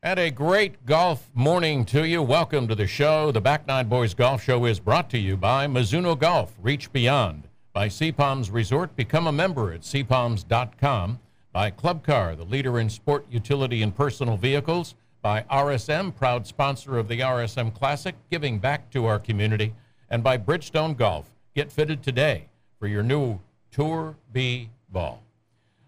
And 0.00 0.20
a 0.20 0.30
great 0.30 0.86
golf 0.86 1.28
morning 1.34 1.84
to 1.86 2.06
you. 2.06 2.22
Welcome 2.22 2.68
to 2.68 2.76
the 2.76 2.86
show. 2.86 3.32
The 3.32 3.40
Back 3.40 3.66
Nine 3.66 3.88
Boys 3.88 4.14
Golf 4.14 4.40
Show 4.40 4.64
is 4.64 4.78
brought 4.78 5.10
to 5.10 5.18
you 5.18 5.36
by 5.36 5.66
Mizuno 5.66 6.16
Golf. 6.16 6.54
Reach 6.62 6.92
beyond. 6.92 7.48
By 7.72 7.88
Sea 7.88 8.12
Palms 8.12 8.48
Resort. 8.48 8.94
Become 8.94 9.26
a 9.26 9.32
member 9.32 9.72
at 9.72 9.80
seapalms.com. 9.80 11.18
By 11.52 11.70
Club 11.70 12.04
Car, 12.04 12.36
the 12.36 12.44
leader 12.44 12.78
in 12.78 12.88
sport 12.88 13.26
utility 13.28 13.82
and 13.82 13.92
personal 13.92 14.36
vehicles. 14.36 14.94
By 15.20 15.42
RSM, 15.50 16.14
proud 16.14 16.46
sponsor 16.46 16.96
of 16.96 17.08
the 17.08 17.18
RSM 17.18 17.74
Classic, 17.74 18.14
giving 18.30 18.60
back 18.60 18.90
to 18.90 19.04
our 19.06 19.18
community. 19.18 19.74
And 20.10 20.22
by 20.22 20.38
Bridgestone 20.38 20.96
Golf. 20.96 21.28
Get 21.56 21.72
fitted 21.72 22.04
today 22.04 22.50
for 22.78 22.86
your 22.86 23.02
new 23.02 23.40
Tour 23.72 24.14
B 24.32 24.70
ball. 24.92 25.24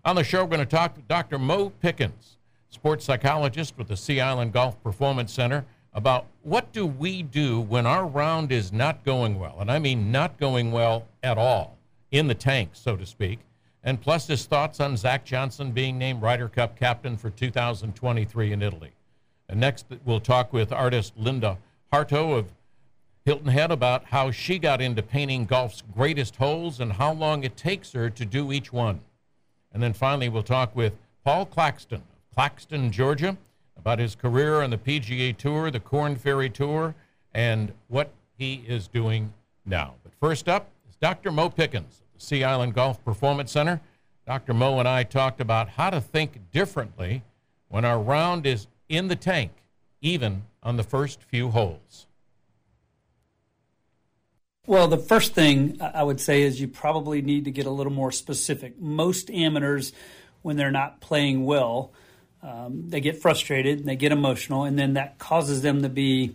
On 0.05 0.17
the 0.17 0.25
show, 0.25 0.43
we're 0.43 0.57
going 0.57 0.59
to 0.59 0.67
talk 0.67 0.97
to 0.97 1.01
Dr. 1.03 1.39
Mo 1.39 1.71
Pickens 1.81 2.39
sports 2.71 3.05
psychologist 3.05 3.75
with 3.77 3.89
the 3.89 3.97
Sea 3.97 4.21
Island 4.21 4.53
Golf 4.53 4.83
Performance 4.83 5.33
Center, 5.33 5.65
about 5.93 6.27
what 6.43 6.73
do 6.73 6.87
we 6.87 7.23
do 7.23 7.61
when 7.61 7.85
our 7.85 8.07
round 8.07 8.53
is 8.53 8.73
not 8.73 9.05
going 9.05 9.39
well, 9.39 9.57
and 9.59 9.71
I 9.71 9.79
mean 9.79 10.13
not 10.13 10.39
going 10.39 10.71
well 10.71 11.07
at 11.23 11.37
all, 11.37 11.77
in 12.13 12.29
the 12.29 12.35
tank, 12.35 12.71
so 12.73 12.97
to 12.97 13.05
speak, 13.05 13.41
and 13.83 14.01
plus 14.01 14.27
his 14.27 14.47
thoughts 14.47 14.79
on 14.79 14.97
Zach 14.97 15.25
Johnson 15.25 15.73
being 15.73 15.99
named 15.99 16.23
Ryder 16.23 16.49
Cup 16.49 16.79
captain 16.79 17.17
for 17.17 17.31
2023 17.31 18.53
in 18.53 18.63
Italy. 18.63 18.93
And 19.49 19.59
next, 19.59 19.87
we'll 20.05 20.21
talk 20.21 20.53
with 20.53 20.73
artist 20.73 21.13
Linda 21.17 21.59
Hartough 21.93 22.39
of 22.39 22.53
Hilton 23.25 23.49
Head 23.49 23.73
about 23.73 24.05
how 24.05 24.31
she 24.31 24.59
got 24.59 24.81
into 24.81 25.03
painting 25.03 25.45
golf's 25.45 25.83
greatest 25.95 26.37
holes 26.37 26.79
and 26.79 26.93
how 26.93 27.13
long 27.13 27.43
it 27.43 27.57
takes 27.57 27.93
her 27.93 28.09
to 28.11 28.25
do 28.25 28.53
each 28.53 28.73
one. 28.73 29.01
And 29.73 29.83
then 29.83 29.93
finally, 29.93 30.29
we'll 30.29 30.43
talk 30.43 30.75
with 30.75 30.95
Paul 31.25 31.47
Claxton 31.47 32.03
Claxton, 32.41 32.91
Georgia, 32.91 33.37
about 33.77 33.99
his 33.99 34.15
career 34.15 34.63
on 34.63 34.71
the 34.71 34.79
PGA 34.79 35.37
Tour, 35.37 35.71
the 35.71 35.79
Korn 35.79 36.17
Ferry 36.17 36.49
Tour, 36.49 36.95
and 37.35 37.71
what 37.89 38.15
he 38.39 38.65
is 38.67 38.89
doing 38.89 39.35
now. 39.67 39.93
But 40.03 40.15
first 40.15 40.49
up 40.49 40.71
is 40.89 40.97
Dr. 40.97 41.31
Mo 41.31 41.51
Pickens 41.51 42.01
of 42.01 42.19
the 42.19 42.25
Sea 42.25 42.43
Island 42.43 42.73
Golf 42.73 43.05
Performance 43.05 43.53
Center. 43.53 43.83
Dr. 44.27 44.55
Mo 44.55 44.79
and 44.79 44.89
I 44.89 45.03
talked 45.03 45.43
about 45.43 45.69
how 45.69 45.91
to 45.91 46.01
think 46.01 46.51
differently 46.51 47.23
when 47.69 47.85
our 47.85 48.01
round 48.01 48.47
is 48.47 48.69
in 48.89 49.09
the 49.09 49.17
tank, 49.17 49.53
even 50.01 50.45
on 50.63 50.79
the 50.79 50.83
first 50.83 51.23
few 51.23 51.51
holes. 51.51 52.07
Well, 54.67 54.89
the 54.89 54.97
first 54.97 55.35
thing 55.35 55.77
I 55.79 56.03
would 56.03 56.23
say 56.23 56.41
is 56.41 56.59
you 56.59 56.69
probably 56.69 57.21
need 57.21 57.45
to 57.45 57.51
get 57.51 57.67
a 57.67 57.71
little 57.71 57.93
more 57.93 58.11
specific. 58.11 58.81
Most 58.81 59.31
amateurs, 59.31 59.93
when 60.41 60.57
they're 60.57 60.71
not 60.71 61.03
playing 61.03 61.45
well, 61.45 61.93
um, 62.43 62.89
they 62.89 63.01
get 63.01 63.21
frustrated 63.21 63.85
they 63.85 63.97
get 63.97 64.13
emotional, 64.13 64.65
and 64.65 64.79
then 64.79 64.95
that 64.95 65.19
causes 65.19 65.63
them 65.63 65.83
to 65.83 65.89
be 65.89 66.35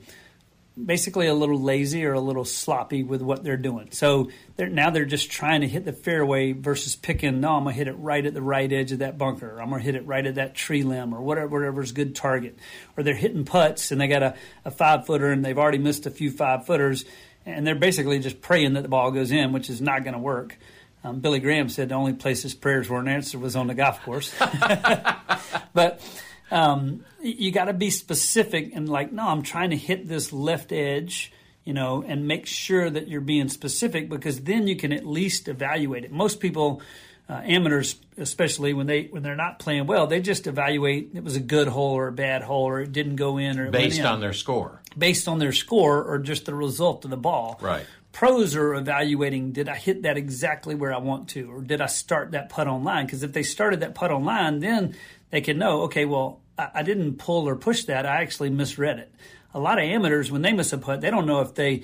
basically 0.83 1.27
a 1.27 1.33
little 1.33 1.59
lazy 1.59 2.05
or 2.05 2.13
a 2.13 2.19
little 2.19 2.43
sloppy 2.43 3.01
with 3.01 3.21
what 3.21 3.43
they're 3.43 3.55
doing. 3.55 3.89
So 3.91 4.29
they're, 4.57 4.67
now 4.67 4.89
they're 4.89 5.05
just 5.05 5.31
trying 5.31 5.61
to 5.61 5.67
hit 5.67 5.85
the 5.85 5.93
fairway 5.93 6.51
versus 6.51 6.95
picking. 6.95 7.39
No, 7.39 7.55
I'm 7.55 7.63
gonna 7.63 7.73
hit 7.73 7.87
it 7.87 7.93
right 7.93 8.25
at 8.25 8.33
the 8.33 8.41
right 8.41 8.71
edge 8.71 8.91
of 8.91 8.99
that 8.99 9.17
bunker. 9.17 9.61
I'm 9.61 9.69
gonna 9.69 9.81
hit 9.81 9.95
it 9.95 10.05
right 10.05 10.25
at 10.25 10.35
that 10.35 10.53
tree 10.53 10.83
limb 10.83 11.13
or 11.13 11.21
whatever, 11.21 11.47
whatever's 11.47 11.93
good 11.93 12.13
target. 12.13 12.59
Or 12.97 13.03
they're 13.03 13.15
hitting 13.15 13.45
putts 13.45 13.91
and 13.91 14.01
they 14.01 14.07
got 14.07 14.23
a, 14.23 14.35
a 14.65 14.71
five 14.71 15.05
footer 15.05 15.31
and 15.31 15.45
they've 15.45 15.57
already 15.57 15.77
missed 15.77 16.05
a 16.05 16.11
few 16.11 16.29
five 16.29 16.65
footers, 16.65 17.05
and 17.45 17.65
they're 17.65 17.75
basically 17.75 18.19
just 18.19 18.41
praying 18.41 18.73
that 18.73 18.81
the 18.81 18.89
ball 18.89 19.11
goes 19.11 19.31
in, 19.31 19.53
which 19.53 19.69
is 19.69 19.79
not 19.79 20.03
going 20.03 20.13
to 20.13 20.19
work. 20.19 20.57
Um, 21.05 21.19
Billy 21.19 21.39
Graham 21.39 21.69
said 21.69 21.89
the 21.89 21.95
only 21.95 22.13
place 22.13 22.41
his 22.41 22.55
prayers 22.55 22.89
weren't 22.89 23.07
answered 23.07 23.39
was 23.39 23.55
on 23.55 23.67
the 23.67 23.75
golf 23.75 24.01
course. 24.01 24.33
but 25.73 26.01
um, 26.49 27.05
you 27.21 27.51
got 27.51 27.65
to 27.65 27.73
be 27.73 27.91
specific 27.91 28.71
and 28.73 28.89
like, 28.89 29.11
no, 29.11 29.27
I'm 29.27 29.43
trying 29.43 29.69
to 29.69 29.77
hit 29.77 30.07
this 30.07 30.33
left 30.33 30.71
edge, 30.71 31.31
you 31.63 31.73
know, 31.73 32.03
and 32.05 32.27
make 32.27 32.47
sure 32.47 32.89
that 32.89 33.07
you're 33.07 33.21
being 33.21 33.49
specific 33.49 34.09
because 34.09 34.41
then 34.41 34.65
you 34.65 34.75
can 34.75 34.91
at 34.91 35.05
least 35.05 35.47
evaluate 35.47 36.05
it. 36.05 36.11
Most 36.11 36.39
people, 36.39 36.81
uh, 37.29 37.33
amateurs 37.43 37.97
especially 38.17 38.73
when 38.73 38.87
they 38.87 39.03
when 39.03 39.21
they're 39.21 39.35
not 39.35 39.59
playing 39.59 39.85
well, 39.85 40.07
they 40.07 40.21
just 40.21 40.47
evaluate 40.47 41.11
it 41.13 41.23
was 41.23 41.35
a 41.35 41.39
good 41.39 41.67
hole 41.67 41.93
or 41.93 42.07
a 42.07 42.11
bad 42.11 42.41
hole 42.41 42.63
or 42.63 42.81
it 42.81 42.91
didn't 42.91 43.15
go 43.15 43.37
in 43.37 43.59
or 43.59 43.69
based 43.69 43.99
in. 43.99 44.05
on 44.05 44.21
their 44.21 44.33
score, 44.33 44.81
based 44.97 45.27
on 45.27 45.37
their 45.37 45.51
score 45.51 46.03
or 46.03 46.17
just 46.19 46.45
the 46.45 46.53
result 46.53 47.03
of 47.03 47.11
the 47.11 47.17
ball. 47.17 47.59
Right 47.61 47.85
pros 48.15 48.55
are 48.55 48.73
evaluating 48.75 49.51
did 49.51 49.67
I 49.67 49.75
hit 49.75 50.03
that 50.03 50.15
exactly 50.15 50.73
where 50.73 50.93
I 50.93 50.99
want 50.99 51.27
to, 51.31 51.51
or 51.51 51.61
did 51.61 51.81
I 51.81 51.87
start 51.87 52.31
that 52.31 52.47
putt 52.47 52.65
online? 52.65 53.05
Because 53.05 53.23
if 53.23 53.33
they 53.33 53.43
started 53.43 53.81
that 53.81 53.93
putt 53.93 54.09
online, 54.09 54.59
then 54.59 54.95
they 55.31 55.41
can 55.41 55.57
know, 55.57 55.81
okay, 55.81 56.05
well, 56.05 56.39
I, 56.57 56.69
I, 56.75 56.83
didn't 56.83 57.17
pull 57.17 57.45
or 57.45 57.57
push 57.57 57.83
that. 57.83 58.05
I 58.05 58.21
actually 58.21 58.51
misread 58.51 58.99
it. 58.99 59.13
A 59.53 59.59
lot 59.59 59.79
of 59.79 59.83
amateurs, 59.83 60.31
when 60.31 60.43
they 60.43 60.53
miss 60.53 60.71
a 60.71 60.77
putt, 60.77 61.01
they 61.01 61.09
don't 61.09 61.25
know 61.25 61.41
if 61.41 61.55
they 61.55 61.83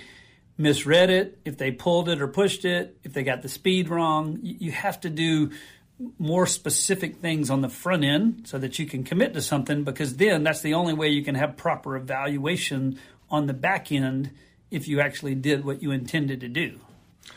misread 0.57 1.09
it, 1.09 1.37
if 1.43 1.57
they 1.57 1.69
pulled 1.69 2.07
it 2.07 2.21
or 2.21 2.29
pushed 2.29 2.63
it, 2.63 2.97
if 3.03 3.11
they 3.11 3.23
got 3.23 3.41
the 3.41 3.49
speed 3.49 3.89
wrong. 3.89 4.39
You, 4.41 4.55
you 4.57 4.71
have 4.71 5.01
to 5.01 5.09
do 5.09 5.51
more 6.17 6.47
specific 6.47 7.17
things 7.17 7.49
on 7.49 7.59
the 7.59 7.67
front 7.67 8.05
end 8.05 8.47
so 8.47 8.57
that 8.57 8.79
you 8.79 8.85
can 8.85 9.03
commit 9.03 9.33
to 9.33 9.41
something 9.41 9.83
because 9.83 10.15
then 10.15 10.43
that's 10.43 10.61
the 10.61 10.75
only 10.75 10.93
way 10.93 11.09
you 11.09 11.25
can 11.25 11.35
have 11.35 11.57
proper 11.57 11.97
evaluation 11.97 12.97
on 13.29 13.47
the 13.47 13.53
back 13.53 13.91
end 13.91 14.31
if 14.71 14.87
you 14.87 15.01
actually 15.01 15.35
did 15.35 15.63
what 15.63 15.83
you 15.83 15.91
intended 15.91 16.39
to 16.41 16.47
do. 16.47 16.79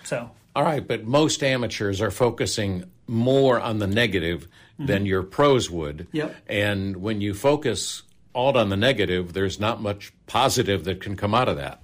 So. 0.05 0.31
All 0.57 0.63
right, 0.63 0.87
but 0.87 1.05
most 1.05 1.43
amateurs 1.43 2.01
are 2.01 2.13
focusing 2.13 2.85
more 3.07 3.61
on 3.61 3.81
the 3.81 3.89
negative 3.89 4.47
mm-hmm. 4.75 4.87
than 4.87 5.05
your 5.05 5.23
pros 5.23 5.69
would. 5.69 6.07
Yep. 6.13 6.35
And 6.47 6.97
when 6.99 7.21
you 7.21 7.35
focus 7.35 8.03
all 8.33 8.57
on 8.57 8.69
the 8.69 8.77
negative, 8.77 9.33
there's 9.33 9.59
not 9.59 9.83
much 9.83 10.13
positive 10.27 10.85
that 10.85 11.01
can 11.01 11.17
come 11.17 11.35
out 11.35 11.49
of 11.49 11.57
that. 11.57 11.83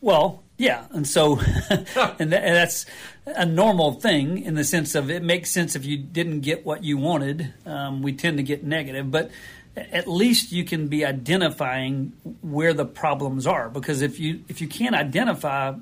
Well, 0.00 0.42
yeah, 0.58 0.84
and 0.90 1.06
so 1.06 1.40
and, 2.18 2.32
that's 2.32 2.86
a 3.26 3.46
normal 3.46 3.92
thing 3.92 4.38
in 4.44 4.54
the 4.54 4.64
sense 4.64 4.94
of 4.94 5.10
it 5.10 5.22
makes 5.22 5.50
sense 5.50 5.74
if 5.74 5.84
you 5.84 5.96
didn't 5.96 6.40
get 6.40 6.64
what 6.64 6.84
you 6.84 6.96
wanted. 6.96 7.52
Um, 7.66 8.02
we 8.02 8.12
tend 8.12 8.36
to 8.36 8.42
get 8.42 8.62
negative, 8.62 9.10
but 9.10 9.30
at 9.76 10.06
least 10.06 10.52
you 10.52 10.64
can 10.64 10.88
be 10.88 11.04
identifying 11.04 12.12
where 12.42 12.72
the 12.72 12.84
problems 12.84 13.46
are 13.46 13.68
because 13.68 14.02
if 14.02 14.20
you 14.20 14.44
if 14.48 14.60
you 14.60 14.68
can't 14.68 14.94
identify 14.94 15.72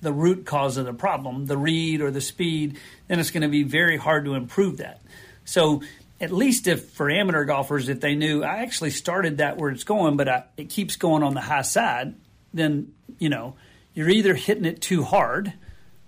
the 0.00 0.12
root 0.12 0.44
cause 0.46 0.76
of 0.76 0.86
the 0.86 0.94
problem 0.94 1.46
the 1.46 1.56
read 1.56 2.00
or 2.00 2.10
the 2.10 2.20
speed 2.20 2.78
then 3.08 3.20
it's 3.20 3.30
going 3.30 3.42
to 3.42 3.48
be 3.48 3.62
very 3.62 3.96
hard 3.96 4.24
to 4.24 4.34
improve 4.34 4.78
that. 4.78 5.00
So 5.44 5.82
at 6.20 6.30
least 6.30 6.66
if 6.66 6.90
for 6.90 7.10
amateur 7.10 7.44
golfers 7.44 7.88
if 7.88 8.00
they 8.00 8.14
knew 8.14 8.44
i 8.44 8.58
actually 8.58 8.90
started 8.90 9.38
that 9.38 9.56
where 9.56 9.70
it's 9.70 9.82
going 9.82 10.16
but 10.16 10.28
I, 10.28 10.44
it 10.56 10.70
keeps 10.70 10.94
going 10.94 11.24
on 11.24 11.34
the 11.34 11.40
high 11.40 11.62
side 11.62 12.14
then 12.54 12.94
you 13.18 13.28
know 13.28 13.56
you're 13.92 14.08
either 14.08 14.34
hitting 14.34 14.64
it 14.64 14.80
too 14.80 15.02
hard 15.02 15.52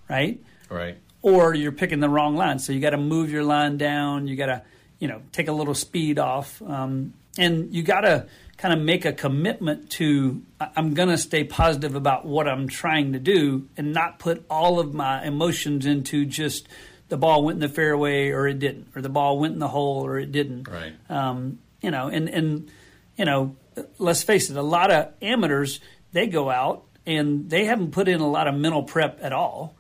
right? 0.09 0.41
Right. 0.69 0.99
Or 1.23 1.55
you're 1.55 1.73
picking 1.73 2.01
the 2.01 2.09
wrong 2.09 2.37
line. 2.37 2.59
So 2.59 2.73
you 2.73 2.81
got 2.81 2.91
to 2.91 2.99
move 2.99 3.31
your 3.31 3.45
line 3.45 3.77
down 3.77 4.27
you 4.27 4.37
got 4.37 4.47
to 4.47 4.63
you 4.99 5.09
know 5.09 5.23
take 5.33 5.49
a 5.49 5.53
little 5.53 5.75
speed 5.75 6.19
off. 6.19 6.63
Um, 6.63 7.15
and 7.39 7.75
you 7.75 7.83
got 7.83 8.03
to 8.03 8.27
kind 8.57 8.73
of 8.73 8.81
make 8.81 9.05
a 9.05 9.13
commitment 9.13 9.91
to 9.91 10.43
I'm 10.61 10.95
going 10.95 11.09
to 11.09 11.19
stay 11.19 11.45
positive 11.45 11.95
about 11.95 12.25
what 12.25 12.49
I'm 12.49 12.69
trying 12.69 13.13
to 13.13 13.19
do 13.19 13.69
and 13.77 13.93
not 13.93 14.19
put 14.19 14.45
all 14.49 14.79
of 14.79 14.95
my 14.95 15.25
emotions 15.25 15.87
into 15.87 16.25
just 16.25 16.69
the 17.09 17.17
ball 17.17 17.45
went 17.45 17.57
in 17.57 17.61
the 17.61 17.75
fairway 17.75 18.31
or 18.31 18.47
it 18.47 18.59
didn't, 18.59 18.89
or 18.97 19.03
the 19.03 19.09
ball 19.09 19.39
went 19.39 19.55
in 19.55 19.61
the 19.61 19.69
hole 19.69 20.05
or 20.05 20.19
it 20.19 20.33
didn't. 20.33 20.69
Right. 20.69 20.95
Um, 21.11 21.59
you 21.81 21.91
know, 21.91 22.09
and 22.09 22.29
and 22.29 22.71
you 23.17 23.25
know, 23.25 23.57
let's 23.99 24.23
face 24.23 24.51
it, 24.51 24.57
a 24.57 24.63
lot 24.63 24.91
of 24.91 25.13
amateurs 25.21 25.81
they 26.13 26.27
go 26.27 26.49
out 26.49 26.85
and 27.07 27.51
they 27.51 27.65
haven't 27.67 27.91
put 27.91 28.09
in 28.09 28.21
a 28.21 28.29
lot 28.29 28.49
of 28.49 28.55
mental 28.55 28.83
prep 28.83 29.19
at 29.23 29.33
all. 29.33 29.77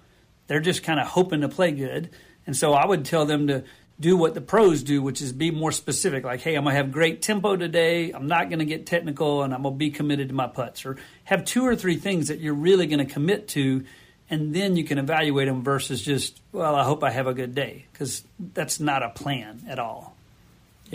They're 0.47 0.61
just 0.61 0.83
kind 0.83 1.01
of 1.01 1.07
hoping 1.07 1.41
to 1.41 1.49
play 1.49 1.73
good, 1.73 2.11
and 2.47 2.55
so 2.55 2.75
I 2.75 2.87
would 2.87 3.05
tell 3.05 3.25
them 3.25 3.47
to 3.47 3.65
do 4.01 4.17
what 4.17 4.35
the 4.35 4.41
pros 4.41 4.83
do, 4.83 5.01
which 5.03 5.23
is 5.23 5.33
be 5.33 5.51
more 5.51 5.71
specific. 5.73 6.25
Like, 6.25 6.41
hey, 6.41 6.55
I'm 6.57 6.65
gonna 6.65 6.77
have 6.77 6.91
great 6.91 7.23
tempo 7.23 7.57
today. 7.57 8.11
I'm 8.11 8.27
not 8.27 8.51
gonna 8.51 8.65
get 8.65 8.87
technical, 8.87 9.43
and 9.43 9.55
I'm 9.55 9.63
gonna 9.63 9.77
be 9.77 9.91
committed 9.91 10.29
to 10.29 10.35
my 10.35 10.49
putts. 10.49 10.85
Or 10.85 10.97
have 11.25 11.45
two 11.45 11.65
or 11.65 11.77
three 11.77 11.97
things 11.97 12.29
that 12.29 12.41
you're 12.41 12.55
really 12.55 12.87
gonna 12.87 13.07
commit 13.07 13.49
to, 13.49 13.85
and 14.29 14.55
then 14.55 14.77
you 14.77 14.85
can 14.85 14.99
evaluate 14.99 15.49
them 15.49 15.63
versus 15.63 16.03
just, 16.03 16.41
well, 16.51 16.75
I 16.75 16.83
hope 16.83 17.05
I 17.05 17.11
have 17.11 17.27
a 17.27 17.35
good 17.35 17.55
day, 17.55 17.87
because 17.93 18.25
that's 18.39 18.81
not 18.81 19.03
a 19.03 19.11
plan 19.11 19.65
at 19.69 19.79
all. 19.79 20.14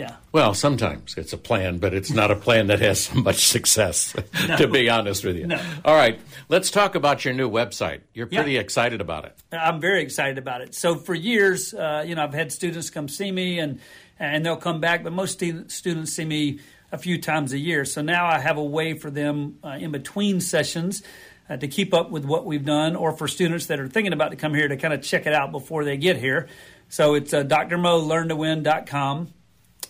Yeah. 0.00 0.16
Well, 0.32 0.54
sometimes 0.54 1.14
it's 1.18 1.34
a 1.34 1.36
plan, 1.36 1.76
but 1.76 1.92
it's 1.92 2.10
not 2.10 2.30
a 2.30 2.34
plan 2.34 2.68
that 2.68 2.80
has 2.80 3.14
much 3.14 3.44
success, 3.44 4.16
no. 4.48 4.56
to 4.56 4.66
be 4.66 4.88
honest 4.88 5.26
with 5.26 5.36
you. 5.36 5.46
No. 5.46 5.62
All 5.84 5.94
right, 5.94 6.18
let's 6.48 6.70
talk 6.70 6.94
about 6.94 7.22
your 7.26 7.34
new 7.34 7.50
website. 7.50 8.00
You're 8.14 8.26
pretty 8.26 8.52
yeah. 8.52 8.60
excited 8.60 9.02
about 9.02 9.26
it. 9.26 9.36
I'm 9.52 9.78
very 9.78 10.02
excited 10.02 10.38
about 10.38 10.62
it. 10.62 10.74
So 10.74 10.94
for 10.94 11.14
years, 11.14 11.74
uh, 11.74 12.02
you 12.06 12.14
know, 12.14 12.22
I've 12.24 12.32
had 12.32 12.50
students 12.50 12.88
come 12.88 13.08
see 13.08 13.30
me 13.30 13.58
and 13.58 13.78
and 14.18 14.46
they'll 14.46 14.56
come 14.56 14.80
back, 14.80 15.04
but 15.04 15.12
most 15.12 15.34
students 15.34 16.14
see 16.14 16.24
me 16.24 16.60
a 16.90 16.96
few 16.96 17.20
times 17.20 17.52
a 17.52 17.58
year. 17.58 17.84
So 17.84 18.00
now 18.00 18.26
I 18.26 18.38
have 18.38 18.56
a 18.56 18.64
way 18.64 18.94
for 18.94 19.10
them 19.10 19.58
uh, 19.62 19.76
in 19.78 19.90
between 19.90 20.40
sessions 20.40 21.02
uh, 21.50 21.58
to 21.58 21.68
keep 21.68 21.92
up 21.92 22.10
with 22.10 22.24
what 22.24 22.46
we've 22.46 22.64
done, 22.64 22.96
or 22.96 23.12
for 23.12 23.28
students 23.28 23.66
that 23.66 23.78
are 23.78 23.88
thinking 23.88 24.14
about 24.14 24.30
to 24.30 24.36
come 24.36 24.54
here 24.54 24.66
to 24.66 24.78
kind 24.78 24.94
of 24.94 25.02
check 25.02 25.26
it 25.26 25.34
out 25.34 25.52
before 25.52 25.84
they 25.84 25.98
get 25.98 26.16
here. 26.16 26.48
So 26.88 27.12
it's 27.12 27.34
uh, 27.34 27.44
drmolearntowin.com 27.44 29.34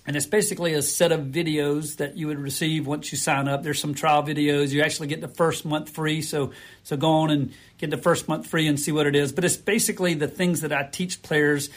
and 0.06 0.16
it's 0.16 0.26
basically 0.26 0.74
a 0.74 0.82
set 0.82 1.12
of 1.12 1.20
videos 1.26 1.96
that 1.96 2.16
you 2.16 2.26
would 2.26 2.38
receive 2.38 2.86
once 2.86 3.12
you 3.12 3.18
sign 3.18 3.48
up. 3.48 3.62
There's 3.62 3.80
some 3.80 3.94
trial 3.94 4.22
videos. 4.22 4.70
You 4.70 4.82
actually 4.82 5.08
get 5.08 5.20
the 5.20 5.28
first 5.28 5.64
month 5.64 5.90
free, 5.90 6.22
so 6.22 6.52
so 6.82 6.96
go 6.96 7.10
on 7.10 7.30
and 7.30 7.52
get 7.78 7.90
the 7.90 7.98
first 7.98 8.26
month 8.26 8.46
free 8.46 8.66
and 8.66 8.80
see 8.80 8.92
what 8.92 9.06
it 9.06 9.14
is. 9.14 9.32
But 9.32 9.44
it's 9.44 9.56
basically 9.56 10.14
the 10.14 10.28
things 10.28 10.62
that 10.62 10.72
I 10.72 10.84
teach 10.84 11.22
players 11.22 11.70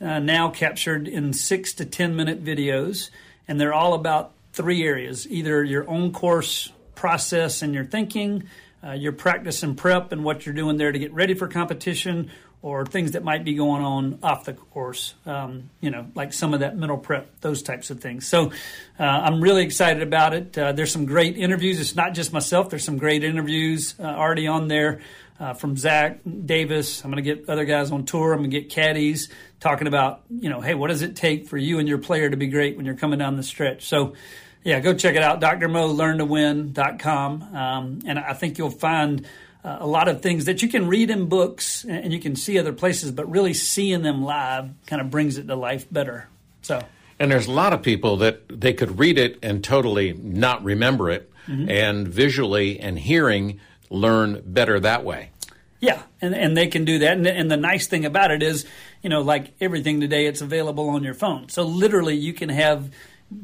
uh, 0.00 0.18
now 0.18 0.50
captured 0.50 1.08
in 1.08 1.32
six 1.32 1.74
to 1.74 1.84
ten 1.84 2.16
minute 2.16 2.42
videos, 2.42 3.10
and 3.46 3.60
they're 3.60 3.74
all 3.74 3.94
about 3.94 4.32
three 4.52 4.82
areas: 4.82 5.30
either 5.30 5.62
your 5.62 5.88
own 5.88 6.12
course 6.12 6.72
process 6.94 7.62
and 7.62 7.74
your 7.74 7.84
thinking, 7.84 8.44
uh, 8.82 8.92
your 8.92 9.12
practice 9.12 9.62
and 9.62 9.76
prep, 9.76 10.10
and 10.10 10.24
what 10.24 10.46
you're 10.46 10.54
doing 10.54 10.78
there 10.78 10.90
to 10.90 10.98
get 10.98 11.12
ready 11.12 11.34
for 11.34 11.46
competition, 11.46 12.30
or 12.60 12.84
things 12.84 13.12
that 13.12 13.22
might 13.22 13.44
be 13.44 13.54
going 13.54 13.82
on 13.82 14.18
off 14.22 14.44
the 14.44 14.52
course, 14.52 15.14
um, 15.26 15.70
you 15.80 15.90
know, 15.90 16.06
like 16.14 16.32
some 16.32 16.54
of 16.54 16.60
that 16.60 16.76
mental 16.76 16.98
prep, 16.98 17.40
those 17.40 17.62
types 17.62 17.90
of 17.90 18.00
things. 18.00 18.26
So 18.26 18.50
uh, 18.98 19.04
I'm 19.04 19.40
really 19.40 19.62
excited 19.62 20.02
about 20.02 20.34
it. 20.34 20.58
Uh, 20.58 20.72
there's 20.72 20.90
some 20.90 21.06
great 21.06 21.36
interviews. 21.36 21.80
It's 21.80 21.94
not 21.94 22.14
just 22.14 22.32
myself, 22.32 22.70
there's 22.70 22.84
some 22.84 22.98
great 22.98 23.22
interviews 23.22 23.94
uh, 24.00 24.02
already 24.02 24.48
on 24.48 24.66
there 24.66 25.00
uh, 25.38 25.54
from 25.54 25.76
Zach 25.76 26.18
Davis. 26.44 27.04
I'm 27.04 27.12
going 27.12 27.22
to 27.22 27.34
get 27.34 27.48
other 27.48 27.64
guys 27.64 27.92
on 27.92 28.04
tour. 28.04 28.32
I'm 28.32 28.40
going 28.40 28.50
to 28.50 28.60
get 28.60 28.70
caddies 28.70 29.28
talking 29.60 29.86
about, 29.86 30.22
you 30.28 30.50
know, 30.50 30.60
hey, 30.60 30.74
what 30.74 30.88
does 30.88 31.02
it 31.02 31.14
take 31.14 31.46
for 31.46 31.56
you 31.56 31.78
and 31.78 31.88
your 31.88 31.98
player 31.98 32.28
to 32.28 32.36
be 32.36 32.48
great 32.48 32.76
when 32.76 32.86
you're 32.86 32.96
coming 32.96 33.20
down 33.20 33.36
the 33.36 33.44
stretch? 33.44 33.86
So, 33.86 34.14
yeah, 34.64 34.80
go 34.80 34.94
check 34.94 35.14
it 35.14 35.22
out, 35.22 35.40
drmolearntowin.com. 35.40 37.42
Um, 37.54 38.00
and 38.04 38.18
I 38.18 38.32
think 38.32 38.58
you'll 38.58 38.70
find 38.70 39.24
uh, 39.64 39.78
a 39.80 39.86
lot 39.86 40.08
of 40.08 40.22
things 40.22 40.44
that 40.44 40.62
you 40.62 40.68
can 40.68 40.86
read 40.88 41.10
in 41.10 41.26
books 41.26 41.84
and 41.84 42.12
you 42.12 42.20
can 42.20 42.36
see 42.36 42.58
other 42.58 42.72
places, 42.72 43.10
but 43.10 43.30
really 43.30 43.54
seeing 43.54 44.02
them 44.02 44.22
live 44.22 44.70
kind 44.86 45.02
of 45.02 45.10
brings 45.10 45.36
it 45.38 45.46
to 45.46 45.56
life 45.56 45.86
better. 45.90 46.28
So. 46.62 46.80
And 47.18 47.32
there's 47.32 47.48
a 47.48 47.52
lot 47.52 47.72
of 47.72 47.82
people 47.82 48.18
that 48.18 48.48
they 48.48 48.72
could 48.72 48.98
read 48.98 49.18
it 49.18 49.38
and 49.42 49.64
totally 49.64 50.12
not 50.12 50.62
remember 50.62 51.10
it, 51.10 51.30
mm-hmm. 51.48 51.68
and 51.68 52.06
visually 52.06 52.78
and 52.78 52.98
hearing 52.98 53.58
learn 53.90 54.42
better 54.46 54.78
that 54.80 55.04
way. 55.04 55.30
Yeah, 55.80 56.02
and 56.20 56.34
and 56.34 56.56
they 56.56 56.66
can 56.66 56.84
do 56.84 57.00
that. 57.00 57.16
And, 57.16 57.26
and 57.26 57.50
the 57.50 57.56
nice 57.56 57.86
thing 57.86 58.04
about 58.04 58.30
it 58.30 58.42
is, 58.42 58.66
you 59.02 59.10
know, 59.10 59.20
like 59.20 59.52
everything 59.60 60.00
today, 60.00 60.26
it's 60.26 60.40
available 60.40 60.88
on 60.90 61.02
your 61.04 61.14
phone. 61.14 61.48
So 61.48 61.62
literally, 61.62 62.16
you 62.16 62.32
can 62.32 62.48
have 62.48 62.90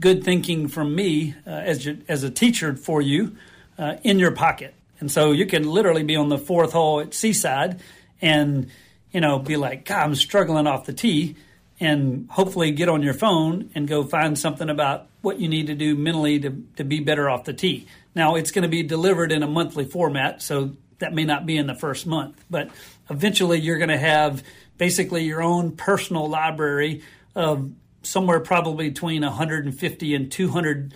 good 0.01 0.25
thinking 0.25 0.69
from 0.69 0.95
me 0.95 1.35
uh, 1.47 1.51
as 1.51 1.89
as 2.09 2.23
a 2.23 2.31
teacher 2.31 2.75
for 2.75 3.03
you 3.03 3.37
uh, 3.79 3.97
in 4.03 4.19
your 4.19 4.33
pocket. 4.33 4.75
And 5.01 5.11
so 5.11 5.33
you 5.33 5.47
can 5.47 5.69
literally 5.69 6.03
be 6.03 6.17
on 6.17 6.29
the 6.29 6.39
fourth 6.39 6.73
hole 6.73 7.01
at 7.01 7.15
Seaside 7.15 7.81
and, 8.21 8.71
you 9.13 9.21
know, 9.21 9.39
be 9.39 9.57
like, 9.57 9.85
God, 9.85 10.03
I'm 10.03 10.15
struggling 10.15 10.67
off 10.67 10.87
the 10.87 10.93
tee. 10.93 11.37
And 11.81 12.29
hopefully 12.31 12.71
get 12.71 12.89
on 12.89 13.03
your 13.03 13.15
phone 13.15 13.71
and 13.75 13.89
go 13.89 14.05
find 14.05 14.39
something 14.39 14.71
about 14.71 15.09
what 15.23 15.41
you 15.41 15.49
need 15.49 15.67
to 15.67 15.75
do 15.75 15.97
mentally 15.97 16.39
to, 16.41 16.65
to 16.77 16.85
be 16.85 17.01
better 17.01 17.29
off 17.29 17.45
the 17.45 17.53
tee. 17.53 17.89
Now, 18.15 18.37
it's 18.37 18.53
going 18.53 18.63
to 18.63 18.69
be 18.69 18.85
delivered 18.85 19.33
in 19.33 19.43
a 19.43 19.49
monthly 19.49 19.85
format, 19.85 20.41
so 20.41 20.77
that 21.01 21.13
may 21.13 21.25
not 21.25 21.47
be 21.47 21.57
in 21.57 21.67
the 21.67 21.75
first 21.75 22.07
month. 22.07 22.43
But 22.49 22.71
eventually, 23.11 23.61
you're 23.61 23.79
going 23.79 23.89
to 23.89 23.99
have 23.99 24.45
basically 24.79 25.25
your 25.25 25.43
own 25.43 25.73
personal 25.73 26.29
library 26.29 27.03
of 27.35 27.73
somewhere 28.03 28.39
probably 28.39 28.91
between 28.91 29.23
150 29.23 30.15
and 30.15 30.31
200 30.31 30.95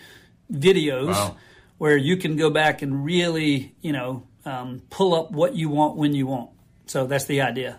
videos. 0.53 1.09
Wow 1.09 1.37
where 1.79 1.97
you 1.97 2.17
can 2.17 2.37
go 2.37 2.51
back 2.51 2.83
and 2.83 3.05
really, 3.05 3.75
you 3.81 3.93
know, 3.93 4.25
um, 4.45 4.83
pull 4.91 5.15
up 5.15 5.31
what 5.31 5.55
you 5.55 5.69
want 5.69 5.97
when 5.97 6.15
you 6.15 6.27
want. 6.27 6.51
So 6.87 7.07
that's 7.07 7.25
the 7.25 7.41
idea. 7.41 7.79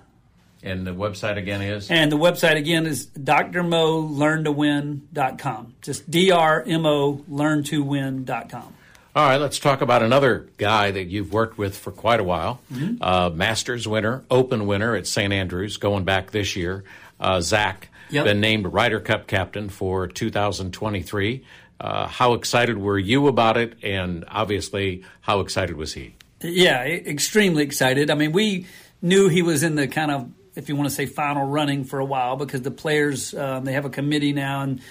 And 0.61 0.85
the 0.85 0.91
website 0.91 1.37
again 1.37 1.61
is? 1.61 1.89
And 1.89 2.11
the 2.11 2.17
website 2.17 2.57
again 2.57 2.85
is 2.85 3.07
drmolearntowin.com. 3.07 5.75
Just 5.81 6.11
D-R-M-O 6.11 7.23
learntowin.com. 7.29 8.73
All 9.15 9.27
right, 9.27 9.37
let's 9.37 9.57
talk 9.57 9.81
about 9.81 10.03
another 10.03 10.47
guy 10.57 10.91
that 10.91 11.05
you've 11.05 11.33
worked 11.33 11.57
with 11.57 11.75
for 11.77 11.91
quite 11.91 12.19
a 12.19 12.23
while. 12.23 12.59
Mm-hmm. 12.71 13.01
Uh, 13.01 13.31
Masters 13.31 13.87
winner, 13.87 14.23
Open 14.29 14.67
winner 14.67 14.95
at 14.95 15.07
St. 15.07 15.33
Andrews, 15.33 15.77
going 15.77 16.03
back 16.03 16.29
this 16.31 16.55
year. 16.55 16.83
Uh, 17.19 17.41
Zach, 17.41 17.89
yep. 18.11 18.25
been 18.25 18.39
named 18.39 18.67
Ryder 18.67 18.99
Cup 18.99 19.25
captain 19.27 19.69
for 19.69 20.07
2023. 20.07 21.43
Uh, 21.79 22.07
how 22.07 22.33
excited 22.33 22.77
were 22.77 22.99
you 22.99 23.27
about 23.27 23.57
it? 23.57 23.77
And 23.83 24.25
obviously, 24.27 25.03
how 25.21 25.39
excited 25.39 25.75
was 25.77 25.93
he? 25.93 26.15
Yeah, 26.41 26.83
extremely 26.83 27.63
excited. 27.63 28.09
I 28.09 28.15
mean, 28.15 28.31
we 28.31 28.65
knew 29.01 29.29
he 29.29 29.41
was 29.41 29.63
in 29.63 29.75
the 29.75 29.87
kind 29.87 30.11
of, 30.11 30.29
if 30.55 30.69
you 30.69 30.75
want 30.75 30.89
to 30.89 30.95
say, 30.95 31.05
final 31.05 31.45
running 31.45 31.85
for 31.85 31.99
a 31.99 32.05
while 32.05 32.35
because 32.35 32.61
the 32.61 32.71
players 32.71 33.33
um, 33.33 33.65
they 33.65 33.73
have 33.73 33.85
a 33.85 33.89
committee 33.89 34.33
now 34.33 34.61
and 34.61 34.81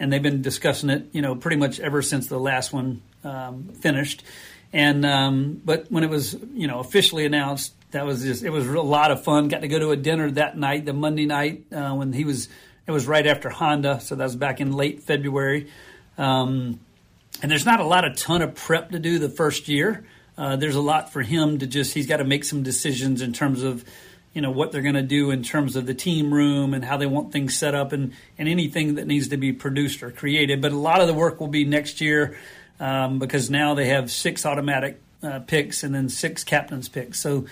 and 0.00 0.12
they've 0.12 0.22
been 0.22 0.42
discussing 0.42 0.90
it, 0.90 1.08
you 1.12 1.22
know, 1.22 1.34
pretty 1.34 1.56
much 1.56 1.80
ever 1.80 2.02
since 2.02 2.28
the 2.28 2.38
last 2.38 2.72
one 2.72 3.02
um, 3.24 3.68
finished. 3.80 4.22
And 4.72 5.04
um, 5.04 5.60
but 5.64 5.90
when 5.90 6.04
it 6.04 6.10
was, 6.10 6.36
you 6.54 6.66
know, 6.66 6.78
officially 6.78 7.24
announced, 7.24 7.74
that 7.90 8.04
was 8.04 8.22
just 8.22 8.44
it 8.44 8.50
was 8.50 8.66
a 8.66 8.80
lot 8.80 9.10
of 9.10 9.24
fun. 9.24 9.48
Got 9.48 9.62
to 9.62 9.68
go 9.68 9.78
to 9.78 9.90
a 9.90 9.96
dinner 9.96 10.30
that 10.32 10.56
night, 10.56 10.84
the 10.84 10.92
Monday 10.92 11.26
night 11.26 11.64
uh, 11.72 11.94
when 11.94 12.12
he 12.12 12.24
was. 12.24 12.48
It 12.86 12.90
was 12.90 13.06
right 13.06 13.26
after 13.26 13.50
Honda, 13.50 14.00
so 14.00 14.14
that 14.14 14.24
was 14.24 14.34
back 14.34 14.62
in 14.62 14.72
late 14.72 15.02
February. 15.02 15.68
Um, 16.18 16.80
and 17.40 17.50
there's 17.50 17.64
not 17.64 17.80
a 17.80 17.84
lot 17.84 18.04
of 18.04 18.16
ton 18.16 18.42
of 18.42 18.54
prep 18.54 18.90
to 18.90 18.98
do 18.98 19.18
the 19.18 19.28
first 19.28 19.68
year. 19.68 20.04
Uh, 20.36 20.56
there's 20.56 20.74
a 20.74 20.80
lot 20.80 21.12
for 21.12 21.22
him 21.22 21.58
to 21.58 21.66
just 21.66 21.94
he's 21.94 22.06
got 22.06 22.18
to 22.18 22.24
make 22.24 22.44
some 22.44 22.62
decisions 22.62 23.22
in 23.22 23.32
terms 23.32 23.62
of 23.62 23.84
you 24.34 24.42
know 24.42 24.50
what 24.50 24.70
they're 24.70 24.82
going 24.82 24.94
to 24.94 25.02
do 25.02 25.30
in 25.30 25.42
terms 25.42 25.74
of 25.74 25.86
the 25.86 25.94
team 25.94 26.32
room 26.32 26.74
and 26.74 26.84
how 26.84 26.96
they 26.96 27.06
want 27.06 27.32
things 27.32 27.56
set 27.56 27.74
up 27.74 27.92
and 27.92 28.12
and 28.36 28.48
anything 28.48 28.96
that 28.96 29.06
needs 29.06 29.28
to 29.28 29.36
be 29.36 29.52
produced 29.52 30.02
or 30.02 30.10
created. 30.10 30.60
But 30.60 30.72
a 30.72 30.76
lot 30.76 31.00
of 31.00 31.06
the 31.06 31.14
work 31.14 31.40
will 31.40 31.48
be 31.48 31.64
next 31.64 32.00
year 32.00 32.38
um, 32.78 33.18
because 33.18 33.50
now 33.50 33.74
they 33.74 33.86
have 33.86 34.10
six 34.10 34.44
automatic 34.44 35.00
uh, 35.22 35.40
picks 35.40 35.82
and 35.82 35.94
then 35.94 36.08
six 36.08 36.44
captains 36.44 36.88
picks. 36.88 37.18
So 37.18 37.46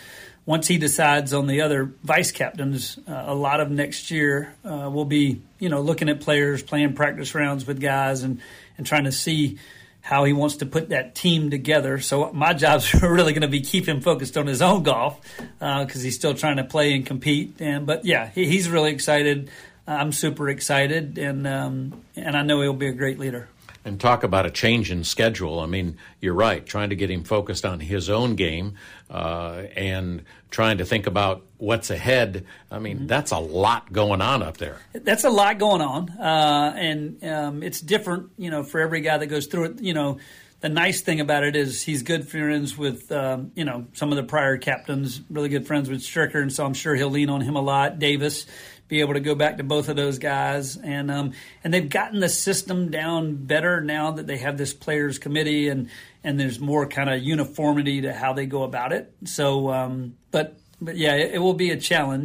once 0.46 0.68
he 0.68 0.78
decides 0.78 1.34
on 1.34 1.48
the 1.48 1.60
other 1.60 1.92
vice 2.04 2.30
captains, 2.30 2.98
uh, 3.08 3.24
a 3.26 3.34
lot 3.34 3.60
of 3.60 3.68
next 3.68 4.12
year 4.12 4.54
uh, 4.64 4.88
will 4.88 5.04
be, 5.04 5.42
you 5.58 5.68
know, 5.68 5.80
looking 5.80 6.08
at 6.08 6.20
players, 6.20 6.62
playing 6.62 6.94
practice 6.94 7.34
rounds 7.34 7.66
with 7.66 7.80
guys, 7.80 8.22
and 8.22 8.40
and 8.78 8.86
trying 8.86 9.04
to 9.04 9.12
see 9.12 9.58
how 10.00 10.22
he 10.22 10.32
wants 10.32 10.56
to 10.56 10.66
put 10.66 10.90
that 10.90 11.16
team 11.16 11.50
together. 11.50 11.98
So 11.98 12.32
my 12.32 12.52
job's 12.52 12.94
really 13.02 13.32
going 13.32 13.42
to 13.42 13.48
be 13.48 13.60
keep 13.60 13.88
him 13.88 14.00
focused 14.00 14.38
on 14.38 14.46
his 14.46 14.62
own 14.62 14.84
golf 14.84 15.20
because 15.58 15.96
uh, 15.96 16.00
he's 16.00 16.14
still 16.14 16.34
trying 16.34 16.58
to 16.58 16.64
play 16.64 16.94
and 16.94 17.04
compete. 17.04 17.56
And 17.58 17.84
but 17.84 18.04
yeah, 18.04 18.28
he, 18.28 18.46
he's 18.46 18.68
really 18.68 18.92
excited. 18.92 19.50
I'm 19.88 20.12
super 20.12 20.48
excited, 20.48 21.18
and 21.18 21.46
um, 21.46 22.04
and 22.14 22.36
I 22.36 22.42
know 22.42 22.62
he'll 22.62 22.72
be 22.72 22.88
a 22.88 22.92
great 22.92 23.18
leader 23.18 23.48
and 23.86 24.00
talk 24.00 24.24
about 24.24 24.44
a 24.44 24.50
change 24.50 24.90
in 24.90 25.04
schedule. 25.04 25.60
I 25.60 25.66
mean, 25.66 25.96
you're 26.20 26.34
right, 26.34 26.66
trying 26.66 26.90
to 26.90 26.96
get 26.96 27.08
him 27.08 27.22
focused 27.22 27.64
on 27.64 27.78
his 27.78 28.10
own 28.10 28.34
game 28.34 28.74
uh, 29.08 29.62
and 29.76 30.24
trying 30.50 30.78
to 30.78 30.84
think 30.84 31.06
about 31.06 31.44
what's 31.58 31.88
ahead. 31.88 32.44
I 32.68 32.80
mean, 32.80 32.96
mm-hmm. 32.96 33.06
that's 33.06 33.30
a 33.30 33.38
lot 33.38 33.92
going 33.92 34.20
on 34.20 34.42
up 34.42 34.56
there. 34.56 34.80
That's 34.92 35.22
a 35.22 35.30
lot 35.30 35.58
going 35.58 35.82
on, 35.82 36.10
uh, 36.10 36.74
and 36.76 37.24
um, 37.24 37.62
it's 37.62 37.80
different, 37.80 38.30
you 38.36 38.50
know, 38.50 38.64
for 38.64 38.80
every 38.80 39.02
guy 39.02 39.18
that 39.18 39.28
goes 39.28 39.46
through 39.46 39.66
it. 39.66 39.80
You 39.80 39.94
know, 39.94 40.18
the 40.60 40.68
nice 40.68 41.00
thing 41.02 41.20
about 41.20 41.44
it 41.44 41.54
is 41.54 41.80
he's 41.80 42.02
good 42.02 42.28
friends 42.28 42.76
with, 42.76 43.12
um, 43.12 43.52
you 43.54 43.64
know, 43.64 43.86
some 43.92 44.10
of 44.10 44.16
the 44.16 44.24
prior 44.24 44.58
captains, 44.58 45.20
really 45.30 45.48
good 45.48 45.64
friends 45.64 45.88
with 45.88 46.00
Stricker, 46.00 46.42
and 46.42 46.52
so 46.52 46.66
I'm 46.66 46.74
sure 46.74 46.96
he'll 46.96 47.10
lean 47.10 47.30
on 47.30 47.40
him 47.40 47.54
a 47.54 47.62
lot. 47.62 48.00
Davis 48.00 48.46
be 48.88 49.00
able 49.00 49.14
to 49.14 49.20
go 49.20 49.34
back 49.34 49.56
to 49.56 49.64
both 49.64 49.88
of 49.88 49.96
those 49.96 50.18
guys, 50.18 50.76
and 50.76 51.10
um, 51.10 51.32
and 51.64 51.74
they've 51.74 51.88
gotten 51.88 52.20
the 52.20 52.28
system 52.28 52.90
down 52.90 53.34
better 53.34 53.80
now 53.80 54.12
that 54.12 54.26
they 54.26 54.38
have 54.38 54.56
this 54.56 54.72
players 54.72 55.18
committee, 55.18 55.68
and 55.68 55.88
and 56.22 56.38
there's 56.38 56.60
more 56.60 56.86
kind 56.86 57.10
of 57.10 57.22
uniformity 57.22 58.02
to 58.02 58.12
how 58.12 58.32
they 58.32 58.46
go 58.46 58.62
about 58.62 58.92
it. 58.92 59.12
So, 59.24 59.72
um, 59.72 60.16
but 60.30 60.58
but 60.80 60.96
yeah, 60.96 61.14
it, 61.14 61.34
it, 61.34 61.38
will 61.38 61.54
be 61.54 61.70
a 61.70 61.76
challenge. 61.76 62.24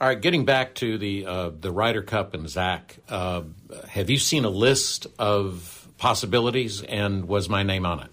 All 0.00 0.08
right, 0.08 0.20
getting 0.20 0.44
back 0.44 0.74
to 0.76 0.98
the 0.98 1.26
uh, 1.26 1.50
the 1.58 1.72
Ryder 1.72 2.02
Cup 2.02 2.34
and 2.34 2.48
Zach, 2.48 2.98
uh, 3.08 3.42
have 3.88 4.10
you 4.10 4.18
seen 4.18 4.44
a 4.44 4.50
list 4.50 5.06
of 5.18 5.88
possibilities, 5.98 6.82
and 6.82 7.26
was 7.26 7.48
my 7.48 7.62
name 7.62 7.86
on 7.86 8.00
it? 8.00 8.10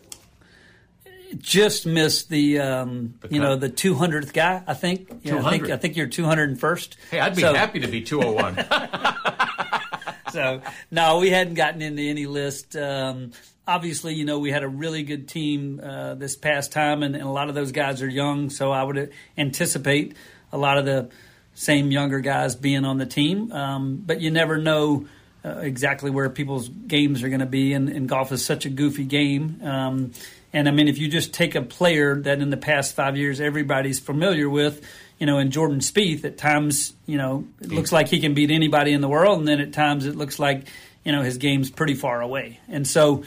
Just 1.40 1.86
missed 1.86 2.30
the, 2.30 2.60
um, 2.60 3.16
you 3.30 3.40
know 3.40 3.56
the 3.56 3.70
200th 3.70 4.34
guy. 4.34 4.64
I 4.66 4.74
think. 4.74 5.10
Yeah, 5.24 5.44
I 5.44 5.50
think 5.50 5.70
I 5.70 5.78
think 5.78 5.96
you're 5.96 6.08
201st. 6.08 6.96
Hey, 7.12 7.20
I'd 7.20 7.36
be 7.36 7.42
so, 7.42 7.54
happy 7.54 7.80
to 7.80 7.88
be 7.88 8.02
201. 8.02 8.66
so 10.32 10.62
no, 10.92 11.20
we 11.20 11.30
hadn't 11.30 11.56
gotten 11.56 11.82
into 11.82 12.02
any 12.02 12.26
list. 12.26 12.76
Um, 12.76 13.32
obviously, 13.68 14.14
you 14.14 14.26
know, 14.26 14.40
we 14.40 14.52
had 14.52 14.64
a 14.64 14.68
really 14.68 15.04
good 15.04 15.28
team 15.28 15.80
uh, 15.84 16.16
this 16.16 16.36
past 16.36 16.72
time, 16.72 17.04
and, 17.04 17.16
and, 17.16 17.24
a 17.24 17.30
lot 17.30 17.50
of 17.50 17.56
those 17.56 17.72
guys 17.72 18.02
are 18.02 18.10
young. 18.10 18.50
So 18.50 18.72
I 18.72 18.84
would 18.84 19.12
anticipate 19.38 20.16
a 20.52 20.58
lot 20.58 20.78
of 20.78 20.86
the 20.86 21.10
same 21.56 21.92
younger 21.92 22.20
guys 22.20 22.56
being 22.56 22.86
on 22.86 22.98
the 22.98 23.06
team. 23.06 23.52
Um, 23.52 24.04
but 24.06 24.22
you 24.22 24.32
never 24.32 24.58
know 24.58 25.06
uh, 25.46 25.60
exactly 25.60 26.10
where 26.10 26.30
people's 26.30 26.70
games 26.70 27.24
are 27.24 27.30
going 27.30 27.42
to 27.42 27.46
be, 27.46 27.74
and, 27.74 27.90
and, 27.90 28.08
golf 28.08 28.32
is 28.32 28.46
such 28.46 28.66
a 28.66 28.70
goofy 28.70 29.04
game. 29.04 29.60
Um, 29.62 30.12
and 30.54 30.68
I 30.68 30.72
mean, 30.72 30.88
if 30.88 31.00
you 31.00 31.08
just 31.08 31.34
take 31.34 31.56
a 31.56 31.62
player 31.62 32.22
that 32.22 32.40
in 32.40 32.50
the 32.52 32.58
past 32.58 32.96
five 32.96 33.18
years 33.18 33.42
everybody's 33.42 34.00
familiar 34.00 34.50
with, 34.50 34.88
you 35.20 35.26
know, 35.26 35.40
in 35.40 35.52
Jordan 35.52 35.80
Spieth, 35.80 36.24
at 36.26 36.38
times, 36.38 36.94
you 37.06 37.18
know, 37.18 37.48
it 37.60 37.72
looks 37.72 37.92
like 37.92 38.08
he 38.08 38.20
can 38.20 38.34
beat 38.34 38.52
anybody 38.52 38.94
in 38.94 39.02
the 39.02 39.10
world, 39.10 39.40
and 39.40 39.48
then 39.48 39.60
at 39.60 39.74
times 39.74 40.06
it 40.06 40.16
looks 40.16 40.38
like, 40.38 40.68
you 41.04 41.12
know, 41.12 41.22
his 41.22 41.38
game's 41.38 41.72
pretty 41.72 41.96
far 41.96 42.22
away. 42.22 42.60
And 42.68 42.88
so 42.88 43.24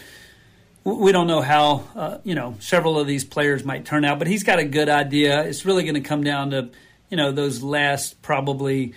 we 0.84 1.10
don't 1.10 1.26
know 1.26 1.40
how, 1.40 1.84
uh, 1.96 2.18
you 2.22 2.36
know, 2.36 2.54
several 2.60 2.98
of 2.98 3.08
these 3.08 3.24
players 3.24 3.64
might 3.64 3.84
turn 3.84 4.04
out, 4.04 4.18
but 4.18 4.28
he's 4.28 4.44
got 4.44 4.60
a 4.60 4.64
good 4.64 4.88
idea. 4.88 5.42
It's 5.42 5.64
really 5.64 5.82
going 5.82 5.94
to 5.94 6.00
come 6.00 6.22
down 6.22 6.50
to, 6.50 6.70
you 7.10 7.16
know, 7.16 7.32
those 7.32 7.62
last 7.62 8.22
probably 8.22 8.94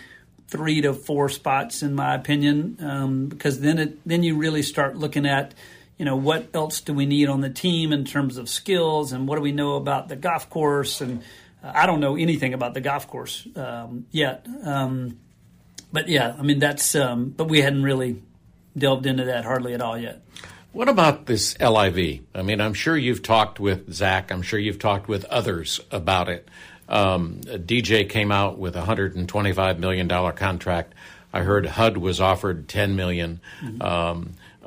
three 0.49 0.81
to 0.81 0.93
four 0.93 1.29
spots, 1.29 1.81
in 1.81 1.95
my 1.95 2.13
opinion, 2.15 2.77
um, 2.81 3.27
because 3.27 3.59
then 3.59 3.79
it 3.79 3.97
then 4.05 4.23
you 4.23 4.35
really 4.35 4.61
start 4.61 4.97
looking 4.97 5.25
at, 5.25 5.53
you 5.99 6.05
know, 6.05 6.15
what 6.15 6.49
else 6.53 6.79
do 6.79 6.93
we 6.93 7.05
need 7.05 7.27
on 7.27 7.41
the 7.41 7.49
team 7.49 7.91
in 7.91 8.05
terms 8.05 8.37
of 8.37 8.49
skills, 8.49 9.11
and 9.11 9.27
what 9.27 9.35
do 9.35 9.41
we 9.41 9.51
know 9.51 9.75
about 9.75 10.07
the 10.07 10.15
golf 10.15 10.49
course, 10.49 11.01
and 11.01 11.21
uh, 11.61 11.71
I 11.75 11.85
don't 11.85 11.99
know 11.99 12.15
anything 12.15 12.53
about 12.53 12.73
the 12.73 12.81
golf 12.81 13.07
course 13.07 13.45
um, 13.57 14.07
yet, 14.09 14.47
um, 14.63 15.19
but 15.91 16.07
yeah, 16.07 16.33
I 16.39 16.41
mean 16.41 16.59
that's, 16.59 16.95
um, 16.95 17.29
but 17.29 17.49
we 17.49 17.61
hadn't 17.61 17.83
really 17.83 18.23
delved 18.77 19.05
into 19.05 19.25
that 19.25 19.43
hardly 19.43 19.73
at 19.73 19.81
all 19.81 19.97
yet. 19.97 20.21
What 20.71 20.87
about 20.87 21.25
this 21.25 21.59
LIV? 21.59 22.21
I 22.33 22.43
mean, 22.43 22.61
I'm 22.61 22.73
sure 22.73 22.95
you've 22.95 23.23
talked 23.23 23.59
with 23.59 23.91
Zach. 23.91 24.31
I'm 24.31 24.43
sure 24.43 24.59
you've 24.59 24.79
talked 24.79 25.09
with 25.09 25.25
others 25.25 25.81
about 25.91 26.29
it. 26.29 26.47
Um, 26.87 27.41
DJ 27.43 28.07
came 28.07 28.31
out 28.31 28.57
with 28.57 28.75
a 28.75 28.81
hundred 28.81 29.15
and 29.15 29.27
twenty-five 29.27 29.79
million 29.79 30.07
dollar 30.07 30.31
contract. 30.31 30.93
I 31.33 31.41
heard 31.41 31.65
HUD 31.65 31.97
was 31.97 32.21
offered 32.21 32.69
ten 32.69 32.95
million. 32.95 33.41
Mm-hmm. 33.61 33.81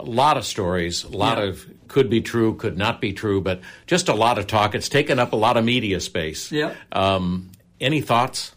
A 0.03 0.11
lot 0.11 0.37
of 0.37 0.45
stories, 0.45 1.05
a 1.05 1.09
lot 1.09 1.39
yeah. 1.39 1.45
of 1.45 1.67
could 1.89 2.11
be 2.11 2.21
true, 2.21 2.55
could 2.57 2.79
not 2.79 3.01
be 3.01 3.13
true, 3.13 3.41
but 3.41 3.61
just 3.87 4.09
a 4.09 4.15
lot 4.15 4.39
of 4.39 4.47
talk. 4.47 4.75
It's 4.75 4.89
taken 4.89 5.19
up 5.19 5.33
a 5.33 5.37
lot 5.37 5.57
of 5.57 5.65
media 5.65 6.01
space. 6.01 6.51
Yeah. 6.51 6.75
Um, 6.91 7.51
any 7.81 8.01
thoughts? 8.01 8.53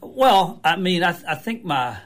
Well, 0.00 0.60
I 0.62 0.76
mean, 0.76 1.02
I, 1.02 1.16
I 1.26 1.34
think 1.34 1.64
my 1.64 1.96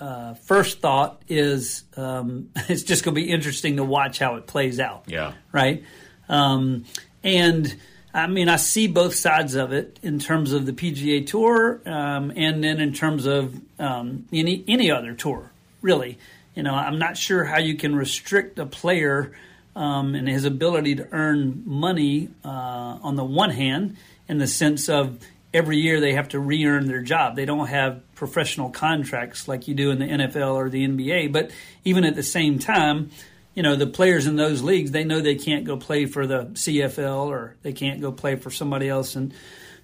uh, 0.00 0.34
first 0.34 0.80
thought 0.80 1.22
is 1.28 1.84
um, 1.96 2.50
it's 2.68 2.82
just 2.82 3.04
going 3.04 3.14
to 3.14 3.20
be 3.20 3.30
interesting 3.30 3.76
to 3.76 3.84
watch 3.84 4.18
how 4.18 4.36
it 4.36 4.46
plays 4.46 4.80
out. 4.80 5.04
Yeah. 5.06 5.32
Right. 5.52 5.84
Um, 6.28 6.84
and 7.22 7.74
I 8.12 8.28
mean, 8.28 8.48
I 8.48 8.56
see 8.56 8.86
both 8.86 9.14
sides 9.14 9.54
of 9.54 9.72
it 9.72 9.98
in 10.02 10.18
terms 10.18 10.52
of 10.52 10.66
the 10.66 10.72
PGA 10.72 11.26
Tour, 11.26 11.80
um, 11.84 12.32
and 12.36 12.62
then 12.62 12.80
in 12.80 12.92
terms 12.92 13.26
of 13.26 13.60
um, 13.78 14.26
any 14.32 14.64
any 14.68 14.90
other 14.90 15.14
tour. 15.14 15.50
Really, 15.82 16.18
you 16.54 16.62
know, 16.62 16.74
I'm 16.74 16.98
not 16.98 17.16
sure 17.16 17.44
how 17.44 17.58
you 17.58 17.76
can 17.76 17.96
restrict 17.96 18.58
a 18.58 18.66
player 18.66 19.32
um, 19.76 20.14
and 20.14 20.28
his 20.28 20.44
ability 20.44 20.96
to 20.96 21.08
earn 21.10 21.62
money 21.66 22.28
uh, 22.44 22.48
on 23.02 23.16
the 23.16 23.24
one 23.24 23.50
hand, 23.50 23.96
in 24.28 24.38
the 24.38 24.46
sense 24.46 24.88
of 24.88 25.18
every 25.52 25.78
year 25.78 26.00
they 26.00 26.14
have 26.14 26.28
to 26.30 26.38
re-earn 26.40 26.86
their 26.86 27.02
job. 27.02 27.36
They 27.36 27.44
don't 27.44 27.66
have 27.68 28.02
professional 28.14 28.70
contracts 28.70 29.46
like 29.48 29.68
you 29.68 29.74
do 29.74 29.90
in 29.90 29.98
the 29.98 30.06
NFL 30.06 30.54
or 30.54 30.68
the 30.68 30.86
NBA. 30.86 31.32
But 31.32 31.50
even 31.84 32.04
at 32.04 32.14
the 32.14 32.22
same 32.22 32.58
time, 32.58 33.10
you 33.54 33.62
know, 33.62 33.76
the 33.76 33.86
players 33.86 34.26
in 34.26 34.36
those 34.36 34.62
leagues, 34.62 34.90
they 34.90 35.04
know 35.04 35.20
they 35.20 35.36
can't 35.36 35.64
go 35.64 35.76
play 35.76 36.06
for 36.06 36.26
the 36.26 36.46
CFL 36.46 37.26
or 37.26 37.56
they 37.62 37.72
can't 37.72 38.00
go 38.00 38.10
play 38.10 38.36
for 38.36 38.50
somebody 38.50 38.88
else. 38.88 39.14
And 39.14 39.32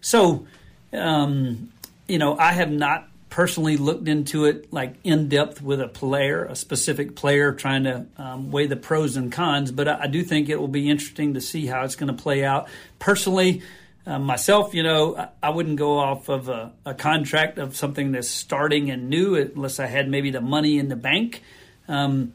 so, 0.00 0.46
um, 0.92 1.70
you 2.08 2.18
know, 2.18 2.36
I 2.36 2.52
have 2.52 2.70
not 2.70 3.08
personally 3.30 3.76
looked 3.76 4.08
into 4.08 4.44
it 4.44 4.72
like 4.72 4.96
in 5.04 5.28
depth 5.28 5.62
with 5.62 5.80
a 5.80 5.88
player, 5.88 6.44
a 6.44 6.56
specific 6.56 7.14
player, 7.14 7.52
trying 7.52 7.84
to 7.84 8.06
um, 8.18 8.50
weigh 8.50 8.66
the 8.66 8.76
pros 8.76 9.16
and 9.16 9.32
cons. 9.32 9.70
But 9.70 9.88
I, 9.88 10.00
I, 10.02 10.06
do 10.08 10.22
think 10.22 10.48
it 10.48 10.60
will 10.60 10.68
be 10.68 10.90
interesting 10.90 11.34
to 11.34 11.40
see 11.40 11.66
how 11.66 11.84
it's 11.84 11.94
going 11.94 12.14
to 12.14 12.22
play 12.22 12.44
out. 12.44 12.68
Personally, 12.98 13.62
uh, 14.04 14.18
myself, 14.18 14.74
you 14.74 14.82
know, 14.82 15.16
I, 15.16 15.28
I, 15.42 15.50
wouldn't 15.50 15.76
go 15.76 15.98
off 15.98 16.28
of 16.28 16.48
a, 16.48 16.72
a, 16.84 16.92
contract 16.92 17.58
of 17.58 17.76
something 17.76 18.12
that's 18.12 18.28
starting 18.28 18.90
and 18.90 19.08
new 19.08 19.36
unless 19.36 19.78
I 19.78 19.86
had 19.86 20.08
maybe 20.08 20.30
the 20.30 20.40
money 20.40 20.78
in 20.78 20.88
the 20.88 20.96
bank. 20.96 21.42
Um, 21.86 22.32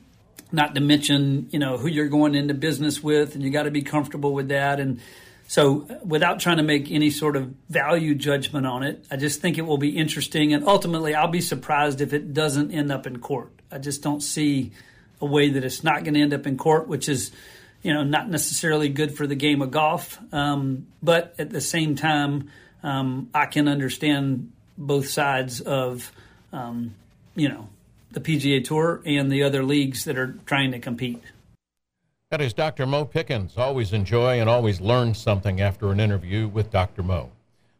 not 0.51 0.75
to 0.75 0.81
mention, 0.81 1.49
you 1.51 1.59
know, 1.59 1.77
who 1.77 1.87
you're 1.87 2.07
going 2.07 2.35
into 2.35 2.53
business 2.53 3.03
with, 3.03 3.35
and 3.35 3.43
you 3.43 3.49
got 3.49 3.63
to 3.63 3.71
be 3.71 3.81
comfortable 3.81 4.33
with 4.33 4.49
that. 4.49 4.79
And 4.79 5.01
so, 5.47 5.87
without 6.03 6.39
trying 6.39 6.57
to 6.57 6.63
make 6.63 6.89
any 6.91 7.11
sort 7.11 7.35
of 7.35 7.53
value 7.69 8.15
judgment 8.15 8.65
on 8.65 8.81
it, 8.81 9.05
I 9.11 9.17
just 9.17 9.41
think 9.41 9.57
it 9.57 9.61
will 9.61 9.77
be 9.77 9.95
interesting. 9.95 10.53
And 10.53 10.67
ultimately, 10.67 11.13
I'll 11.13 11.27
be 11.27 11.41
surprised 11.41 12.01
if 12.01 12.13
it 12.13 12.33
doesn't 12.33 12.71
end 12.71 12.91
up 12.91 13.05
in 13.05 13.19
court. 13.19 13.51
I 13.71 13.77
just 13.77 14.01
don't 14.01 14.21
see 14.21 14.71
a 15.21 15.25
way 15.25 15.49
that 15.49 15.63
it's 15.63 15.83
not 15.83 16.03
going 16.03 16.15
to 16.15 16.21
end 16.21 16.33
up 16.33 16.47
in 16.47 16.57
court, 16.57 16.87
which 16.87 17.07
is, 17.07 17.31
you 17.83 17.93
know, 17.93 18.03
not 18.03 18.27
necessarily 18.27 18.89
good 18.89 19.15
for 19.15 19.27
the 19.27 19.35
game 19.35 19.61
of 19.61 19.69
golf. 19.69 20.17
Um, 20.33 20.87
but 21.03 21.35
at 21.37 21.51
the 21.51 21.61
same 21.61 21.95
time, 21.95 22.49
um, 22.81 23.29
I 23.33 23.45
can 23.45 23.67
understand 23.67 24.51
both 24.77 25.09
sides 25.09 25.61
of, 25.61 26.11
um, 26.53 26.95
you 27.35 27.49
know, 27.49 27.69
the 28.11 28.19
PGA 28.19 28.63
Tour 28.63 29.01
and 29.05 29.31
the 29.31 29.43
other 29.43 29.63
leagues 29.63 30.05
that 30.05 30.17
are 30.17 30.35
trying 30.47 30.71
to 30.71 30.79
compete. 30.79 31.21
That 32.35 32.43
is 32.43 32.51
Dr. 32.51 32.85
Mo 32.85 33.05
Pickens. 33.05 33.57
Always 33.57 33.93
enjoy 33.93 34.41
and 34.41 34.49
always 34.49 34.81
learn 34.81 35.13
something 35.13 35.61
after 35.61 35.93
an 35.93 36.01
interview 36.01 36.49
with 36.49 36.69
Dr. 36.69 37.01
Mo. 37.01 37.31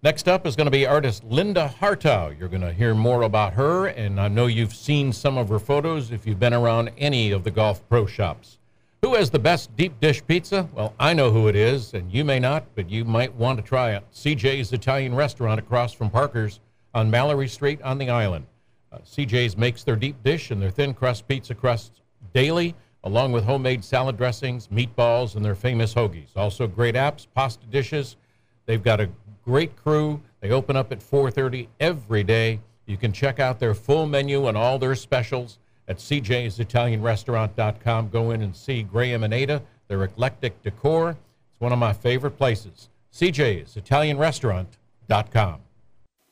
Next 0.02 0.30
up 0.30 0.48
is 0.48 0.56
going 0.56 0.68
to 0.68 0.72
be 0.72 0.88
artist 0.88 1.26
Linda 1.26 1.76
Hartough. 1.82 2.40
You're 2.40 2.48
going 2.48 2.62
to 2.62 2.72
hear 2.72 2.96
more 2.96 3.24
about 3.24 3.52
her, 3.56 3.88
and 3.88 4.18
I 4.18 4.30
know 4.30 4.46
you've 4.46 4.74
seen 4.74 5.12
some 5.12 5.38
of 5.38 5.50
her 5.50 5.60
photos 5.60 6.14
if 6.14 6.26
you've 6.26 6.40
been 6.40 6.54
around 6.54 6.92
any 6.98 7.32
of 7.32 7.44
the 7.44 7.52
golf 7.52 7.86
pro 7.90 8.06
shops. 8.06 8.58
Who 9.02 9.16
has 9.16 9.30
the 9.30 9.40
best 9.40 9.76
deep 9.76 10.00
dish 10.00 10.26
pizza? 10.26 10.70
Well, 10.74 10.94
I 11.02 11.12
know 11.12 11.32
who 11.32 11.50
it 11.50 11.58
is, 11.58 11.94
and 11.94 12.10
you 12.10 12.24
may 12.24 12.40
not, 12.40 12.64
but 12.76 12.90
you 12.90 13.04
might 13.04 13.36
want 13.36 13.60
to 13.60 13.62
try 13.62 13.92
it. 13.92 14.06
CJ's 14.14 14.72
Italian 14.72 15.14
Restaurant 15.14 15.60
across 15.60 15.92
from 15.92 16.10
Parker's 16.10 16.62
on 16.94 17.12
Mallory 17.12 17.50
Street 17.50 17.82
on 17.82 17.98
the 17.98 18.10
island. 18.10 18.46
Uh, 18.90 19.00
CJ's 19.00 19.58
makes 19.58 19.84
their 19.84 19.98
deep 19.98 20.24
dish 20.24 20.50
and 20.52 20.62
their 20.62 20.72
thin 20.72 20.94
crust 20.94 21.28
pizza 21.28 21.54
crusts 21.54 22.00
daily, 22.34 22.74
along 23.06 23.32
with 23.32 23.46
homemade 23.46 23.84
salad 23.84 24.18
dressings, 24.18 24.68
meatballs, 24.68 25.36
and 25.36 25.44
their 25.46 25.56
famous 25.56 25.94
hoagies. 25.94 26.36
Also, 26.36 26.68
great 26.68 26.96
apps, 26.96 27.28
pasta 27.34 27.66
dishes. 27.68 28.18
They've 28.66 28.84
got 28.84 29.00
a 29.00 29.10
great 29.46 29.74
crew. 29.76 30.20
They 30.42 30.50
open 30.50 30.76
up 30.76 30.92
at 30.92 31.02
4:30 31.02 31.70
every 31.80 32.24
day. 32.24 32.60
You 32.88 32.98
can 32.98 33.14
check 33.14 33.40
out 33.40 33.60
their 33.60 33.74
full 33.74 34.06
menu 34.08 34.48
and 34.48 34.58
all 34.58 34.78
their 34.78 34.96
specials 34.96 35.60
at 35.88 35.98
cjsitalianrestaurant.com. 35.98 38.10
Go 38.10 38.32
in 38.32 38.42
and 38.42 38.54
see 38.56 38.84
Graham 38.84 39.24
and 39.24 39.34
Ada, 39.34 39.62
their 39.88 40.04
eclectic 40.04 40.62
decor. 40.64 41.12
It's 41.12 41.60
one 41.60 41.72
of 41.72 41.80
my 41.80 41.94
favorite 41.94 42.38
places. 42.38 42.90
cjsitalianrestaurant.com. 43.14 45.60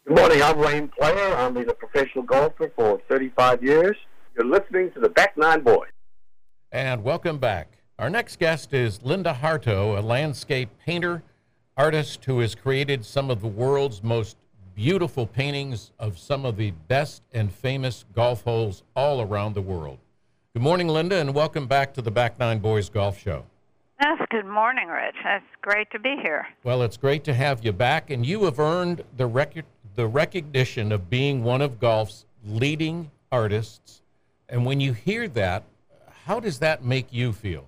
Good 0.06 0.18
morning. 0.18 0.42
I'm 0.42 0.58
Wayne 0.58 0.90
Player. 0.90 1.38
I'm 1.38 1.56
a 1.56 1.64
professional 1.74 2.26
golfer 2.26 2.70
for 2.76 3.00
35 3.08 3.64
years. 3.64 3.96
You're 4.36 4.48
listening 4.48 4.92
to 4.92 5.00
the 5.00 5.08
Back 5.08 5.38
Nine 5.38 5.62
Boys. 5.62 5.93
And 6.74 7.04
welcome 7.04 7.38
back. 7.38 7.68
Our 8.00 8.10
next 8.10 8.40
guest 8.40 8.74
is 8.74 9.04
Linda 9.04 9.32
Hartough, 9.32 9.96
a 9.96 10.02
landscape 10.02 10.70
painter, 10.84 11.22
artist 11.78 12.26
who 12.26 12.40
has 12.40 12.56
created 12.56 13.06
some 13.06 13.30
of 13.30 13.42
the 13.42 13.48
world's 13.48 14.02
most 14.02 14.38
beautiful 14.74 15.28
paintings 15.28 15.92
of 16.00 16.18
some 16.18 16.48
of 16.48 16.58
the 16.58 16.72
best 16.88 17.22
and 17.32 17.54
famous 17.54 18.06
golf 18.16 18.44
holes 18.44 18.82
all 18.96 19.22
around 19.22 19.54
the 19.54 19.62
world. 19.62 20.00
Good 20.54 20.64
morning, 20.64 20.88
Linda, 20.88 21.18
and 21.18 21.36
welcome 21.36 21.68
back 21.68 21.94
to 21.94 22.02
the 22.02 22.10
Back 22.10 22.40
Nine 22.40 22.58
Boys 22.58 22.90
Golf 22.90 23.20
Show. 23.20 23.46
Yes, 24.02 24.20
good 24.32 24.48
morning, 24.48 24.88
Rich. 24.88 25.18
It's 25.24 25.46
great 25.62 25.92
to 25.92 26.00
be 26.00 26.16
here. 26.24 26.48
Well, 26.64 26.82
it's 26.82 26.98
great 26.98 27.24
to 27.26 27.36
have 27.36 27.64
you 27.64 27.72
back, 27.72 28.10
and 28.10 28.26
you 28.26 28.46
have 28.46 28.58
earned 28.58 29.04
the 29.16 29.28
record 29.28 29.66
the 29.94 30.08
recognition 30.08 30.92
of 30.92 31.08
being 31.08 31.44
one 31.44 31.62
of 31.62 31.80
golf's 31.80 32.26
leading 32.44 33.12
artists. 33.32 34.02
And 34.50 34.66
when 34.66 34.80
you 34.80 34.94
hear 34.94 35.28
that, 35.28 35.66
how 36.26 36.40
does 36.40 36.60
that 36.60 36.84
make 36.84 37.08
you 37.12 37.34
feel? 37.34 37.68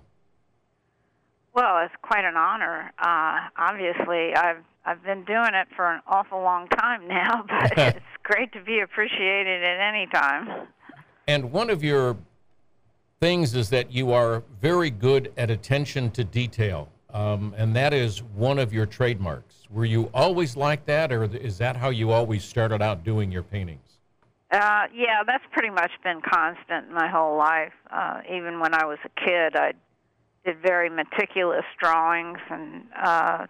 Well, 1.54 1.84
it's 1.84 1.94
quite 2.02 2.24
an 2.24 2.36
honor. 2.36 2.92
Uh, 2.98 3.48
obviously, 3.56 4.34
I've 4.34 4.62
I've 4.84 5.02
been 5.02 5.24
doing 5.24 5.54
it 5.54 5.68
for 5.74 5.92
an 5.92 6.00
awful 6.06 6.40
long 6.40 6.68
time 6.68 7.08
now, 7.08 7.44
but 7.48 7.78
it's 7.96 8.06
great 8.22 8.52
to 8.52 8.62
be 8.62 8.80
appreciated 8.80 9.62
at 9.62 9.80
any 9.80 10.06
time. 10.06 10.68
And 11.26 11.50
one 11.50 11.70
of 11.70 11.82
your 11.82 12.16
things 13.20 13.54
is 13.54 13.68
that 13.70 13.90
you 13.90 14.12
are 14.12 14.42
very 14.60 14.90
good 14.90 15.32
at 15.36 15.50
attention 15.50 16.10
to 16.12 16.24
detail, 16.24 16.88
um, 17.12 17.54
and 17.56 17.74
that 17.74 17.92
is 17.92 18.22
one 18.22 18.58
of 18.58 18.72
your 18.72 18.86
trademarks. 18.86 19.66
Were 19.70 19.86
you 19.86 20.08
always 20.14 20.56
like 20.56 20.84
that, 20.86 21.10
or 21.10 21.24
is 21.24 21.58
that 21.58 21.76
how 21.76 21.88
you 21.88 22.12
always 22.12 22.44
started 22.44 22.80
out 22.80 23.02
doing 23.02 23.32
your 23.32 23.42
paintings? 23.42 23.85
Uh, 24.50 24.86
yeah, 24.94 25.22
that's 25.26 25.44
pretty 25.50 25.70
much 25.70 25.90
been 26.04 26.20
constant 26.20 26.92
my 26.92 27.08
whole 27.08 27.36
life. 27.36 27.72
Uh, 27.90 28.20
even 28.32 28.60
when 28.60 28.74
I 28.74 28.84
was 28.84 28.98
a 29.04 29.20
kid, 29.20 29.56
I 29.56 29.72
did 30.44 30.56
very 30.62 30.88
meticulous 30.88 31.64
drawings 31.80 32.38
and 32.48 32.84
uh, 33.02 33.46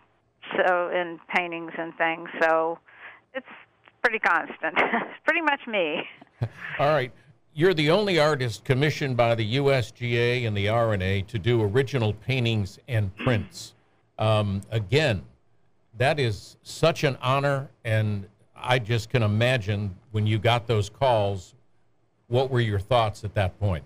so 0.56 0.88
in 0.88 1.20
paintings 1.34 1.72
and 1.76 1.94
things. 1.96 2.28
So 2.40 2.78
it's 3.34 3.46
pretty 4.02 4.18
constant. 4.18 4.74
it's 4.78 5.20
pretty 5.24 5.42
much 5.42 5.60
me. 5.66 6.02
All 6.78 6.88
right. 6.88 7.12
you're 7.54 7.74
the 7.74 7.90
only 7.90 8.18
artist 8.18 8.64
commissioned 8.64 9.16
by 9.16 9.34
the 9.34 9.56
USGA 9.56 10.46
and 10.46 10.56
the 10.56 10.68
R&A 10.68 11.22
to 11.22 11.38
do 11.38 11.62
original 11.62 12.12
paintings 12.12 12.78
and 12.88 13.14
prints. 13.16 13.74
Um, 14.18 14.62
again, 14.70 15.24
that 15.98 16.18
is 16.18 16.56
such 16.62 17.04
an 17.04 17.16
honor, 17.22 17.70
and 17.84 18.28
I 18.66 18.78
just 18.78 19.10
can 19.10 19.22
imagine 19.22 19.94
when 20.10 20.26
you 20.26 20.38
got 20.38 20.66
those 20.66 20.90
calls, 20.90 21.54
what 22.26 22.50
were 22.50 22.60
your 22.60 22.80
thoughts 22.80 23.22
at 23.24 23.34
that 23.34 23.58
point? 23.60 23.84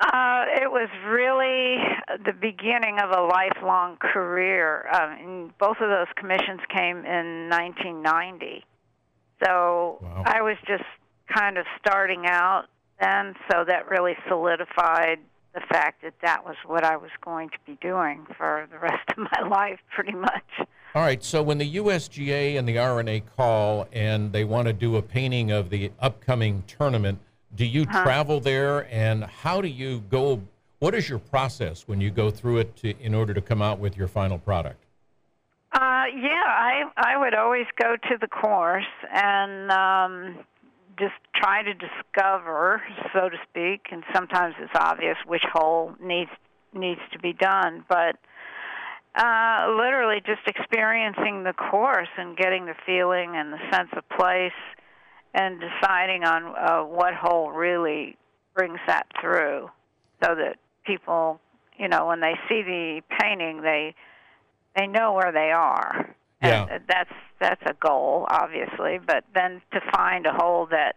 Uh, 0.00 0.44
it 0.48 0.70
was 0.70 0.88
really 1.06 1.76
the 2.24 2.32
beginning 2.32 2.98
of 2.98 3.10
a 3.10 3.22
lifelong 3.22 3.96
career. 3.98 4.88
Um, 4.92 5.54
both 5.60 5.76
of 5.80 5.88
those 5.90 6.08
commissions 6.16 6.60
came 6.74 7.04
in 7.04 7.48
1990. 7.50 8.64
So 9.44 9.98
Wow. 10.00 10.22
I 10.26 10.42
was 10.42 10.56
just 10.66 10.84
kind 11.32 11.58
of 11.58 11.66
starting 11.78 12.26
out 12.26 12.64
then, 13.00 13.34
so 13.50 13.64
that 13.66 13.88
really 13.88 14.16
solidified 14.28 15.18
the 15.54 15.60
fact 15.60 16.02
that 16.02 16.14
that 16.22 16.44
was 16.44 16.56
what 16.66 16.84
I 16.84 16.96
was 16.96 17.10
going 17.20 17.50
to 17.50 17.58
be 17.66 17.76
doing 17.80 18.26
for 18.36 18.66
the 18.70 18.78
rest 18.78 19.08
of 19.10 19.18
my 19.18 19.48
life, 19.48 19.80
pretty 19.94 20.12
much. 20.12 20.68
All 20.94 21.00
right, 21.00 21.24
so 21.24 21.42
when 21.42 21.56
the 21.56 21.76
USGA 21.76 22.58
and 22.58 22.68
the 22.68 22.76
R&A 22.76 23.20
call 23.20 23.88
and 23.92 24.30
they 24.30 24.44
want 24.44 24.66
to 24.66 24.74
do 24.74 24.96
a 24.96 25.02
painting 25.02 25.50
of 25.50 25.70
the 25.70 25.90
upcoming 26.00 26.64
tournament, 26.66 27.18
do 27.54 27.64
you 27.64 27.86
travel 27.86 28.40
there 28.40 28.86
and 28.92 29.24
how 29.24 29.62
do 29.62 29.68
you 29.68 30.00
go? 30.10 30.42
What 30.80 30.94
is 30.94 31.08
your 31.08 31.18
process 31.18 31.88
when 31.88 32.02
you 32.02 32.10
go 32.10 32.30
through 32.30 32.58
it 32.58 32.76
to, 32.76 32.94
in 33.00 33.14
order 33.14 33.32
to 33.32 33.40
come 33.40 33.62
out 33.62 33.78
with 33.78 33.96
your 33.96 34.06
final 34.06 34.38
product? 34.38 34.84
Uh, 35.72 36.04
yeah, 36.14 36.44
I 36.44 36.82
I 36.98 37.16
would 37.16 37.34
always 37.34 37.66
go 37.80 37.96
to 37.96 38.18
the 38.20 38.28
course 38.28 38.84
and 39.10 39.72
um, 39.72 40.44
just 40.98 41.14
try 41.34 41.62
to 41.62 41.72
discover, 41.72 42.82
so 43.14 43.30
to 43.30 43.36
speak. 43.48 43.86
And 43.90 44.04
sometimes 44.14 44.56
it's 44.58 44.72
obvious 44.74 45.16
which 45.26 45.44
hole 45.54 45.94
needs 46.02 46.30
needs 46.74 47.00
to 47.12 47.18
be 47.18 47.32
done, 47.32 47.82
but 47.88 48.16
uh, 49.14 49.74
literally 49.76 50.22
just 50.24 50.40
experiencing 50.46 51.44
the 51.44 51.52
course 51.52 52.08
and 52.16 52.36
getting 52.36 52.66
the 52.66 52.74
feeling 52.86 53.32
and 53.36 53.52
the 53.52 53.58
sense 53.70 53.90
of 53.96 54.08
place, 54.18 54.52
and 55.34 55.60
deciding 55.60 56.24
on 56.24 56.54
uh, 56.56 56.82
what 56.82 57.14
hole 57.14 57.50
really 57.50 58.16
brings 58.54 58.78
that 58.86 59.06
through, 59.20 59.70
so 60.22 60.34
that 60.34 60.56
people, 60.84 61.40
you 61.78 61.88
know, 61.88 62.06
when 62.06 62.20
they 62.20 62.34
see 62.48 62.62
the 62.62 63.00
painting, 63.20 63.62
they 63.62 63.94
they 64.76 64.86
know 64.86 65.12
where 65.12 65.32
they 65.32 65.50
are. 65.52 66.14
Yeah. 66.42 66.66
And 66.70 66.84
that's 66.88 67.12
that's 67.40 67.62
a 67.66 67.74
goal, 67.74 68.26
obviously. 68.28 68.98
But 69.06 69.24
then 69.34 69.62
to 69.72 69.80
find 69.94 70.26
a 70.26 70.32
hole 70.32 70.66
that 70.70 70.96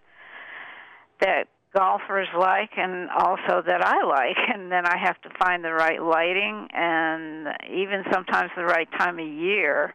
that 1.21 1.47
golfers 1.75 2.27
like 2.37 2.71
and 2.77 3.09
also 3.09 3.61
that 3.65 3.81
I 3.83 4.03
like, 4.05 4.37
and 4.53 4.71
then 4.71 4.85
I 4.85 4.97
have 4.97 5.21
to 5.21 5.29
find 5.37 5.63
the 5.63 5.73
right 5.73 6.01
lighting 6.01 6.67
and 6.73 7.47
even 7.69 8.03
sometimes 8.11 8.51
the 8.55 8.65
right 8.65 8.87
time 8.97 9.19
of 9.19 9.27
year 9.27 9.93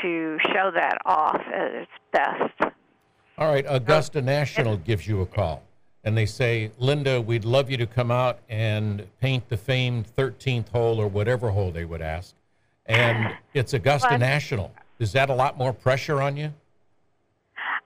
to 0.00 0.38
show 0.52 0.70
that 0.74 0.98
off 1.04 1.40
at 1.54 1.72
its 1.72 1.90
best. 2.12 2.74
All 3.38 3.52
right, 3.52 3.64
Augusta 3.68 4.22
National 4.22 4.76
gives 4.76 5.06
you 5.06 5.20
a 5.20 5.26
call 5.26 5.62
and 6.04 6.16
they 6.16 6.26
say, 6.26 6.70
Linda, 6.78 7.20
we'd 7.20 7.44
love 7.44 7.70
you 7.70 7.76
to 7.76 7.86
come 7.86 8.10
out 8.10 8.40
and 8.48 9.06
paint 9.20 9.48
the 9.48 9.56
famed 9.56 10.06
13th 10.16 10.68
hole 10.70 11.00
or 11.00 11.06
whatever 11.06 11.50
hole 11.50 11.70
they 11.70 11.84
would 11.84 12.02
ask. 12.02 12.34
And 12.86 13.34
it's 13.54 13.72
Augusta 13.74 14.08
Well, 14.10 14.18
National. 14.18 14.72
Is 14.98 15.12
that 15.12 15.30
a 15.30 15.34
lot 15.34 15.56
more 15.56 15.72
pressure 15.72 16.20
on 16.20 16.36
you? 16.36 16.52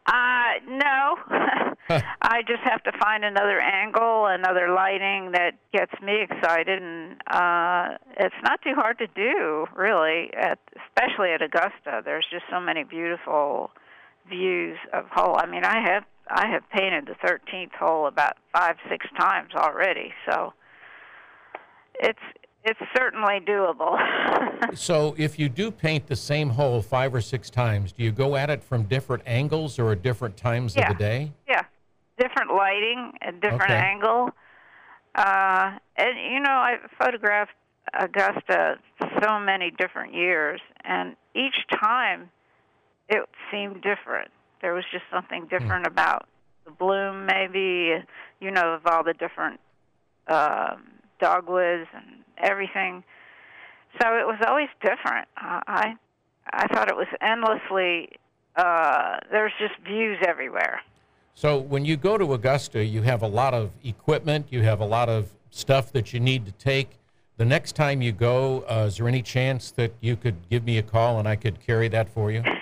Uh, 0.06 0.52
no. 0.68 1.16
I 2.22 2.42
just 2.46 2.62
have 2.64 2.82
to 2.84 2.92
find 2.98 3.24
another 3.24 3.60
angle, 3.60 4.26
another 4.26 4.70
lighting 4.74 5.32
that 5.32 5.52
gets 5.72 5.92
me 6.02 6.22
excited, 6.22 6.82
and 6.82 7.12
uh, 7.30 7.96
it's 8.18 8.34
not 8.42 8.60
too 8.62 8.74
hard 8.74 8.98
to 8.98 9.06
do, 9.06 9.66
really. 9.74 10.30
At 10.34 10.58
especially 10.88 11.30
at 11.32 11.42
Augusta, 11.42 12.02
there's 12.04 12.26
just 12.30 12.44
so 12.50 12.60
many 12.60 12.82
beautiful 12.84 13.70
views 14.28 14.78
of 14.92 15.04
hole. 15.12 15.36
I 15.38 15.46
mean, 15.46 15.64
I 15.64 15.80
have 15.88 16.04
I 16.28 16.48
have 16.48 16.68
painted 16.70 17.06
the 17.06 17.14
13th 17.26 17.72
hole 17.78 18.08
about 18.08 18.32
five, 18.52 18.76
six 18.90 19.06
times 19.18 19.50
already, 19.54 20.12
so 20.28 20.52
it's 22.00 22.18
it's 22.64 22.80
certainly 22.96 23.40
doable. 23.46 23.96
So 24.74 25.14
if 25.18 25.38
you 25.38 25.48
do 25.50 25.70
paint 25.70 26.06
the 26.06 26.16
same 26.16 26.48
hole 26.48 26.80
five 26.82 27.14
or 27.14 27.20
six 27.20 27.50
times, 27.50 27.92
do 27.92 28.02
you 28.02 28.10
go 28.10 28.36
at 28.36 28.48
it 28.50 28.62
from 28.64 28.84
different 28.84 29.22
angles 29.26 29.78
or 29.78 29.92
at 29.92 30.02
different 30.02 30.36
times 30.36 30.74
Yeah. 30.74 30.90
of 30.90 30.96
the 30.96 31.02
day? 31.04 31.32
Yeah, 31.46 31.62
different 32.18 32.52
lighting, 32.54 33.12
a 33.22 33.32
different 33.32 33.72
Okay. 33.72 33.78
angle. 33.78 34.30
Uh, 35.14 35.78
and 35.96 36.18
you 36.32 36.40
know, 36.40 36.50
I 36.52 36.76
photographed 36.98 37.52
Augusta 37.98 38.76
so 39.22 39.38
many 39.40 39.70
different 39.70 40.14
years, 40.14 40.60
and 40.84 41.16
each 41.34 41.56
time 41.80 42.30
it 43.08 43.24
seemed 43.50 43.82
different. 43.82 44.30
There 44.62 44.74
was 44.74 44.84
just 44.92 45.04
something 45.12 45.46
different 45.48 45.86
about 45.86 46.26
the 46.64 46.70
bloom, 46.72 47.26
maybe. 47.26 47.94
You 48.40 48.50
know, 48.50 48.74
of 48.74 48.86
all 48.86 49.02
the 49.04 49.14
different 49.14 49.60
um, 50.28 50.84
dogwoods 51.20 51.88
and 51.94 52.22
everything. 52.38 53.04
So 54.00 54.08
it 54.16 54.26
was 54.26 54.38
always 54.46 54.68
different. 54.80 55.28
Uh, 55.36 55.60
I 55.66 55.94
I 56.52 56.66
thought 56.68 56.88
it 56.88 56.96
was 56.96 57.08
endlessly. 57.20 58.10
Uh, 58.56 59.18
there's 59.30 59.52
just 59.58 59.74
views 59.86 60.18
everywhere. 60.26 60.80
So 61.36 61.58
when 61.58 61.84
you 61.84 61.98
go 61.98 62.16
to 62.16 62.32
Augusta, 62.32 62.82
you 62.82 63.02
have 63.02 63.20
a 63.20 63.26
lot 63.26 63.52
of 63.52 63.70
equipment, 63.84 64.46
you 64.48 64.62
have 64.62 64.80
a 64.80 64.86
lot 64.86 65.10
of 65.10 65.34
stuff 65.50 65.92
that 65.92 66.14
you 66.14 66.18
need 66.18 66.46
to 66.46 66.52
take. 66.52 66.98
The 67.36 67.44
next 67.44 67.76
time 67.76 68.00
you 68.00 68.12
go, 68.12 68.64
uh, 68.70 68.86
is 68.88 68.96
there 68.96 69.06
any 69.06 69.20
chance 69.20 69.70
that 69.72 69.92
you 70.00 70.16
could 70.16 70.48
give 70.48 70.64
me 70.64 70.78
a 70.78 70.82
call 70.82 71.18
and 71.18 71.28
I 71.28 71.36
could 71.36 71.60
carry 71.60 71.88
that 71.88 72.08
for 72.08 72.32
you? 72.32 72.42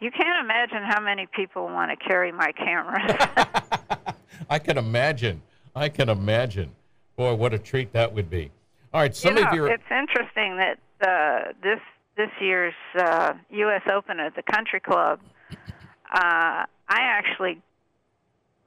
You 0.00 0.12
can't 0.12 0.44
imagine 0.44 0.84
how 0.84 1.00
many 1.00 1.26
people 1.34 1.64
want 1.64 1.90
to 1.90 1.96
carry 1.96 2.30
my 2.30 2.52
camera. 2.52 4.14
I 4.48 4.60
can 4.60 4.78
imagine. 4.78 5.42
I 5.74 5.88
can 5.88 6.08
imagine. 6.08 6.70
Boy, 7.16 7.34
what 7.34 7.52
a 7.52 7.58
treat 7.58 7.92
that 7.94 8.14
would 8.14 8.30
be. 8.30 8.52
All 8.94 9.00
right, 9.00 9.12
some 9.12 9.36
you 9.36 9.42
know, 9.42 9.48
of 9.48 9.54
your 9.54 9.66
it's 9.66 9.82
interesting 9.90 10.56
that 10.56 10.78
uh, 11.02 11.52
this 11.64 11.80
this 12.16 12.30
year's 12.40 12.74
uh, 12.96 13.32
U.S. 13.50 13.82
Open 13.92 14.20
at 14.20 14.36
the 14.36 14.42
Country 14.44 14.78
Club, 14.78 15.18
uh, 15.50 15.56
I 16.14 16.66
actually 16.88 17.60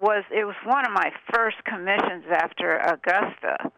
was. 0.01 0.23
It 0.31 0.45
was 0.45 0.55
one 0.65 0.85
of 0.85 0.91
my 0.91 1.11
first 1.33 1.57
commissions 1.65 2.25
after 2.31 2.77
Augusta. 2.77 3.71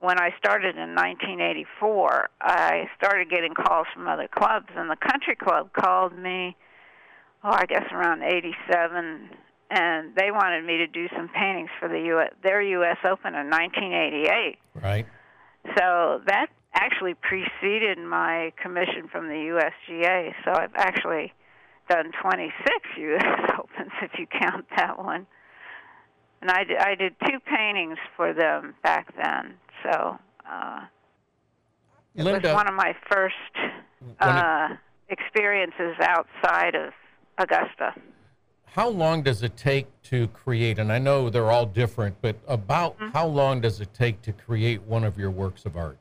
When 0.00 0.18
I 0.18 0.30
started 0.38 0.76
in 0.76 0.94
1984, 0.94 2.30
I 2.40 2.88
started 2.96 3.28
getting 3.28 3.52
calls 3.52 3.86
from 3.92 4.08
other 4.08 4.28
clubs, 4.34 4.68
and 4.74 4.88
the 4.90 4.96
Country 4.96 5.36
Club 5.36 5.72
called 5.72 6.16
me. 6.16 6.56
Oh, 7.44 7.50
I 7.50 7.66
guess 7.66 7.84
around 7.92 8.22
'87, 8.22 9.30
and 9.70 10.14
they 10.14 10.30
wanted 10.30 10.64
me 10.64 10.78
to 10.78 10.86
do 10.86 11.06
some 11.16 11.28
paintings 11.28 11.70
for 11.78 11.88
the 11.88 12.00
U.S. 12.14 12.32
their 12.42 12.62
U.S. 12.62 12.96
Open 13.04 13.34
in 13.34 13.50
1988. 13.50 14.58
right. 14.82 15.06
So 15.76 16.22
that 16.26 16.46
actually 16.74 17.14
preceded 17.14 17.98
my 17.98 18.52
commission 18.62 19.08
from 19.10 19.28
the 19.28 19.34
USGA. 19.34 20.32
So 20.44 20.52
I've 20.52 20.74
actually 20.74 21.32
done 21.90 22.12
26 22.22 22.54
U.S. 22.98 23.50
Opens 23.58 23.92
if 24.00 24.12
you 24.18 24.26
count 24.40 24.64
that 24.76 24.96
one. 24.98 25.26
And 26.40 26.50
I 26.50 26.64
did, 26.64 26.78
I 26.78 26.94
did 26.94 27.14
two 27.26 27.38
paintings 27.40 27.98
for 28.16 28.32
them 28.32 28.74
back 28.82 29.14
then. 29.16 29.54
So 29.82 30.16
uh, 30.50 30.80
it 32.16 32.22
Linda, 32.22 32.48
was 32.48 32.54
one 32.54 32.68
of 32.68 32.74
my 32.74 32.94
first 33.10 33.34
uh, 34.20 34.68
experiences 35.10 35.96
outside 36.00 36.74
of 36.74 36.92
Augusta. 37.38 37.94
how 38.64 38.88
long 38.88 39.22
does 39.22 39.42
it 39.42 39.56
take 39.56 39.86
to 40.04 40.28
create? 40.28 40.78
And 40.78 40.90
I 40.92 40.98
know 40.98 41.28
they're 41.28 41.50
all 41.50 41.66
different, 41.66 42.16
but 42.22 42.36
about 42.48 42.96
Mm-hmm. 42.98 43.10
how 43.12 43.26
long 43.26 43.60
does 43.60 43.80
it 43.80 43.92
take 43.92 44.22
to 44.22 44.32
create 44.32 44.80
one 44.82 45.04
of 45.04 45.18
your 45.18 45.30
works 45.30 45.66
of 45.66 45.76
art? 45.76 45.98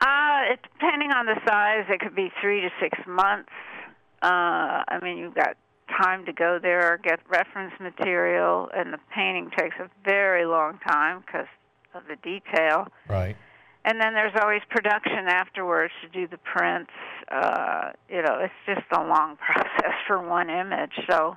Uh, 0.00 0.52
it, 0.52 0.60
depending 0.78 1.10
on 1.12 1.26
the 1.26 1.36
size, 1.46 1.84
it 1.88 2.00
could 2.00 2.14
be 2.14 2.30
three 2.40 2.60
to 2.62 2.68
six 2.80 2.98
months. 3.06 3.50
Uh, 4.22 4.84
I 4.88 4.98
mean, 5.02 5.18
you've 5.18 5.34
got 5.34 5.56
time 6.02 6.24
to 6.26 6.32
go 6.32 6.58
there, 6.60 6.98
get 7.02 7.20
reference 7.28 7.72
material, 7.80 8.68
and 8.74 8.92
the 8.92 8.98
painting 9.14 9.50
takes 9.58 9.76
a 9.80 9.88
very 10.04 10.44
long 10.46 10.78
time 10.86 11.22
because 11.26 11.46
of 11.94 12.02
the 12.08 12.16
detail. 12.16 12.86
Right. 13.08 13.36
And 13.84 13.98
then 14.00 14.12
there's 14.12 14.34
always 14.40 14.60
production 14.68 15.26
afterwards 15.26 15.92
to 16.02 16.08
do 16.08 16.28
the 16.28 16.36
prints. 16.38 16.90
Uh, 17.30 17.92
you 18.10 18.22
know, 18.22 18.38
it's 18.40 18.52
just 18.66 18.86
a 18.92 19.02
long 19.02 19.36
process 19.44 19.94
for 20.06 20.20
one 20.26 20.50
image. 20.50 20.92
So 21.08 21.36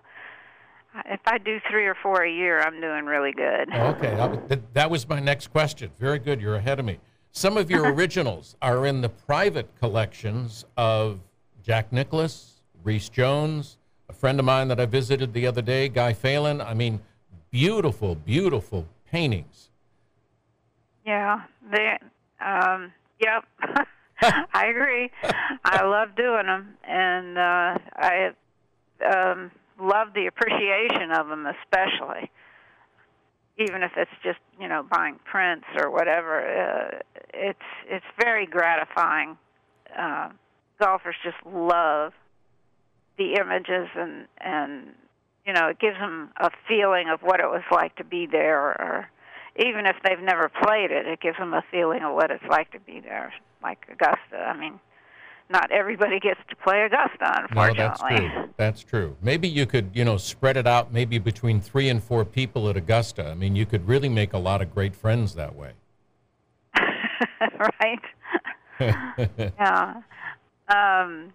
if 1.06 1.22
I 1.26 1.38
do 1.38 1.60
three 1.72 1.86
or 1.86 1.96
four 2.04 2.24
a 2.24 2.30
year, 2.32 2.60
I'm 2.60 2.82
doing 2.82 3.06
really 3.06 3.32
good. 3.32 3.74
Okay, 3.74 4.16
that, 4.16 4.50
that- 4.50 4.74
that 4.74 4.92
was 4.92 5.08
my 5.08 5.20
next 5.20 5.48
question. 5.48 5.90
Very 6.00 6.20
good, 6.20 6.42
you're 6.42 6.56
ahead 6.56 6.80
of 6.80 6.86
me. 6.86 7.00
Some 7.32 7.58
of 7.58 7.72
your 7.72 7.92
originals 7.94 8.56
are 8.62 8.86
in 8.86 9.02
the 9.02 9.10
private 9.10 9.70
collections 9.80 10.66
of 10.78 11.20
Jack 11.64 11.92
Nicklaus, 11.94 12.53
Rees 12.84 13.10
Jones, 13.10 13.78
a 14.10 14.14
friend 14.14 14.40
of 14.40 14.46
mine 14.46 14.68
that 14.68 14.80
I 14.80 14.86
visited 14.86 15.34
the 15.34 15.48
other 15.48 15.62
day, 15.62 15.88
Guy 15.88 16.14
Phelan. 16.14 16.60
I 16.60 16.74
mean, 16.74 17.00
beautiful, 17.50 18.16
beautiful 18.16 18.88
paintings. 19.10 19.70
Yeah, 21.06 21.44
they. 21.72 21.98
Um, 22.44 22.92
yep, 23.20 23.46
I 24.22 24.68
agree. 24.68 25.12
I 25.64 25.84
love 25.84 26.16
doing 26.16 26.46
them, 26.46 26.76
and 26.84 27.38
uh, 27.38 27.78
I 27.96 28.32
um, 29.06 29.52
love 29.80 30.10
the 30.14 30.28
appreciation 30.28 31.12
of 31.12 31.28
them, 31.28 31.46
especially. 31.46 32.30
Even 33.58 33.84
if 33.84 33.92
it's 33.96 34.12
just 34.24 34.40
you 34.60 34.68
know 34.68 34.84
buying 34.90 35.20
prints 35.24 35.68
or 35.78 35.90
whatever, 35.90 36.42
uh, 36.42 37.00
it's 37.34 37.60
it's 37.88 38.06
very 38.20 38.46
gratifying. 38.46 39.38
Uh, 39.98 40.30
golfers 40.80 41.16
just 41.24 41.38
love 41.46 42.14
the 43.18 43.36
images 43.36 43.90
and 43.96 44.28
and 44.40 44.88
you 45.46 45.54
know 45.54 45.68
it 45.68 45.80
gives 45.80 45.98
them 45.98 46.30
a 46.38 46.50
feeling 46.68 47.10
of 47.10 47.22
what 47.22 47.40
it 47.40 47.48
was 47.48 47.64
like 47.72 47.96
to 47.96 48.04
be 48.04 48.26
there 48.26 48.60
or 48.60 49.10
even 49.56 49.86
if 49.86 49.96
they've 50.04 50.20
never 50.20 50.50
played 50.64 50.92
it 50.92 51.06
it 51.06 51.20
gives 51.22 51.38
them 51.38 51.54
a 51.54 51.64
feeling 51.72 52.02
of 52.04 52.14
what 52.14 52.32
it's 52.32 52.44
like 52.50 52.72
to 52.72 52.80
be 52.80 53.00
there 53.00 53.34
like 53.62 53.86
augusta. 53.92 54.38
I 54.38 54.58
mean 54.58 54.80
not 55.50 55.72
everybody 55.72 56.20
gets 56.20 56.40
to 56.50 56.56
play 56.56 56.82
augusta 56.84 57.46
unfortunately 57.50 57.76
no, 57.78 57.88
that's 57.88 58.02
true. 58.02 58.50
That's 58.58 58.84
true. 58.84 59.18
Maybe 59.22 59.48
you 59.48 59.66
could 59.66 59.92
you 59.94 60.06
know 60.06 60.18
spread 60.18 60.58
it 60.58 60.66
out 60.66 60.92
maybe 60.92 61.20
between 61.20 61.62
three 61.62 61.90
and 61.90 62.04
four 62.04 62.26
people 62.26 62.70
at 62.70 62.78
augusta. 62.78 63.30
I 63.30 63.36
mean 63.36 63.56
you 63.56 63.66
could 63.66 63.88
really 63.88 64.10
make 64.10 64.34
a 64.34 64.40
lot 64.40 64.62
of 64.62 64.74
great 64.74 64.96
friends 64.96 65.36
that 65.36 65.56
way. 65.56 65.74
Right? 67.80 68.00
Yeah. 69.60 70.02
Um 70.70 71.34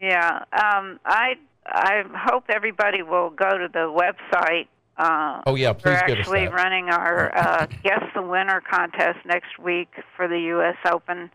yeah, 0.00 0.44
um, 0.52 1.00
I 1.04 1.34
I 1.66 2.02
hope 2.14 2.44
everybody 2.48 3.02
will 3.02 3.30
go 3.30 3.50
to 3.58 3.68
the 3.72 3.90
website. 3.90 4.68
Uh, 4.96 5.42
oh 5.46 5.54
yeah, 5.54 5.72
please 5.72 5.98
We're 6.06 6.18
actually 6.18 6.48
running 6.48 6.88
our 6.88 7.36
uh, 7.36 7.66
Guess 7.82 8.04
the 8.14 8.22
Winner 8.22 8.62
contest 8.68 9.18
next 9.24 9.58
week 9.58 9.88
for 10.16 10.28
the 10.28 10.38
U.S. 10.38 10.76
Open, 10.90 11.30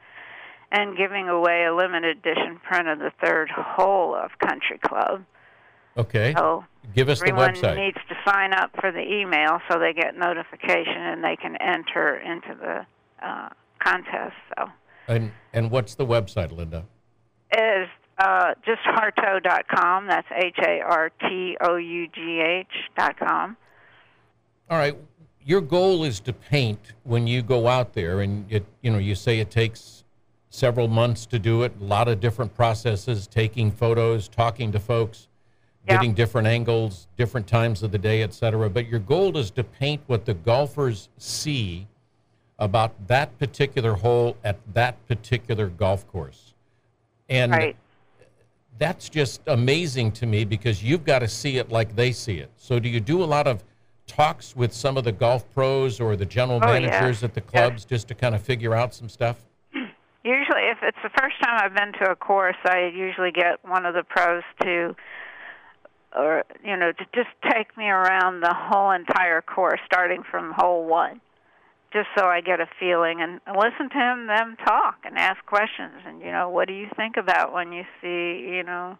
and 0.72 0.98
giving 0.98 1.28
away 1.28 1.66
a 1.66 1.76
limited 1.76 2.18
edition 2.18 2.60
print 2.64 2.88
of 2.88 3.00
the 3.00 3.12
third 3.24 3.50
hole 3.50 4.16
of 4.16 4.32
Country 4.40 4.80
Club. 4.82 5.26
Okay. 5.98 6.34
So 6.38 6.64
give 6.96 7.10
us 7.10 7.20
the 7.20 7.28
website. 7.28 7.64
everyone 7.64 7.76
needs 7.78 7.98
to 8.08 8.16
sign 8.26 8.54
up 8.54 8.72
for 8.80 8.92
the 8.92 9.02
email 9.02 9.60
so 9.70 9.80
they 9.80 9.94
get 9.94 10.18
notification 10.18 10.96
and 10.96 11.24
they 11.24 11.36
can 11.36 11.58
enter 11.58 12.16
into 12.16 12.56
the 12.56 13.28
uh, 13.28 13.50
contest. 13.84 14.36
So 14.58 14.68
and 15.08 15.32
and 15.52 15.72
what's 15.72 15.96
the 15.96 16.06
website, 16.06 16.56
Linda? 16.56 16.86
is 17.52 17.88
uh, 18.20 18.54
just 18.66 18.82
hartough.com. 18.84 20.08
That's 20.08 20.28
H 20.36 20.58
A 20.66 20.82
R 20.82 21.10
T 21.22 21.58
O 21.62 21.78
U 21.78 22.08
G 22.14 22.42
H 22.46 22.68
dot 22.98 23.18
com. 23.18 23.56
All 24.70 24.78
right. 24.78 24.98
Your 25.44 25.62
goal 25.62 26.04
is 26.04 26.20
to 26.22 26.34
paint 26.34 26.94
when 27.04 27.26
you 27.26 27.42
go 27.42 27.68
out 27.68 27.94
there, 27.94 28.22
and 28.22 28.46
it 28.52 28.66
you 28.82 28.92
know 28.92 28.98
you 29.00 29.16
say 29.16 29.40
it 29.40 29.50
takes 29.50 30.04
several 30.50 30.88
months 30.88 31.26
to 31.28 31.40
do 31.40 31.64
it. 31.64 31.72
A 31.80 31.84
lot 31.84 32.08
of 32.08 32.20
different 32.20 32.54
processes, 32.56 33.26
taking 33.28 33.72
photos, 33.72 34.28
talking 34.28 34.72
to 34.72 34.80
folks, 34.80 35.28
Yeah. 35.88 35.96
getting 35.96 36.14
different 36.14 36.48
angles, 36.48 37.08
different 37.18 37.48
times 37.48 37.84
of 37.84 37.92
the 37.92 37.98
day, 37.98 38.22
et 38.24 38.34
cetera. 38.34 38.70
But 38.70 38.88
your 38.88 39.00
goal 39.00 39.38
is 39.38 39.50
to 39.52 39.64
paint 39.64 40.02
what 40.08 40.26
the 40.26 40.34
golfers 40.34 41.10
see 41.18 41.88
about 42.58 43.08
that 43.08 43.38
particular 43.40 43.94
hole 43.94 44.36
at 44.44 44.58
that 44.74 45.04
particular 45.08 45.68
golf 45.68 46.06
course. 46.08 46.54
And 47.30 47.52
Right. 47.52 47.78
That's 48.80 49.10
just 49.10 49.42
amazing 49.48 50.12
to 50.14 50.26
me 50.26 50.46
because 50.46 50.82
you've 50.82 51.04
got 51.04 51.20
to 51.20 51.28
see 51.28 51.58
it 51.58 51.70
like 51.70 51.96
they 51.96 52.12
see 52.12 52.38
it. 52.40 52.50
So, 52.58 52.80
do 52.80 52.90
you 52.90 53.00
do 53.00 53.22
a 53.22 53.26
lot 53.26 53.46
of 53.46 53.64
talks 54.08 54.56
with 54.56 54.74
some 54.74 54.98
of 54.98 55.04
the 55.04 55.12
golf 55.12 55.46
pros 55.54 56.00
or 56.00 56.16
the 56.16 56.26
general 56.26 56.60
Oh, 56.64 56.74
yeah. 56.74 56.80
managers 56.80 57.24
at 57.24 57.34
the 57.36 57.42
clubs 57.42 57.86
just 57.86 58.08
to 58.08 58.16
kind 58.16 58.34
of 58.34 58.42
figure 58.42 58.74
out 58.74 58.94
some 58.96 59.08
stuff? 59.10 59.46
Usually, 60.24 60.64
if 60.64 60.80
it's 60.82 60.98
the 61.04 61.10
first 61.20 61.36
time 61.44 61.60
I've 61.62 61.76
been 61.76 61.94
to 62.04 62.12
a 62.12 62.16
course, 62.16 62.58
I 62.66 62.92
usually 62.94 63.32
get 63.32 63.60
one 63.64 63.86
of 63.86 63.94
the 63.94 64.04
pros 64.04 64.44
to, 64.64 64.96
or 66.16 66.44
you 66.64 66.76
know, 66.76 66.92
to 66.92 67.06
just 67.14 67.30
take 67.52 67.76
me 67.78 67.86
around 67.86 68.42
the 68.42 68.54
whole 68.54 68.92
entire 68.92 69.42
course, 69.42 69.80
starting 69.86 70.24
from 70.30 70.54
hole 70.56 70.86
one, 70.86 71.22
just 71.92 72.08
so 72.18 72.26
I 72.26 72.42
get 72.42 72.60
a 72.60 72.68
feeling 72.80 73.22
and 73.22 73.40
listen 73.48 73.90
to 73.90 73.98
him, 73.98 74.28
them 74.28 74.56
talk 74.66 75.00
and 75.04 75.18
ask 75.18 75.44
questions. 75.46 76.02
And 76.06 76.22
you 76.22 76.32
know, 76.32 76.50
what 76.50 76.68
do 76.68 76.74
you 76.74 76.88
think 76.96 77.18
about 77.18 77.54
when 77.54 77.72
you 77.72 77.84
see, 78.02 78.48
you 78.56 78.64
know, 78.64 78.98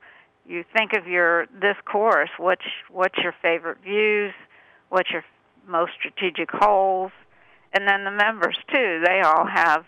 you 0.48 0.64
think 0.76 0.94
of 0.94 1.08
your 1.08 1.46
this 1.48 1.76
course? 1.86 2.30
What's 2.38 2.66
what's 2.90 3.18
your 3.20 3.36
favorite 3.42 3.78
views? 3.84 4.34
What's 4.90 5.12
your 5.12 5.24
most 5.68 5.92
strategic 6.00 6.50
holes? 6.52 7.12
And 7.74 7.88
then 7.88 8.04
the 8.04 8.12
members 8.12 8.58
too. 8.74 9.04
They 9.06 9.22
all 9.22 9.46
have 9.46 9.86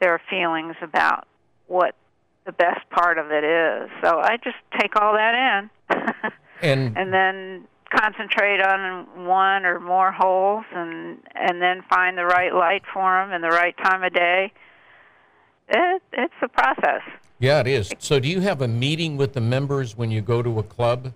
their 0.00 0.20
feelings 0.30 0.76
about 0.80 1.26
what 1.66 1.96
the 2.46 2.52
best 2.52 2.88
part 2.90 3.18
of 3.18 3.32
it 3.32 3.42
is. 3.42 3.90
So 4.02 4.20
I 4.20 4.36
just 4.42 4.56
take 4.80 4.94
all 4.94 5.14
that 5.14 5.34
in 5.90 6.30
And 6.62 6.96
and 6.96 7.12
then 7.12 7.64
concentrate 7.90 8.60
on 8.60 9.24
one 9.26 9.64
or 9.64 9.80
more 9.80 10.12
holes 10.12 10.64
and 10.74 11.18
and 11.34 11.60
then 11.62 11.82
find 11.88 12.16
the 12.18 12.24
right 12.26 12.54
light 12.54 12.82
for 12.92 13.02
them 13.20 13.32
and 13.32 13.42
the 13.42 13.48
right 13.48 13.76
time 13.82 14.02
of 14.02 14.12
day. 14.12 14.52
It, 15.68 16.02
it's 16.12 16.34
a 16.42 16.48
process. 16.48 17.02
yeah, 17.38 17.60
it 17.60 17.66
is. 17.66 17.92
So, 17.98 18.18
do 18.18 18.28
you 18.28 18.40
have 18.40 18.62
a 18.62 18.68
meeting 18.68 19.16
with 19.18 19.34
the 19.34 19.40
members 19.40 19.96
when 19.96 20.10
you 20.10 20.20
go 20.22 20.42
to 20.42 20.58
a 20.58 20.62
club? 20.62 21.12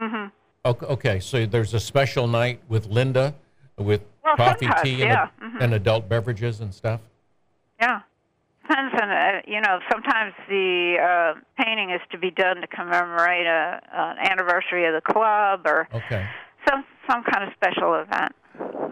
mm-hmm 0.00 0.26
Okay, 0.64 0.86
okay, 0.86 1.20
so 1.20 1.46
there's 1.46 1.72
a 1.74 1.80
special 1.80 2.26
night 2.26 2.60
with 2.68 2.86
Linda 2.86 3.34
with 3.78 4.02
Well, 4.24 4.36
coffee, 4.36 4.68
tea, 4.82 5.02
and, 5.02 5.10
yeah. 5.12 5.28
a- 5.40 5.44
Mhm. 5.44 5.60
and 5.62 5.74
adult 5.74 6.08
beverages 6.08 6.60
and 6.60 6.74
stuff. 6.74 7.00
Yeah. 7.80 8.00
Depends 8.68 8.94
on, 9.00 9.08
uh, 9.10 9.40
you 9.46 9.60
know, 9.62 9.78
sometimes 9.90 10.34
the 10.48 10.96
uh, 11.00 11.40
painting 11.62 11.90
is 11.90 12.00
to 12.10 12.18
be 12.18 12.30
done 12.30 12.56
to 12.60 12.66
commemorate 12.66 13.46
a, 13.46 13.80
an 13.92 14.18
anniversary 14.30 14.84
of 14.86 14.92
the 14.92 15.00
club 15.00 15.62
or 15.64 15.88
Okay. 15.94 16.26
some 16.68 16.84
some 17.10 17.22
kind 17.24 17.48
of 17.48 17.54
special 17.54 17.94
event. 17.94 18.32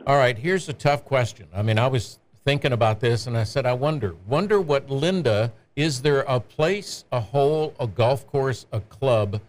All 0.06 0.16
right, 0.16 0.38
here's 0.38 0.68
a 0.70 0.72
tough 0.72 1.04
question. 1.04 1.46
I 1.54 1.60
mean, 1.60 1.78
I 1.78 1.88
was 1.88 2.18
thinking 2.46 2.72
about 2.72 3.00
this 3.00 3.26
and 3.26 3.36
I 3.36 3.44
said, 3.44 3.66
I 3.66 3.74
wonder, 3.74 4.14
wonder 4.26 4.60
what 4.60 4.88
Linda, 4.88 5.52
is 5.74 6.00
there 6.00 6.20
a 6.20 6.40
place, 6.40 7.04
a 7.12 7.20
hole, 7.20 7.74
a 7.78 7.86
golf 7.86 8.26
course, 8.26 8.64
a 8.72 8.80
club 8.80 9.42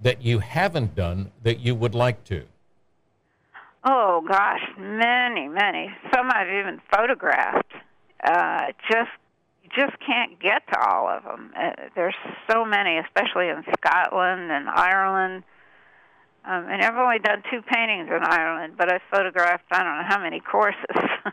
that 0.00 0.22
you 0.22 0.38
haven't 0.38 0.94
done 0.94 1.32
that 1.42 1.60
you 1.60 1.74
would 1.74 1.94
like 1.94 2.24
to? 2.24 2.44
Oh 3.84 4.24
gosh, 4.26 4.62
many, 4.78 5.48
many. 5.48 5.90
Some 6.14 6.30
I've 6.32 6.48
even 6.48 6.80
photographed. 6.90 7.72
Uh, 8.24 8.68
just 8.90 9.10
just 9.74 9.98
can't 10.04 10.38
get 10.40 10.66
to 10.68 10.78
all 10.80 11.08
of 11.08 11.24
them. 11.24 11.52
Uh, 11.56 11.70
there's 11.94 12.14
so 12.50 12.64
many, 12.64 12.98
especially 12.98 13.48
in 13.48 13.64
Scotland 13.78 14.50
and 14.50 14.68
Ireland. 14.68 15.44
Um, 16.44 16.66
and 16.68 16.82
I've 16.82 16.96
only 16.96 17.18
done 17.18 17.42
two 17.50 17.60
paintings 17.62 18.08
in 18.08 18.22
Ireland, 18.22 18.74
but 18.78 18.92
I 18.92 19.00
photographed 19.10 19.64
I 19.72 19.82
don't 19.82 19.98
know 19.98 20.04
how 20.06 20.22
many 20.22 20.40
courses 20.40 20.84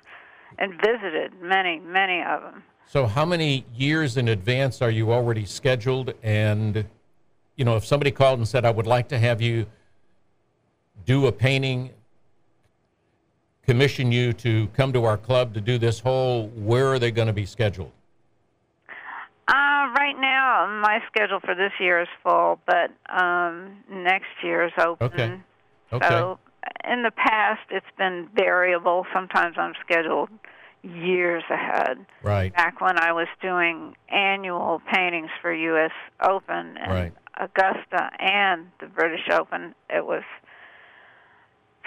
and 0.57 0.73
visited 0.81 1.39
many, 1.41 1.79
many 1.79 2.23
of 2.23 2.41
them. 2.41 2.63
So, 2.87 3.05
how 3.05 3.25
many 3.25 3.65
years 3.75 4.17
in 4.17 4.27
advance 4.27 4.81
are 4.81 4.89
you 4.89 5.13
already 5.13 5.45
scheduled? 5.45 6.13
And, 6.21 6.85
you 7.55 7.65
know, 7.65 7.75
if 7.75 7.85
somebody 7.85 8.11
called 8.11 8.39
and 8.39 8.47
said, 8.47 8.65
I 8.65 8.71
would 8.71 8.87
like 8.87 9.07
to 9.09 9.19
have 9.19 9.41
you 9.41 9.67
do 11.05 11.27
a 11.27 11.31
painting, 11.31 11.91
commission 13.65 14.11
you 14.11 14.33
to 14.33 14.67
come 14.69 14.91
to 14.93 15.05
our 15.05 15.17
club 15.17 15.53
to 15.53 15.61
do 15.61 15.77
this 15.77 15.99
hole, 15.99 16.49
where 16.49 16.87
are 16.87 16.99
they 16.99 17.11
going 17.11 17.27
to 17.27 17.33
be 17.33 17.45
scheduled? 17.45 17.91
Uh, 19.83 19.91
right 19.93 20.15
now, 20.19 20.79
my 20.81 20.99
schedule 21.07 21.39
for 21.39 21.55
this 21.55 21.71
year 21.79 22.01
is 22.01 22.07
full, 22.23 22.59
but 22.65 22.91
um, 23.09 23.83
next 23.89 24.27
year 24.43 24.65
is 24.65 24.71
open. 24.79 25.07
Okay. 25.13 25.39
Okay. 25.93 26.07
So, 26.07 26.39
in 26.89 27.03
the 27.03 27.11
past, 27.11 27.61
it's 27.69 27.85
been 27.97 28.29
variable. 28.35 29.05
Sometimes 29.13 29.55
I'm 29.57 29.73
scheduled 29.85 30.29
years 30.83 31.43
ahead. 31.49 32.05
Right. 32.21 32.53
Back 32.53 32.81
when 32.81 32.97
I 32.99 33.13
was 33.13 33.27
doing 33.41 33.95
annual 34.09 34.81
paintings 34.91 35.29
for 35.41 35.53
U.S. 35.53 35.91
Open 36.21 36.77
and 36.77 36.91
Right. 36.91 37.13
Augusta 37.37 38.09
and 38.19 38.67
the 38.79 38.87
British 38.87 39.27
Open, 39.31 39.73
it 39.89 40.05
was 40.05 40.23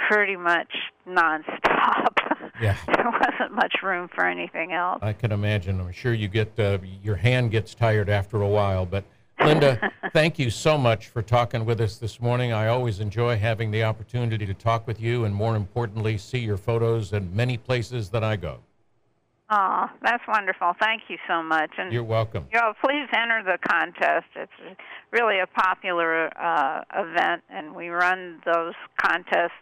pretty 0.09 0.37
much 0.37 0.73
nonstop. 1.09 2.17
Yeah. 2.61 2.77
there 2.87 3.11
wasn't 3.11 3.55
much 3.55 3.77
room 3.83 4.09
for 4.15 4.27
anything 4.27 4.73
else. 4.73 4.99
I 5.03 5.13
can 5.13 5.33
imagine. 5.33 5.81
I'm 5.81 5.93
sure 5.93 6.15
you 6.15 6.29
get 6.29 6.59
uh, 6.59 6.79
your 7.03 7.17
hand 7.17 7.51
gets 7.51 7.75
tired 7.75 8.09
after 8.09 8.43
a 8.43 8.49
while. 8.49 8.87
But 8.87 9.05
Linda, 9.41 9.93
thank 10.13 10.39
you 10.39 10.51
so 10.51 10.79
much 10.79 11.09
for 11.09 11.23
talking 11.23 11.65
with 11.65 11.81
us 11.81 11.97
this 11.97 12.21
morning. 12.21 12.53
I 12.53 12.69
always 12.69 13.01
enjoy 13.01 13.37
having 13.37 13.71
the 13.71 13.85
opportunity 13.85 14.47
to 14.47 14.55
talk 14.55 14.87
with 14.87 15.01
you, 15.01 15.25
and 15.25 15.35
more 15.35 15.57
importantly, 15.57 16.19
see 16.19 16.39
your 16.39 16.57
photos 16.57 17.13
in 17.13 17.35
many 17.35 17.57
places 17.57 18.09
that 18.11 18.25
I 18.25 18.37
go. 18.37 18.61
Oh, 19.49 19.85
that's 20.03 20.25
wonderful. 20.27 20.73
Thank 20.81 21.03
you 21.09 21.19
so 21.29 21.41
much. 21.41 21.71
And 21.79 21.93
you're 21.93 22.03
welcome. 22.03 22.47
You 22.53 22.59
know, 22.59 22.73
please 22.83 23.07
enter 23.15 23.43
the 23.45 23.59
contest. 23.69 24.27
It's 24.35 24.51
really 25.13 25.39
a 25.39 25.47
popular 25.47 26.37
uh, 26.37 26.83
event, 26.97 27.45
and 27.49 27.75
we 27.75 27.89
run 27.89 28.41
those 28.45 28.75
contests 29.01 29.53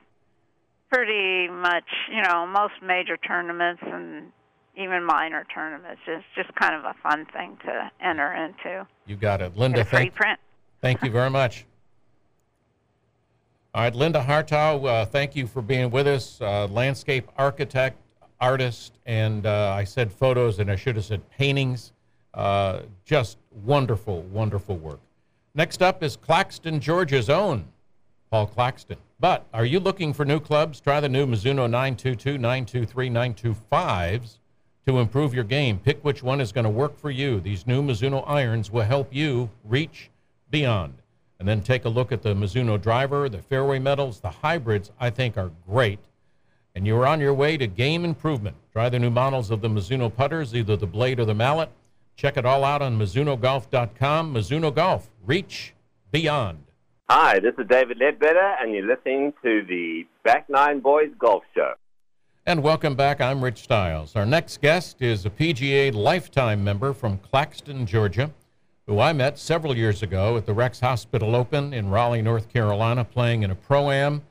pretty 0.94 1.48
much, 1.48 1.84
you 2.10 2.22
know, 2.22 2.46
most 2.46 2.74
major 2.80 3.16
tournaments 3.16 3.82
and 3.84 4.30
even 4.76 5.04
minor 5.04 5.44
tournaments. 5.52 6.00
It's 6.06 6.24
just 6.36 6.54
kind 6.54 6.74
of 6.74 6.84
a 6.84 6.94
fun 7.02 7.26
thing 7.32 7.58
to 7.64 7.90
enter 8.00 8.32
into. 8.32 8.86
You 9.06 9.16
got 9.16 9.42
it, 9.42 9.56
Linda. 9.56 9.84
thank, 9.84 10.14
print. 10.14 10.38
Thank 10.80 11.02
you 11.02 11.10
very 11.10 11.30
much. 11.30 11.66
All 13.74 13.82
right, 13.82 13.94
Linda 13.94 14.22
Hartough, 14.22 14.86
uh, 14.86 15.06
thank 15.06 15.34
you 15.34 15.48
for 15.48 15.60
being 15.60 15.90
with 15.90 16.06
us. 16.06 16.40
Uh, 16.40 16.68
landscape 16.68 17.28
architect, 17.36 17.98
artist, 18.40 18.92
and 19.04 19.46
uh, 19.46 19.74
I 19.76 19.82
said 19.82 20.12
photos, 20.12 20.60
and 20.60 20.70
I 20.70 20.76
should 20.76 20.94
have 20.94 21.04
said 21.04 21.28
paintings. 21.30 21.92
Uh, 22.34 22.82
just 23.04 23.38
wonderful, 23.64 24.22
wonderful 24.22 24.76
work. 24.76 25.00
Next 25.56 25.82
up 25.82 26.04
is 26.04 26.16
Claxton, 26.16 26.78
Georgia's 26.78 27.28
own 27.28 27.64
Paul 28.30 28.46
Claxton. 28.46 28.98
But 29.24 29.46
are 29.54 29.64
you 29.64 29.80
looking 29.80 30.12
for 30.12 30.26
new 30.26 30.38
clubs? 30.38 30.80
Try 30.80 31.00
the 31.00 31.08
new 31.08 31.26
Mizuno 31.26 31.64
922, 31.64 32.36
923, 32.36 33.08
925s 33.08 34.36
to 34.86 34.98
improve 34.98 35.32
your 35.32 35.44
game. 35.44 35.78
Pick 35.78 36.04
which 36.04 36.22
one 36.22 36.42
is 36.42 36.52
going 36.52 36.64
to 36.64 36.70
work 36.70 36.98
for 36.98 37.10
you. 37.10 37.40
These 37.40 37.66
new 37.66 37.80
Mizuno 37.80 38.22
irons 38.28 38.70
will 38.70 38.82
help 38.82 39.14
you 39.14 39.48
reach 39.64 40.10
beyond. 40.50 41.00
And 41.38 41.48
then 41.48 41.62
take 41.62 41.86
a 41.86 41.88
look 41.88 42.12
at 42.12 42.20
the 42.20 42.34
Mizuno 42.34 42.78
driver, 42.78 43.30
the 43.30 43.40
fairway 43.40 43.78
metals, 43.78 44.20
the 44.20 44.28
hybrids, 44.28 44.90
I 45.00 45.08
think 45.08 45.38
are 45.38 45.52
great. 45.66 46.00
And 46.74 46.86
you're 46.86 47.06
on 47.06 47.18
your 47.18 47.32
way 47.32 47.56
to 47.56 47.66
game 47.66 48.04
improvement. 48.04 48.56
Try 48.72 48.90
the 48.90 48.98
new 48.98 49.08
models 49.08 49.50
of 49.50 49.62
the 49.62 49.68
Mizuno 49.68 50.14
putters, 50.14 50.54
either 50.54 50.76
the 50.76 50.86
blade 50.86 51.18
or 51.18 51.24
the 51.24 51.32
mallet. 51.32 51.70
Check 52.14 52.36
it 52.36 52.44
all 52.44 52.62
out 52.62 52.82
on 52.82 52.98
MizunoGolf.com. 52.98 54.34
Mizuno 54.34 54.74
Golf, 54.74 55.08
reach 55.24 55.72
beyond. 56.12 56.63
Hi, 57.08 57.38
this 57.38 57.54
is 57.58 57.66
David 57.68 57.98
Ledbetter, 57.98 58.56
and 58.60 58.72
you're 58.72 58.86
listening 58.86 59.34
to 59.42 59.62
the 59.68 60.06
Back 60.22 60.48
Nine 60.48 60.80
Boys 60.80 61.10
Golf 61.18 61.42
Show. 61.54 61.74
And 62.46 62.62
welcome 62.62 62.94
back. 62.94 63.20
I'm 63.20 63.44
Rich 63.44 63.62
Stiles. 63.62 64.16
Our 64.16 64.24
next 64.24 64.62
guest 64.62 65.02
is 65.02 65.26
a 65.26 65.30
PGA 65.30 65.92
lifetime 65.94 66.64
member 66.64 66.92
from 66.92 67.18
Claxton, 67.18 67.86
Georgia 67.86 68.30
who 68.86 69.00
I 69.00 69.12
met 69.12 69.38
several 69.38 69.76
years 69.76 70.02
ago 70.02 70.36
at 70.36 70.46
the 70.46 70.52
Rex 70.52 70.80
Hospital 70.80 71.34
Open 71.34 71.72
in 71.72 71.88
Raleigh, 71.88 72.22
North 72.22 72.52
Carolina, 72.52 73.04
playing 73.04 73.42
in 73.42 73.50
a 73.50 73.54
pro 73.54 73.90
am. 73.90 74.22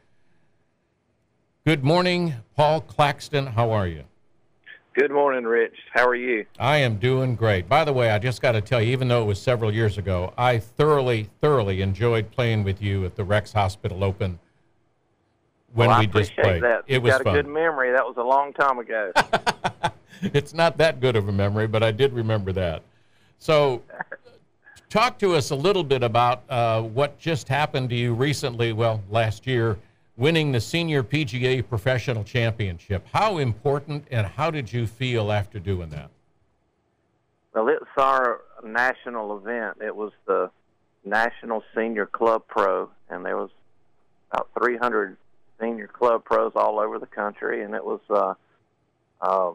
Good 1.66 1.84
morning, 1.84 2.36
Paul 2.56 2.82
Claxton. 2.82 3.48
How 3.48 3.72
are 3.72 3.88
you? 3.88 4.04
Good 4.94 5.12
morning, 5.12 5.44
Rich. 5.44 5.76
How 5.92 6.08
are 6.08 6.16
you? 6.16 6.46
I 6.60 6.78
am 6.78 6.98
doing 6.98 7.36
great. 7.36 7.68
By 7.68 7.84
the 7.84 7.94
way, 7.94 8.12
I 8.12 8.20
just 8.20 8.42
got 8.42 8.52
to 8.52 8.62
tell 8.62 8.82
you, 8.82 8.92
even 8.92 9.08
though 9.08 9.24
it 9.24 9.26
was 9.26 9.42
several 9.42 9.74
years 9.74 9.98
ago, 9.98 10.34
I 10.38 10.60
thoroughly, 10.60 11.30
thoroughly 11.42 11.82
enjoyed 11.82 12.30
playing 12.32 12.64
with 12.64 12.82
you 12.82 13.04
at 13.06 13.16
the 13.16 13.24
Rex 13.24 13.52
Hospital 13.54 14.04
Open 14.04 14.38
when 15.74 15.90
well, 15.90 16.00
we 16.00 16.08
just 16.08 16.36
played. 16.36 16.62
That. 16.62 16.84
It 16.88 17.02
was 17.02 17.14
got 17.14 17.24
fun. 17.24 17.36
a 17.36 17.42
good 17.42 17.52
memory. 17.52 17.92
That 17.92 18.06
was 18.06 18.18
a 18.18 18.24
long 18.24 18.54
time 18.54 18.78
ago. 18.78 19.12
it's 20.22 20.54
not 20.54 20.78
that 20.78 21.00
good 21.00 21.16
of 21.16 21.28
a 21.28 21.32
memory, 21.32 21.66
but 21.66 21.82
I 21.82 21.92
did 21.92 22.14
remember 22.14 22.52
that. 22.52 22.84
So 23.40 23.82
Talk 24.94 25.18
to 25.18 25.34
us 25.34 25.50
a 25.50 25.56
little 25.56 25.84
bit 25.84 26.04
about 26.04 26.44
uh, 26.50 26.84
what 26.84 27.18
just 27.18 27.48
happened 27.48 27.90
to 27.90 27.96
you 27.96 28.14
recently, 28.14 28.74
well, 28.74 29.02
last 29.10 29.48
year, 29.48 29.80
winning 30.16 30.52
the 30.52 30.62
Senior 30.62 31.04
PGA 31.04 31.68
Professional 31.68 32.24
Championship. 32.24 33.06
How 33.14 33.38
important 33.38 34.06
and 34.12 34.28
how 34.28 34.52
did 34.52 34.72
you 34.72 34.86
feel 34.86 35.32
after 35.32 35.60
doing 35.60 35.90
that? 35.90 36.10
Well, 37.54 37.68
it's 37.70 37.86
our 37.98 38.42
national 38.64 39.38
event. 39.38 39.78
It 39.82 39.96
was 39.96 40.12
the 40.26 40.50
National 41.06 41.64
Senior 41.76 42.06
Club 42.06 42.44
Pro, 42.48 42.90
and 43.10 43.26
there 43.26 43.38
was 43.38 43.50
about 44.32 44.50
300 44.58 45.18
senior 45.60 45.88
club 45.88 46.24
pros 46.26 46.54
all 46.56 46.80
over 46.80 47.00
the 47.00 47.06
country, 47.06 47.64
and 47.64 47.74
it 47.76 47.84
was 47.84 48.00
uh, 48.10 48.34
uh, 49.22 49.52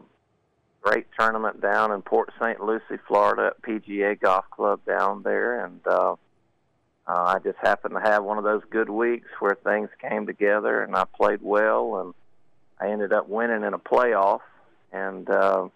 great 0.81 1.07
tournament 1.17 1.61
down 1.61 1.91
in 1.91 2.01
Port 2.01 2.31
St. 2.39 2.59
Lucie, 2.61 3.01
Florida, 3.07 3.53
at 3.53 3.61
PGA 3.61 4.19
Golf 4.19 4.45
Club 4.51 4.79
down 4.85 5.23
there, 5.23 5.65
and 5.65 5.79
uh, 5.85 6.15
uh, 7.09 7.35
I 7.35 7.39
just 7.39 7.57
happened 7.57 7.95
to 7.95 8.01
have 8.01 8.23
one 8.23 8.37
of 8.37 8.43
those 8.43 8.61
good 8.69 8.89
weeks 8.89 9.27
where 9.39 9.57
things 9.63 9.89
came 9.99 10.27
together, 10.27 10.83
and 10.83 10.95
I 10.95 11.05
played 11.05 11.39
well, 11.41 12.01
and 12.01 12.13
I 12.79 12.91
ended 12.91 13.11
up 13.11 13.27
winning 13.27 13.63
in 13.63 13.73
a 13.73 13.79
playoff. 13.79 14.41
And 14.91 15.27
uh, 15.27 15.69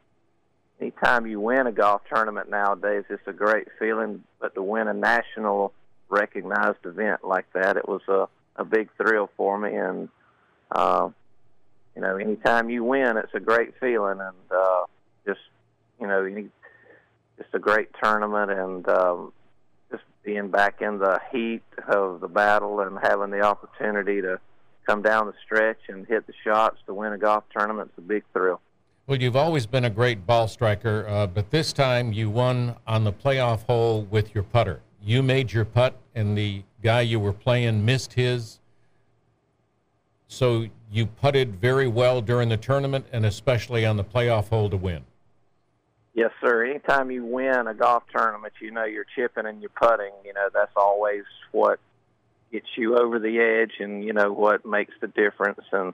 anytime 0.80 1.26
you 1.26 1.40
win 1.40 1.66
a 1.66 1.72
golf 1.72 2.04
tournament 2.08 2.52
nowadays, 2.52 3.06
it's 3.10 3.26
a 3.26 3.34
great 3.34 3.68
feeling. 3.80 4.24
But 4.40 4.54
to 4.54 4.62
win 4.62 4.88
a 4.88 4.94
national 4.94 5.74
recognized 6.08 6.86
event 6.86 7.24
like 7.24 7.52
that, 7.54 7.78
it 7.78 7.88
was 7.88 8.02
a 8.08 8.28
a 8.56 8.64
big 8.64 8.90
thrill 8.98 9.32
for 9.36 9.58
me, 9.58 9.74
and 9.76 10.10
uh, 10.72 11.10
you 11.96 12.02
know, 12.04 12.18
anytime 12.18 12.70
you 12.70 12.84
win, 12.84 13.18
it's 13.18 13.34
a 13.34 13.40
great 13.40 13.74
feeling, 13.80 14.20
and 14.20 14.52
uh, 14.56 14.84
just 15.26 15.40
you 16.00 16.06
know, 16.06 16.30
just 17.38 17.50
a 17.54 17.60
great 17.60 17.90
tournament, 18.00 18.52
and 18.52 18.88
um, 18.88 19.34
being 20.24 20.50
back 20.50 20.82
in 20.82 21.00
the 21.00 21.20
heat 21.32 21.64
of 21.88 22.22
the 22.22 22.28
battle 22.28 22.80
and 22.80 22.98
having 23.02 23.30
the 23.30 23.42
opportunity 23.42 24.22
to 24.22 24.40
come 24.86 25.02
down 25.02 25.28
the 25.28 25.34
stretch 25.46 25.80
and 25.90 26.06
hit 26.08 26.26
the 26.28 26.34
shots 26.44 26.78
to 26.86 26.94
win 26.94 27.14
a 27.14 27.18
golf 27.18 27.44
tournament 27.56 27.92
is 27.94 28.04
a 28.04 28.08
big 28.08 28.24
thrill. 28.34 28.62
Well, 29.06 29.22
you've 29.22 29.36
always 29.36 29.66
been 29.66 29.84
a 29.84 29.90
great 29.90 30.26
ball 30.26 30.48
striker, 30.48 31.06
uh, 31.08 31.28
but 31.28 31.52
this 31.52 31.74
time 31.74 32.14
you 32.14 32.30
won 32.30 32.78
on 32.88 33.04
the 33.04 33.12
playoff 33.12 33.66
hole 33.66 34.04
with 34.04 34.34
your 34.34 34.44
putter. 34.46 34.82
You 35.02 35.22
made 35.22 35.52
your 35.52 35.66
putt, 35.66 35.98
and 36.16 36.38
the 36.38 36.64
guy 36.82 37.02
you 37.02 37.20
were 37.20 37.34
playing 37.34 37.84
missed 37.84 38.14
his. 38.14 38.60
So 40.28 40.68
you 40.90 41.06
putted 41.06 41.56
very 41.60 41.88
well 41.88 42.22
during 42.22 42.50
the 42.50 42.58
tournament 42.58 43.06
and 43.12 43.26
especially 43.26 43.86
on 43.86 43.98
the 43.98 44.04
playoff 44.04 44.50
hole 44.50 44.70
to 44.70 44.78
win. 44.78 45.04
Yes, 46.14 46.32
sir. 46.42 46.66
Anytime 46.66 47.10
you 47.10 47.26
win 47.26 47.68
a 47.68 47.74
golf 47.74 48.04
tournament, 48.16 48.54
you 48.62 48.72
know 48.72 48.86
you're 48.86 49.06
chipping 49.16 49.46
and 49.46 49.62
you're 49.62 49.72
putting. 49.72 50.12
You 50.26 50.34
know 50.34 50.50
that's 50.54 50.74
always 50.76 51.24
what 51.52 51.80
gets 52.52 52.68
you 52.76 52.98
over 52.98 53.20
the 53.20 53.40
edge, 53.40 53.80
and 53.80 54.04
you 54.04 54.14
know 54.14 54.32
what 54.32 54.66
makes 54.66 54.94
the 55.02 55.08
difference. 55.08 55.62
And 55.72 55.94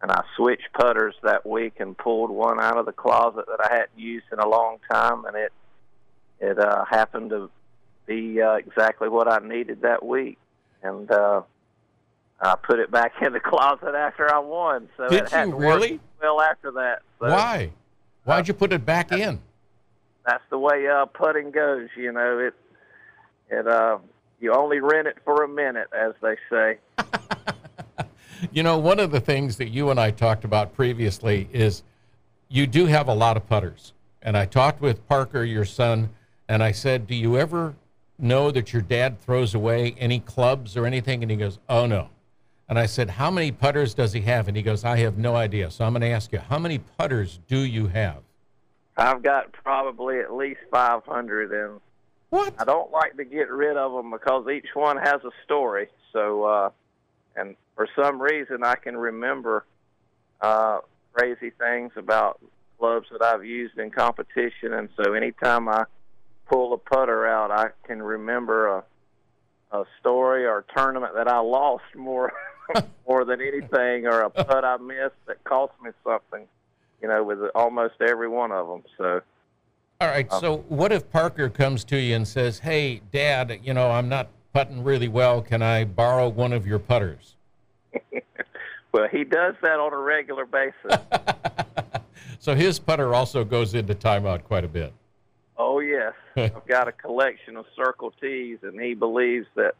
and 0.00 0.10
I 0.10 0.22
switched 0.36 0.72
putters 0.72 1.14
that 1.22 1.46
week 1.46 1.74
and 1.80 1.96
pulled 1.96 2.30
one 2.30 2.60
out 2.60 2.78
of 2.78 2.86
the 2.86 2.92
closet 2.92 3.44
that 3.46 3.60
I 3.64 3.72
hadn't 3.72 3.98
used 3.98 4.26
in 4.32 4.38
a 4.38 4.48
long 4.48 4.78
time, 4.90 5.24
and 5.26 5.36
it 5.36 5.52
it 6.40 6.58
uh, 6.58 6.84
happened 6.86 7.30
to 7.30 7.50
be 8.06 8.40
uh, 8.40 8.54
exactly 8.54 9.08
what 9.08 9.30
I 9.30 9.46
needed 9.46 9.82
that 9.82 10.04
week. 10.04 10.38
And 10.82 11.10
uh, 11.10 11.42
I 12.40 12.56
put 12.56 12.78
it 12.78 12.90
back 12.90 13.12
in 13.22 13.32
the 13.32 13.40
closet 13.40 13.94
after 13.94 14.32
I 14.32 14.38
won. 14.38 14.88
So 14.96 15.08
Did 15.08 15.24
it 15.24 15.46
you 15.46 15.56
really? 15.56 16.00
well 16.22 16.40
after 16.40 16.70
that. 16.72 17.02
So, 17.18 17.28
Why? 17.28 17.70
Why'd 18.26 18.48
you 18.48 18.54
put 18.54 18.72
it 18.72 18.84
back 18.84 19.12
in? 19.12 19.40
That's 20.26 20.42
the 20.50 20.58
way 20.58 20.88
uh, 20.88 21.06
putting 21.06 21.52
goes. 21.52 21.88
You 21.96 22.10
know 22.10 22.40
it. 22.40 22.54
It 23.48 23.68
uh, 23.68 23.98
you 24.40 24.52
only 24.52 24.80
rent 24.80 25.06
it 25.06 25.18
for 25.24 25.44
a 25.44 25.48
minute, 25.48 25.86
as 25.96 26.12
they 26.20 26.34
say. 26.50 26.78
you 28.52 28.64
know, 28.64 28.78
one 28.78 28.98
of 28.98 29.12
the 29.12 29.20
things 29.20 29.58
that 29.58 29.68
you 29.68 29.90
and 29.90 30.00
I 30.00 30.10
talked 30.10 30.44
about 30.44 30.74
previously 30.74 31.48
is 31.52 31.84
you 32.48 32.66
do 32.66 32.86
have 32.86 33.06
a 33.06 33.14
lot 33.14 33.36
of 33.36 33.46
putters. 33.46 33.92
And 34.20 34.36
I 34.36 34.44
talked 34.44 34.80
with 34.80 35.06
Parker, 35.06 35.44
your 35.44 35.64
son, 35.64 36.10
and 36.48 36.64
I 36.64 36.72
said, 36.72 37.06
"Do 37.06 37.14
you 37.14 37.38
ever 37.38 37.76
know 38.18 38.50
that 38.50 38.72
your 38.72 38.82
dad 38.82 39.20
throws 39.20 39.54
away 39.54 39.94
any 40.00 40.18
clubs 40.18 40.76
or 40.76 40.84
anything?" 40.84 41.22
And 41.22 41.30
he 41.30 41.36
goes, 41.36 41.60
"Oh 41.68 41.86
no." 41.86 42.08
And 42.68 42.78
I 42.78 42.86
said, 42.86 43.10
How 43.10 43.30
many 43.30 43.52
putters 43.52 43.94
does 43.94 44.12
he 44.12 44.20
have? 44.22 44.48
And 44.48 44.56
he 44.56 44.62
goes, 44.62 44.84
I 44.84 44.98
have 44.98 45.18
no 45.18 45.36
idea. 45.36 45.70
So 45.70 45.84
I'm 45.84 45.92
going 45.92 46.02
to 46.02 46.08
ask 46.08 46.32
you, 46.32 46.38
how 46.38 46.58
many 46.58 46.78
putters 46.78 47.38
do 47.48 47.60
you 47.60 47.86
have? 47.88 48.22
I've 48.96 49.22
got 49.22 49.52
probably 49.52 50.20
at 50.20 50.34
least 50.34 50.60
500. 50.70 51.52
And 51.52 51.80
what? 52.30 52.54
I 52.58 52.64
don't 52.64 52.90
like 52.90 53.16
to 53.18 53.24
get 53.24 53.50
rid 53.50 53.76
of 53.76 53.92
them 53.92 54.10
because 54.10 54.48
each 54.48 54.74
one 54.74 54.96
has 54.96 55.22
a 55.24 55.30
story. 55.44 55.88
So, 56.12 56.44
uh, 56.44 56.70
and 57.36 57.56
for 57.76 57.88
some 57.94 58.20
reason, 58.20 58.64
I 58.64 58.74
can 58.74 58.96
remember 58.96 59.64
uh, 60.40 60.78
crazy 61.12 61.50
things 61.50 61.92
about 61.96 62.40
clubs 62.78 63.06
that 63.12 63.22
I've 63.22 63.44
used 63.44 63.78
in 63.78 63.90
competition. 63.90 64.72
And 64.72 64.88
so 64.96 65.12
anytime 65.12 65.68
I 65.68 65.84
pull 66.48 66.72
a 66.72 66.78
putter 66.78 67.26
out, 67.26 67.50
I 67.50 67.68
can 67.86 68.02
remember 68.02 68.68
a, 68.68 68.84
a 69.72 69.84
story 70.00 70.46
or 70.46 70.58
a 70.58 70.78
tournament 70.78 71.14
that 71.14 71.28
I 71.28 71.38
lost 71.38 71.84
more 71.94 72.32
more 73.08 73.24
than 73.24 73.40
anything, 73.40 74.06
or 74.06 74.22
a 74.22 74.30
putt 74.30 74.64
I 74.64 74.76
missed 74.78 75.14
that 75.26 75.42
cost 75.44 75.72
me 75.82 75.90
something. 76.04 76.46
You 77.02 77.08
know, 77.08 77.22
with 77.22 77.38
almost 77.54 77.94
every 78.00 78.28
one 78.28 78.52
of 78.52 78.68
them. 78.68 78.82
So. 78.96 79.20
All 80.00 80.08
right. 80.08 80.30
Um, 80.32 80.40
so, 80.40 80.56
what 80.68 80.92
if 80.92 81.10
Parker 81.10 81.48
comes 81.48 81.84
to 81.84 81.98
you 81.98 82.16
and 82.16 82.26
says, 82.26 82.58
"Hey, 82.58 83.02
Dad, 83.12 83.60
you 83.62 83.74
know, 83.74 83.90
I'm 83.90 84.08
not 84.08 84.28
putting 84.52 84.82
really 84.82 85.08
well. 85.08 85.42
Can 85.42 85.62
I 85.62 85.84
borrow 85.84 86.28
one 86.28 86.52
of 86.52 86.66
your 86.66 86.78
putters?" 86.78 87.36
well, 88.92 89.08
he 89.08 89.24
does 89.24 89.54
that 89.62 89.78
on 89.78 89.92
a 89.92 89.98
regular 89.98 90.46
basis. 90.46 91.00
so 92.38 92.54
his 92.54 92.78
putter 92.78 93.14
also 93.14 93.44
goes 93.44 93.74
into 93.74 93.94
timeout 93.94 94.44
quite 94.44 94.64
a 94.64 94.68
bit. 94.68 94.92
Oh 95.58 95.80
yes, 95.80 96.12
I've 96.36 96.66
got 96.66 96.88
a 96.88 96.92
collection 96.92 97.56
of 97.56 97.64
Circle 97.74 98.12
T's, 98.20 98.58
and 98.62 98.78
he 98.80 98.94
believes 98.94 99.46
that 99.54 99.74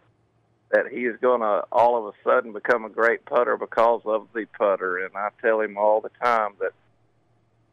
that 0.70 0.86
he 0.90 1.00
is 1.00 1.16
going 1.20 1.40
to 1.40 1.64
all 1.70 1.96
of 1.96 2.14
a 2.14 2.28
sudden 2.28 2.52
become 2.52 2.84
a 2.84 2.88
great 2.88 3.24
putter 3.24 3.56
because 3.56 4.02
of 4.04 4.28
the 4.34 4.46
putter. 4.58 5.04
And 5.04 5.16
I 5.16 5.28
tell 5.40 5.60
him 5.60 5.78
all 5.78 6.00
the 6.00 6.10
time 6.22 6.52
that 6.60 6.72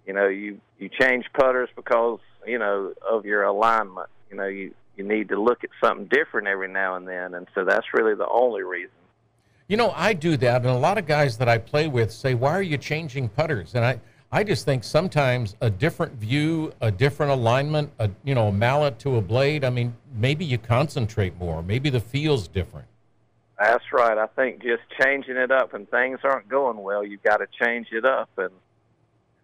you 0.06 0.14
know 0.14 0.28
you 0.28 0.60
you 0.80 0.90
change 0.90 1.26
putters 1.34 1.70
because 1.76 2.20
you 2.46 2.60
know 2.60 2.94
of 3.08 3.26
your 3.26 3.44
alignment. 3.44 4.10
You 4.30 4.38
know 4.38 4.48
you 4.48 4.74
you 4.96 5.04
need 5.04 5.30
to 5.30 5.42
look 5.42 5.64
at 5.64 5.72
something 5.84 6.08
different 6.08 6.48
every 6.48 6.68
now 6.68 6.96
and 6.96 7.08
then, 7.08 7.34
and 7.34 7.48
so 7.56 7.66
that's 7.66 7.88
really 7.94 8.16
the 8.16 8.28
only 8.30 8.62
reason. 8.62 8.92
You 9.68 9.78
know, 9.78 9.92
I 9.96 10.14
do 10.14 10.38
that, 10.38 10.62
and 10.62 10.70
a 10.70 10.78
lot 10.78 10.98
of 10.98 11.08
guys 11.08 11.38
that 11.38 11.50
I 11.50 11.58
play 11.58 11.88
with 11.88 12.12
say, 12.12 12.34
"Why 12.36 12.52
are 12.52 12.62
you 12.62 12.78
changing 12.78 13.30
putters?" 13.30 13.74
And 13.76 13.84
I 13.84 14.00
I 14.34 14.44
just 14.44 14.66
think 14.66 14.84
sometimes 14.84 15.56
a 15.62 15.70
different 15.70 16.14
view, 16.14 16.74
a 16.82 16.90
different 16.90 17.32
alignment, 17.32 17.92
a 18.00 18.10
you 18.24 18.34
know, 18.34 18.48
a 18.48 18.52
mallet 18.52 18.98
to 19.00 19.18
a 19.18 19.22
blade. 19.22 19.64
I 19.64 19.70
mean, 19.70 19.96
maybe 20.16 20.44
you 20.44 20.58
concentrate 20.58 21.38
more. 21.38 21.62
Maybe 21.62 21.92
the 21.92 22.00
feel's 22.00 22.48
different. 22.48 22.88
That's 23.60 23.84
right. 23.94 24.18
I 24.18 24.26
think 24.26 24.64
just 24.64 24.82
changing 25.00 25.38
it 25.38 25.52
up 25.52 25.74
when 25.74 25.86
things 25.86 26.18
aren't 26.24 26.50
going 26.50 26.78
well, 26.78 27.06
you've 27.06 27.22
got 27.22 27.38
to 27.38 27.48
change 27.64 27.90
it 27.92 28.06
up, 28.06 28.28
and 28.38 28.50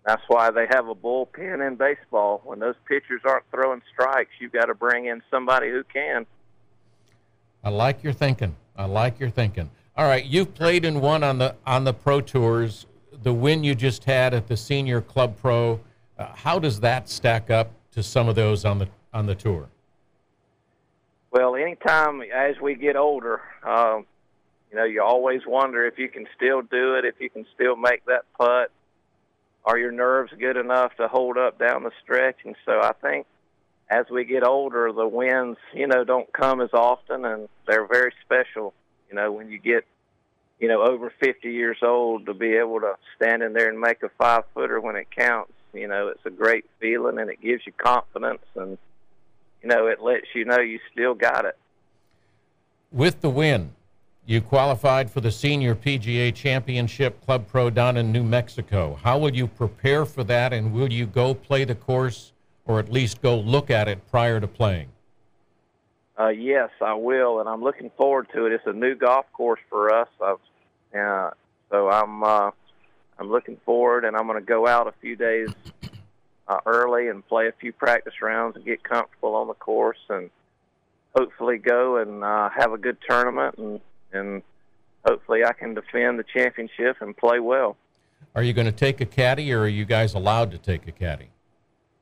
that's 0.08 0.24
why 0.28 0.50
they 0.50 0.66
have 0.72 0.88
a 0.88 0.96
bullpen 0.96 1.66
in 1.68 1.76
baseball. 1.76 2.42
When 2.44 2.58
those 2.58 2.74
pitchers 2.88 3.22
aren't 3.26 3.46
throwing 3.52 3.84
strikes, 3.94 4.32
you've 4.40 4.54
got 4.54 4.66
to 4.66 4.74
bring 4.74 5.06
in 5.06 5.22
somebody 5.30 5.70
who 5.70 5.84
can. 5.84 6.26
I 7.64 7.70
like 7.70 8.02
your 8.02 8.14
thinking. 8.14 8.56
I 8.76 8.86
like 8.86 9.20
your 9.20 9.30
thinking. 9.30 9.70
All 9.96 10.08
right, 10.08 10.26
you've 10.26 10.56
played 10.56 10.84
and 10.84 11.00
won 11.00 11.24
on 11.24 11.38
the 11.38 11.56
on 11.68 11.84
the 11.84 11.94
pro 11.94 12.22
tours 12.22 12.88
the 13.24 13.34
win 13.34 13.64
you 13.64 13.76
just 13.76 14.04
had 14.04 14.34
at 14.34 14.48
the 14.48 14.58
Senior 14.58 15.02
Club 15.02 15.38
Pro, 15.38 15.80
uh, 16.18 16.28
how 16.36 16.60
does 16.60 16.80
that 16.82 17.10
stack 17.10 17.50
up 17.50 17.72
to 17.92 18.04
some 18.04 18.28
of 18.28 18.36
those 18.36 18.66
on 18.66 18.80
the 18.80 18.88
on 19.14 19.26
the 19.26 19.36
tour? 19.36 19.68
Well, 21.32 21.56
anytime 21.56 22.22
as 22.22 22.60
we 22.60 22.76
get 22.76 22.96
older, 22.96 23.42
um, 23.64 24.06
you 24.72 24.78
know, 24.78 24.84
you 24.84 25.02
always 25.04 25.42
wonder 25.46 25.86
if 25.86 25.98
you 25.98 26.10
can 26.10 26.28
still 26.36 26.62
do 26.62 26.96
it, 26.96 27.06
if 27.06 27.16
you 27.20 27.30
can 27.30 27.46
still 27.54 27.76
make 27.76 28.06
that 28.06 28.26
putt. 28.38 28.72
Are 29.66 29.78
your 29.78 29.92
nerves 29.92 30.32
good 30.40 30.58
enough 30.58 30.96
to 30.98 31.08
hold 31.08 31.38
up 31.38 31.60
down 31.60 31.84
the 31.84 31.92
stretch? 32.02 32.38
And 32.46 32.56
so 32.66 32.80
I 32.82 32.94
think 32.94 33.28
as 33.90 34.06
we 34.10 34.24
get 34.26 34.44
older, 34.44 34.92
the 34.92 35.08
wins, 35.08 35.58
you 35.74 35.88
know, 35.88 36.04
don't 36.04 36.32
come 36.34 36.62
as 36.62 36.74
often, 36.74 37.26
and 37.26 37.50
they're 37.68 37.88
very 37.88 38.14
special. 38.24 38.74
You 39.10 39.16
know, 39.16 39.32
when 39.32 39.50
you 39.50 39.60
get 39.60 39.86
you 40.60 40.68
know, 40.68 40.82
over 40.84 41.12
50 41.20 41.52
years 41.52 41.78
old 41.82 42.26
to 42.26 42.34
be 42.34 42.54
able 42.54 42.82
to 42.82 42.96
stand 43.16 43.44
in 43.44 43.54
there 43.54 43.70
and 43.70 43.80
make 43.80 44.04
a 44.04 44.10
five 44.18 44.44
footer 44.54 44.80
when 44.80 44.96
it 44.96 45.08
counts, 45.10 45.54
you 45.74 45.88
know, 45.88 46.10
it's 46.10 46.26
a 46.26 46.30
great 46.30 46.66
feeling 46.80 47.18
and 47.18 47.30
it 47.30 47.42
gives 47.42 47.66
you 47.66 47.72
confidence 47.72 48.44
and, 48.56 48.78
you 49.64 49.70
know, 49.70 49.88
it 49.88 50.02
lets 50.02 50.28
you 50.36 50.46
know 50.46 50.60
you 50.60 50.80
still 50.92 51.14
got 51.14 51.46
it. 51.46 51.58
With 52.92 53.22
the 53.22 53.30
win, 53.30 53.72
you 54.26 54.42
qualified 54.42 55.10
for 55.10 55.22
the 55.22 55.32
Senior 55.32 55.76
PGA 55.76 56.34
Championship 56.36 57.24
Club 57.26 57.48
Pro 57.48 57.70
down 57.70 57.98
in 57.98 58.12
New 58.12 58.24
Mexico. 58.24 59.00
How 59.02 59.18
will 59.18 59.34
you 59.34 59.48
prepare 59.48 60.06
for 60.06 60.24
that 60.26 60.54
and 60.54 60.74
will 60.74 60.92
you 60.92 61.06
go 61.06 61.34
play 61.34 61.64
the 61.64 61.76
course 61.76 62.34
or 62.66 62.80
at 62.80 62.92
least 62.92 63.22
go 63.22 63.40
look 63.40 63.70
at 63.70 63.88
it 63.88 64.08
prior 64.12 64.40
to 64.40 64.48
playing? 64.48 64.90
Uh, 66.20 66.28
yes, 66.28 66.70
I 66.82 66.96
will, 66.96 67.40
and 67.40 67.48
I'm 67.48 67.64
looking 67.64 67.92
forward 67.96 68.28
to 68.34 68.46
it. 68.46 68.52
It's 68.52 68.68
a 68.68 68.74
new 68.74 68.94
golf 68.94 69.26
course 69.32 69.62
for 69.70 69.94
us. 69.94 70.10
I've 70.22 70.38
uh, 70.98 71.32
so 71.70 71.90
I'm 71.90 72.24
uh, 72.24 72.52
I'm 73.20 73.30
looking 73.30 73.58
forward, 73.66 74.06
and 74.06 74.16
I'm 74.16 74.28
going 74.28 74.40
to 74.40 74.46
go 74.46 74.68
out 74.68 74.88
a 74.88 74.94
few 75.02 75.16
days 75.16 75.50
uh, 76.48 76.60
early 76.66 77.08
and 77.08 77.26
play 77.28 77.48
a 77.48 77.52
few 77.52 77.72
practice 77.74 78.22
rounds 78.22 78.56
and 78.56 78.66
get 78.66 78.84
comfortable 78.84 79.36
on 79.36 79.48
the 79.48 79.54
course, 79.54 80.00
and 80.10 80.30
hopefully 81.16 81.58
go 81.58 81.98
and 81.98 82.24
uh, 82.24 82.50
have 82.50 82.72
a 82.72 82.78
good 82.78 82.98
tournament, 83.08 83.58
and 83.58 83.80
and 84.12 84.42
hopefully 85.06 85.44
I 85.46 85.54
can 85.54 85.74
defend 85.74 86.20
the 86.20 86.26
championship 86.34 86.98
and 87.02 87.16
play 87.16 87.40
well. 87.40 87.78
Are 88.36 88.44
you 88.44 88.54
going 88.54 88.66
to 88.66 88.72
take 88.72 89.02
a 89.02 89.06
caddy, 89.06 89.52
or 89.54 89.62
are 89.62 89.68
you 89.68 89.86
guys 89.86 90.14
allowed 90.14 90.52
to 90.52 90.58
take 90.58 90.88
a 90.88 90.92
caddy? 90.92 91.30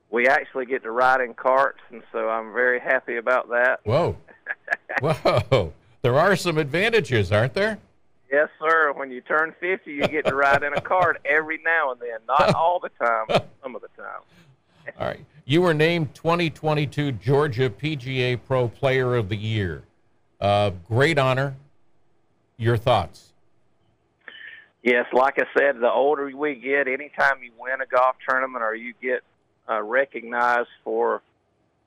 We 0.10 0.28
actually 0.28 0.66
get 0.66 0.84
to 0.84 0.92
ride 0.92 1.20
in 1.22 1.34
carts, 1.34 1.82
and 1.92 2.02
so 2.12 2.30
I'm 2.30 2.54
very 2.54 2.80
happy 2.80 3.18
about 3.18 3.50
that. 3.50 3.82
Whoa, 3.84 4.18
whoa! 5.02 5.74
There 6.02 6.18
are 6.18 6.36
some 6.36 6.58
advantages, 6.58 7.32
aren't 7.32 7.54
there? 7.54 7.80
Yes, 8.32 8.50
sir. 8.60 8.92
When 8.94 9.10
you 9.10 9.22
turn 9.22 9.54
50, 9.60 9.92
you 9.92 10.08
get 10.08 10.26
to 10.26 10.36
ride 10.36 10.64
in 10.64 10.74
a 10.74 10.82
cart 10.82 11.22
every 11.24 11.60
now 11.64 11.92
and 11.92 12.02
then. 12.02 12.20
Not 12.28 12.54
all 12.56 12.80
the 12.80 12.90
time, 12.90 13.42
some 13.64 13.76
of 13.76 13.82
the 13.82 13.88
time. 13.96 14.22
all 15.00 15.08
right. 15.08 15.26
You 15.46 15.62
were 15.62 15.74
named 15.74 16.14
2022 16.14 17.14
Georgia 17.14 17.70
PGA 17.70 18.38
Pro 18.46 18.68
Player 18.68 19.16
of 19.16 19.30
the 19.30 19.38
Year. 19.38 19.84
Uh, 20.42 20.72
great 20.88 21.18
honor. 21.18 21.56
Your 22.58 22.76
thoughts? 22.76 23.34
Yes, 24.84 25.06
like 25.14 25.38
I 25.38 25.46
said, 25.58 25.80
the 25.80 25.92
older 25.92 26.30
we 26.36 26.56
get, 26.56 26.88
anytime 26.88 27.44
you 27.44 27.52
win 27.60 27.82
a 27.82 27.86
golf 27.86 28.16
tournament 28.28 28.64
or 28.64 28.74
you 28.74 28.94
get 29.02 29.22
uh, 29.70 29.82
recognized 29.82 30.70
for, 30.84 31.22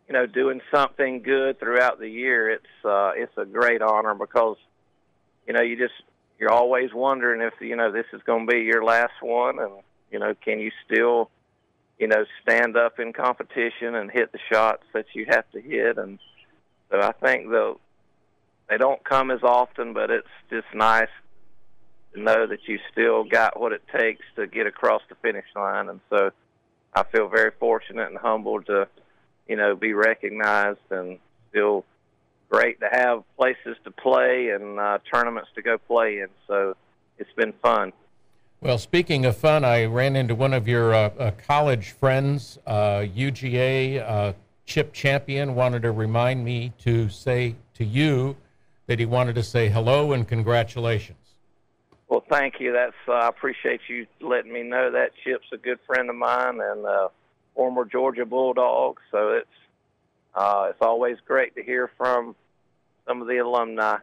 you 0.06 0.12
know, 0.12 0.26
doing 0.26 0.60
something 0.72 1.22
good 1.22 1.58
throughout 1.58 1.98
the 1.98 2.08
year, 2.08 2.50
it's 2.50 2.84
uh, 2.84 3.12
it's 3.16 3.32
a 3.36 3.44
great 3.44 3.80
honor 3.82 4.14
because, 4.14 4.56
you 5.46 5.54
know, 5.54 5.62
you 5.62 5.76
just 5.76 5.94
you're 6.40 6.50
always 6.50 6.90
wondering 6.94 7.42
if 7.42 7.52
you 7.60 7.76
know 7.76 7.92
this 7.92 8.06
is 8.14 8.22
going 8.24 8.46
to 8.46 8.52
be 8.52 8.60
your 8.62 8.82
last 8.82 9.12
one, 9.20 9.58
and 9.58 9.72
you 10.10 10.18
know, 10.18 10.34
can 10.42 10.58
you 10.58 10.72
still, 10.84 11.30
you 11.98 12.08
know, 12.08 12.24
stand 12.42 12.76
up 12.76 12.98
in 12.98 13.12
competition 13.12 13.94
and 13.94 14.10
hit 14.10 14.32
the 14.32 14.38
shots 14.50 14.82
that 14.94 15.04
you 15.14 15.26
have 15.28 15.44
to 15.52 15.60
hit? 15.60 15.98
And 15.98 16.18
so 16.90 16.98
I 16.98 17.12
think 17.12 17.50
though 17.50 17.78
they 18.70 18.78
don't 18.78 19.04
come 19.04 19.30
as 19.30 19.42
often, 19.42 19.92
but 19.92 20.10
it's 20.10 20.26
just 20.48 20.66
nice 20.74 21.08
to 22.14 22.20
know 22.20 22.46
that 22.46 22.66
you 22.66 22.78
still 22.90 23.22
got 23.22 23.60
what 23.60 23.72
it 23.72 23.82
takes 23.94 24.24
to 24.36 24.46
get 24.46 24.66
across 24.66 25.02
the 25.10 25.14
finish 25.16 25.46
line. 25.54 25.90
And 25.90 26.00
so 26.08 26.30
I 26.94 27.04
feel 27.04 27.28
very 27.28 27.52
fortunate 27.60 28.08
and 28.08 28.16
humbled 28.18 28.66
to, 28.66 28.88
you 29.46 29.56
know, 29.56 29.76
be 29.76 29.92
recognized 29.92 30.78
and 30.90 31.18
still 31.50 31.84
great 32.50 32.80
to 32.80 32.88
have 32.90 33.22
places 33.36 33.76
to 33.84 33.90
play 33.90 34.50
and 34.50 34.78
uh, 34.78 34.98
tournaments 35.12 35.48
to 35.54 35.62
go 35.62 35.78
play 35.78 36.18
in. 36.18 36.28
So 36.46 36.76
it's 37.18 37.32
been 37.36 37.52
fun. 37.62 37.92
Well, 38.60 38.76
speaking 38.76 39.24
of 39.24 39.36
fun, 39.36 39.64
I 39.64 39.86
ran 39.86 40.16
into 40.16 40.34
one 40.34 40.52
of 40.52 40.68
your 40.68 40.92
uh, 40.92 41.10
uh, 41.18 41.30
college 41.46 41.92
friends, 41.92 42.58
UGA 42.66 44.06
uh, 44.06 44.32
chip 44.66 44.92
champion, 44.92 45.54
wanted 45.54 45.82
to 45.82 45.92
remind 45.92 46.44
me 46.44 46.72
to 46.80 47.08
say 47.08 47.54
to 47.74 47.84
you 47.84 48.36
that 48.86 48.98
he 48.98 49.06
wanted 49.06 49.36
to 49.36 49.42
say 49.42 49.68
hello 49.68 50.12
and 50.12 50.28
congratulations. 50.28 51.16
Well, 52.08 52.24
thank 52.28 52.54
you. 52.58 52.72
That's 52.72 52.92
uh, 53.06 53.12
I 53.12 53.28
appreciate 53.28 53.82
you 53.88 54.04
letting 54.20 54.52
me 54.52 54.64
know 54.64 54.90
that 54.90 55.12
Chip's 55.22 55.46
a 55.52 55.56
good 55.56 55.78
friend 55.86 56.10
of 56.10 56.16
mine 56.16 56.58
and 56.60 56.84
uh, 56.84 57.08
former 57.54 57.84
Georgia 57.84 58.26
Bulldog. 58.26 58.98
So 59.12 59.30
it's 59.30 59.46
uh, 60.34 60.68
it's 60.70 60.80
always 60.80 61.18
great 61.26 61.54
to 61.56 61.62
hear 61.62 61.90
from 61.96 62.34
some 63.06 63.20
of 63.20 63.28
the 63.28 63.38
alumni. 63.38 63.98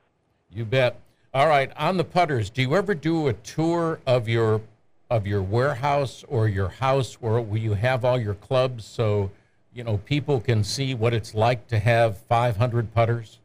You 0.52 0.66
bet. 0.66 1.00
All 1.34 1.48
right, 1.48 1.72
on 1.78 1.98
the 1.98 2.04
putters, 2.04 2.50
do 2.50 2.62
you 2.62 2.76
ever 2.76 2.96
do 2.96 3.28
a 3.28 3.34
tour 3.34 4.00
of 4.08 4.28
your 4.28 4.62
of 5.10 5.26
your 5.26 5.42
warehouse 5.42 6.26
or 6.28 6.48
your 6.48 6.68
house 6.68 7.16
where 7.22 7.40
you 7.56 7.74
have 7.74 8.04
all 8.04 8.20
your 8.20 8.34
clubs 8.34 8.84
so 8.84 9.32
you 9.74 9.84
know 9.84 9.98
people 10.00 10.40
can 10.40 10.64
see 10.64 10.94
what 10.94 11.14
it's 11.14 11.34
like 11.34 11.68
to 11.68 11.80
have 11.80 12.18
500 12.18 12.94
putters? 12.94 13.40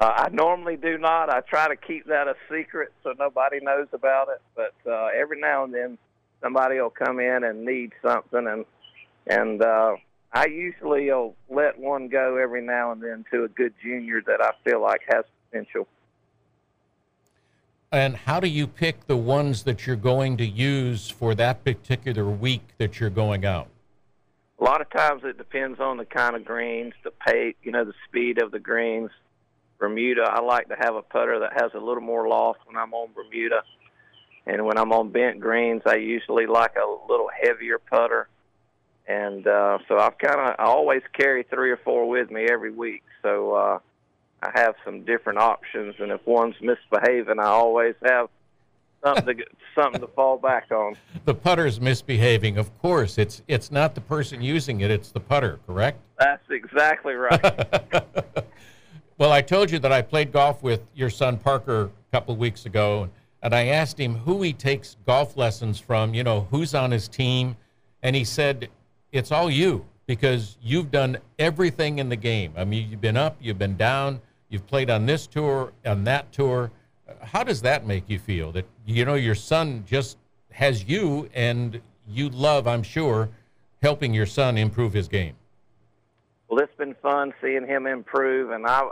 Uh, 0.00 0.12
I 0.16 0.28
normally 0.30 0.76
do 0.76 0.98
not. 0.98 1.30
I 1.30 1.42
try 1.42 1.68
to 1.68 1.76
keep 1.76 2.06
that 2.06 2.26
a 2.26 2.34
secret 2.50 2.92
so 3.04 3.14
nobody 3.18 3.60
knows 3.60 3.86
about 3.92 4.28
it. 4.30 4.40
But 4.56 4.74
uh, 4.90 5.10
every 5.14 5.40
now 5.40 5.62
and 5.64 5.72
then, 5.72 5.98
somebody 6.40 6.80
will 6.80 6.90
come 6.90 7.20
in 7.20 7.44
and 7.44 7.64
need 7.64 7.92
something, 8.02 8.46
and 8.46 8.64
and 9.26 9.62
uh, 9.62 9.96
I 10.32 10.46
usually 10.46 11.10
will 11.10 11.36
let 11.50 11.78
one 11.78 12.08
go 12.08 12.36
every 12.36 12.62
now 12.62 12.92
and 12.92 13.02
then 13.02 13.24
to 13.30 13.44
a 13.44 13.48
good 13.48 13.74
junior 13.82 14.22
that 14.26 14.40
I 14.40 14.52
feel 14.64 14.80
like 14.80 15.02
has 15.08 15.24
potential. 15.50 15.86
And 17.90 18.16
how 18.16 18.40
do 18.40 18.48
you 18.48 18.66
pick 18.66 19.06
the 19.06 19.18
ones 19.18 19.64
that 19.64 19.86
you're 19.86 19.96
going 19.96 20.38
to 20.38 20.46
use 20.46 21.10
for 21.10 21.34
that 21.34 21.62
particular 21.62 22.24
week 22.24 22.62
that 22.78 22.98
you're 22.98 23.10
going 23.10 23.44
out? 23.44 23.68
A 24.58 24.64
lot 24.64 24.80
of 24.80 24.88
times 24.90 25.22
it 25.24 25.36
depends 25.36 25.78
on 25.78 25.98
the 25.98 26.06
kind 26.06 26.34
of 26.34 26.46
greens, 26.46 26.94
the 27.04 27.10
pace, 27.10 27.54
you 27.62 27.70
know, 27.70 27.84
the 27.84 27.92
speed 28.08 28.40
of 28.40 28.52
the 28.52 28.58
greens. 28.58 29.10
Bermuda, 29.78 30.22
I 30.22 30.40
like 30.40 30.68
to 30.68 30.76
have 30.78 30.94
a 30.94 31.02
putter 31.02 31.40
that 31.40 31.60
has 31.60 31.72
a 31.74 31.78
little 31.78 32.02
more 32.02 32.26
loft 32.28 32.60
when 32.64 32.76
I'm 32.76 32.94
on 32.94 33.10
Bermuda. 33.14 33.64
And 34.46 34.64
when 34.64 34.78
I'm 34.78 34.92
on 34.92 35.10
bent 35.10 35.40
greens, 35.40 35.82
I 35.84 35.96
usually 35.96 36.46
like 36.46 36.76
a 36.76 37.12
little 37.12 37.28
heavier 37.42 37.78
putter 37.78 38.28
and 39.06 39.46
uh, 39.46 39.78
so 39.88 39.98
I've 39.98 40.18
kind 40.18 40.40
of 40.40 40.56
I 40.58 40.64
always 40.64 41.02
carry 41.12 41.42
three 41.44 41.70
or 41.70 41.76
four 41.78 42.08
with 42.08 42.30
me 42.30 42.46
every 42.50 42.70
week. 42.70 43.02
So 43.22 43.54
uh, 43.54 43.78
I 44.42 44.50
have 44.54 44.74
some 44.84 45.04
different 45.04 45.38
options, 45.38 45.94
and 45.98 46.12
if 46.12 46.24
one's 46.26 46.56
misbehaving, 46.60 47.38
I 47.38 47.46
always 47.46 47.94
have 48.04 48.28
something 49.04 49.36
to 49.36 49.44
something 49.74 50.00
to 50.00 50.06
fall 50.08 50.38
back 50.38 50.70
on. 50.70 50.96
The 51.24 51.34
putter's 51.34 51.80
misbehaving. 51.80 52.58
Of 52.58 52.76
course, 52.78 53.18
it's 53.18 53.42
it's 53.48 53.70
not 53.70 53.94
the 53.94 54.00
person 54.00 54.40
using 54.40 54.80
it; 54.80 54.90
it's 54.90 55.10
the 55.10 55.20
putter. 55.20 55.58
Correct? 55.66 55.98
That's 56.18 56.48
exactly 56.50 57.14
right. 57.14 57.40
well, 59.18 59.32
I 59.32 59.42
told 59.42 59.70
you 59.70 59.78
that 59.80 59.92
I 59.92 60.02
played 60.02 60.32
golf 60.32 60.62
with 60.62 60.82
your 60.94 61.10
son 61.10 61.38
Parker 61.38 61.84
a 61.84 61.90
couple 62.12 62.34
of 62.34 62.38
weeks 62.38 62.66
ago, 62.66 63.08
and 63.42 63.54
I 63.54 63.66
asked 63.66 63.98
him 63.98 64.16
who 64.16 64.42
he 64.42 64.52
takes 64.52 64.96
golf 65.06 65.36
lessons 65.36 65.80
from. 65.80 66.14
You 66.14 66.22
know, 66.22 66.46
who's 66.50 66.74
on 66.74 66.92
his 66.92 67.08
team, 67.08 67.56
and 68.02 68.14
he 68.14 68.24
said 68.24 68.68
it's 69.12 69.30
all 69.30 69.50
you 69.50 69.84
because 70.06 70.56
you've 70.62 70.90
done 70.90 71.18
everything 71.38 71.98
in 71.98 72.08
the 72.08 72.16
game. 72.16 72.52
I 72.56 72.64
mean, 72.64 72.90
you've 72.90 73.00
been 73.00 73.16
up, 73.16 73.36
you've 73.40 73.58
been 73.58 73.76
down, 73.76 74.20
you've 74.48 74.66
played 74.66 74.90
on 74.90 75.06
this 75.06 75.26
tour, 75.26 75.72
on 75.86 76.04
that 76.04 76.32
tour. 76.32 76.72
How 77.20 77.44
does 77.44 77.62
that 77.62 77.86
make 77.86 78.08
you 78.08 78.18
feel 78.18 78.50
that 78.52 78.66
you 78.86 79.04
know 79.04 79.14
your 79.14 79.34
son 79.34 79.84
just 79.86 80.16
has 80.50 80.84
you 80.84 81.28
and 81.34 81.80
you 82.08 82.30
love, 82.30 82.66
I'm 82.66 82.82
sure, 82.82 83.28
helping 83.82 84.12
your 84.12 84.26
son 84.26 84.58
improve 84.58 84.92
his 84.92 85.08
game? 85.08 85.34
Well, 86.48 86.60
it's 86.60 86.74
been 86.74 86.94
fun 87.00 87.32
seeing 87.40 87.66
him 87.66 87.86
improve, 87.86 88.50
and 88.50 88.66
I, 88.66 88.88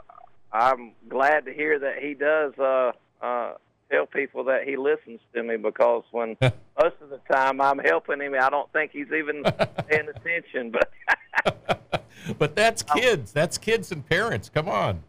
I'm 0.53 0.93
glad 1.09 1.45
to 1.47 1.53
hear 1.53 1.79
that 1.79 1.99
he 2.03 2.14
does 2.14 2.53
uh, 2.59 2.93
uh, 3.23 3.55
tell 3.91 4.07
people 4.07 4.45
that 4.45 4.64
he 4.64 4.76
listens 4.76 5.20
to 5.34 5.43
me 5.43 5.57
because 5.57 6.05
when 6.11 6.36
most 6.41 6.97
of 7.01 7.11
the 7.11 7.20
time 7.30 7.61
I'm 7.61 7.78
helping 7.78 8.20
him, 8.20 8.34
I 8.41 8.51
don't 8.51 8.70
think 8.72 8.93
he's 8.93 9.12
even 9.12 9.43
paying 9.88 10.09
attention. 10.09 10.72
But 10.72 12.07
but 12.38 12.55
that's 12.55 12.82
kids. 12.82 13.32
That's 13.32 13.59
kids 13.59 13.93
and 13.93 14.07
parents. 14.07 14.49
Come 14.49 14.68
on. 14.68 15.03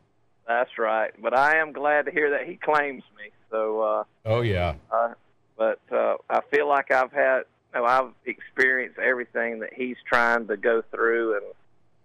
That's 0.47 0.77
right. 0.77 1.11
But 1.21 1.37
I 1.37 1.57
am 1.57 1.71
glad 1.71 2.05
to 2.05 2.11
hear 2.11 2.31
that 2.31 2.47
he 2.47 2.55
claims 2.55 3.03
me. 3.17 3.31
So. 3.49 3.81
Uh, 3.81 4.03
oh 4.25 4.41
yeah. 4.41 4.75
Uh, 4.91 5.13
but 5.57 5.79
uh, 5.91 6.15
I 6.29 6.41
feel 6.49 6.67
like 6.67 6.89
I've 6.89 7.11
had, 7.11 7.41
you 7.73 7.81
know, 7.81 7.85
I've 7.85 8.11
experienced 8.25 8.97
everything 8.97 9.59
that 9.59 9.71
he's 9.73 9.97
trying 10.07 10.47
to 10.47 10.57
go 10.57 10.81
through, 10.89 11.35
and 11.35 11.45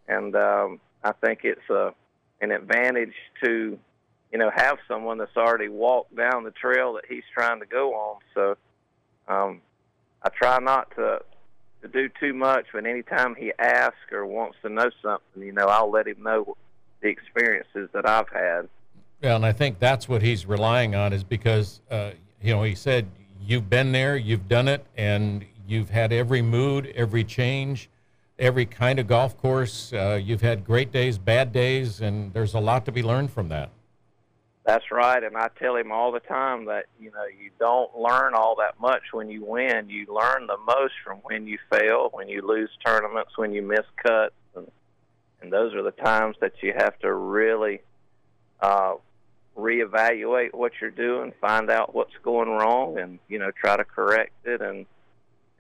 and 0.09 0.37
um, 0.37 0.81
I 1.03 1.13
think 1.13 1.41
it's 1.45 1.71
a 1.71 1.95
an 2.41 2.51
advantage 2.53 3.15
to, 3.43 3.79
you 4.33 4.39
know, 4.39 4.51
have 4.55 4.79
someone 4.89 5.19
that's 5.19 5.37
already 5.37 5.69
walked 5.69 6.17
down 6.17 6.45
the 6.45 6.51
trail 6.51 6.95
that 6.95 7.05
he's 7.09 7.25
trying 7.33 7.61
to 7.61 7.67
go 7.67 7.95
on. 7.95 8.19
So, 8.35 8.57
um, 9.29 9.61
I 10.23 10.29
try 10.31 10.59
not 10.59 10.91
to 10.97 11.21
to 11.83 11.89
do 11.89 12.09
too 12.21 12.33
much, 12.33 12.67
but 12.73 12.87
anytime 12.87 13.35
he 13.35 13.53
asks 13.59 14.11
or 14.11 14.27
wants 14.27 14.57
to 14.63 14.69
know 14.69 14.91
something, 15.03 15.43
you 15.43 15.53
know, 15.53 15.67
I'll 15.67 15.91
let 15.91 16.07
him 16.07 16.23
know 16.23 16.57
the 17.03 17.09
experiences 17.09 17.91
that 17.93 18.09
I've 18.09 18.29
had. 18.31 18.69
Yeah, 19.23 19.37
and 19.37 19.45
I 19.45 19.53
think 19.53 19.79
that's 19.79 20.09
what 20.09 20.23
he's 20.23 20.47
relying 20.47 20.95
on 20.95 21.13
is 21.13 21.23
because, 21.23 21.81
uh, 21.91 22.13
you 22.43 22.55
know, 22.55 22.63
he 22.63 22.75
said 22.75 23.07
you've 23.41 23.71
been 23.71 23.93
there, 23.93 24.17
you've 24.17 24.49
done 24.49 24.69
it, 24.69 24.85
and 24.97 25.45
you've 25.67 25.91
had 25.91 26.13
every 26.13 26.43
mood, 26.43 26.93
every 26.95 27.25
change, 27.25 27.89
every 28.39 28.67
kind 28.67 28.99
of 28.99 29.07
golf 29.07 29.37
course. 29.37 29.93
Uh, 29.93 30.21
you've 30.23 30.43
had 30.43 30.65
great 30.65 30.93
days, 30.93 31.19
bad 31.19 31.53
days, 31.53 32.01
and 32.01 32.33
there's 32.33 32.55
a 32.55 32.61
lot 32.61 32.85
to 32.87 32.93
be 32.93 33.03
learned 33.03 33.31
from 33.31 33.49
that. 33.49 33.71
That's 34.67 34.91
right, 34.91 35.23
and 35.23 35.37
I 35.37 35.49
tell 35.61 35.77
him 35.77 35.93
all 35.93 36.11
the 36.11 36.19
time 36.19 36.65
that 36.65 36.87
you 36.99 37.13
know 37.13 37.25
you 37.41 37.51
don't 37.61 37.97
learn 37.97 38.35
all 38.35 38.57
that 38.57 38.81
much 38.81 39.03
when 39.13 39.31
you 39.31 39.45
win. 39.45 39.89
You 39.89 40.07
learn 40.13 40.49
the 40.49 40.59
most 40.67 40.95
from 41.05 41.19
when 41.19 41.47
you 41.47 41.57
fail, 41.71 42.09
when 42.13 42.29
you 42.29 42.45
lose 42.45 42.71
tournaments, 42.85 43.39
when 43.39 43.53
you 43.53 43.63
miss 43.63 43.87
cuts, 44.03 44.35
and 44.57 44.67
and 45.41 45.53
those 45.53 45.73
are 45.75 45.85
the 45.85 45.93
times 45.93 46.35
that 46.41 46.55
you 46.63 46.73
have 46.77 46.99
to 46.99 47.15
really 47.15 47.81
uh, 48.61 48.95
reevaluate 49.57 50.53
what 50.53 50.73
you're 50.81 50.91
doing, 50.91 51.33
find 51.41 51.71
out 51.71 51.95
what's 51.95 52.17
going 52.25 52.49
wrong, 52.49 52.99
and 52.99 53.21
you 53.29 53.39
know 53.39 53.53
try 53.53 53.77
to 53.77 53.85
correct 53.85 54.33
it 54.47 54.61
and 54.61 54.85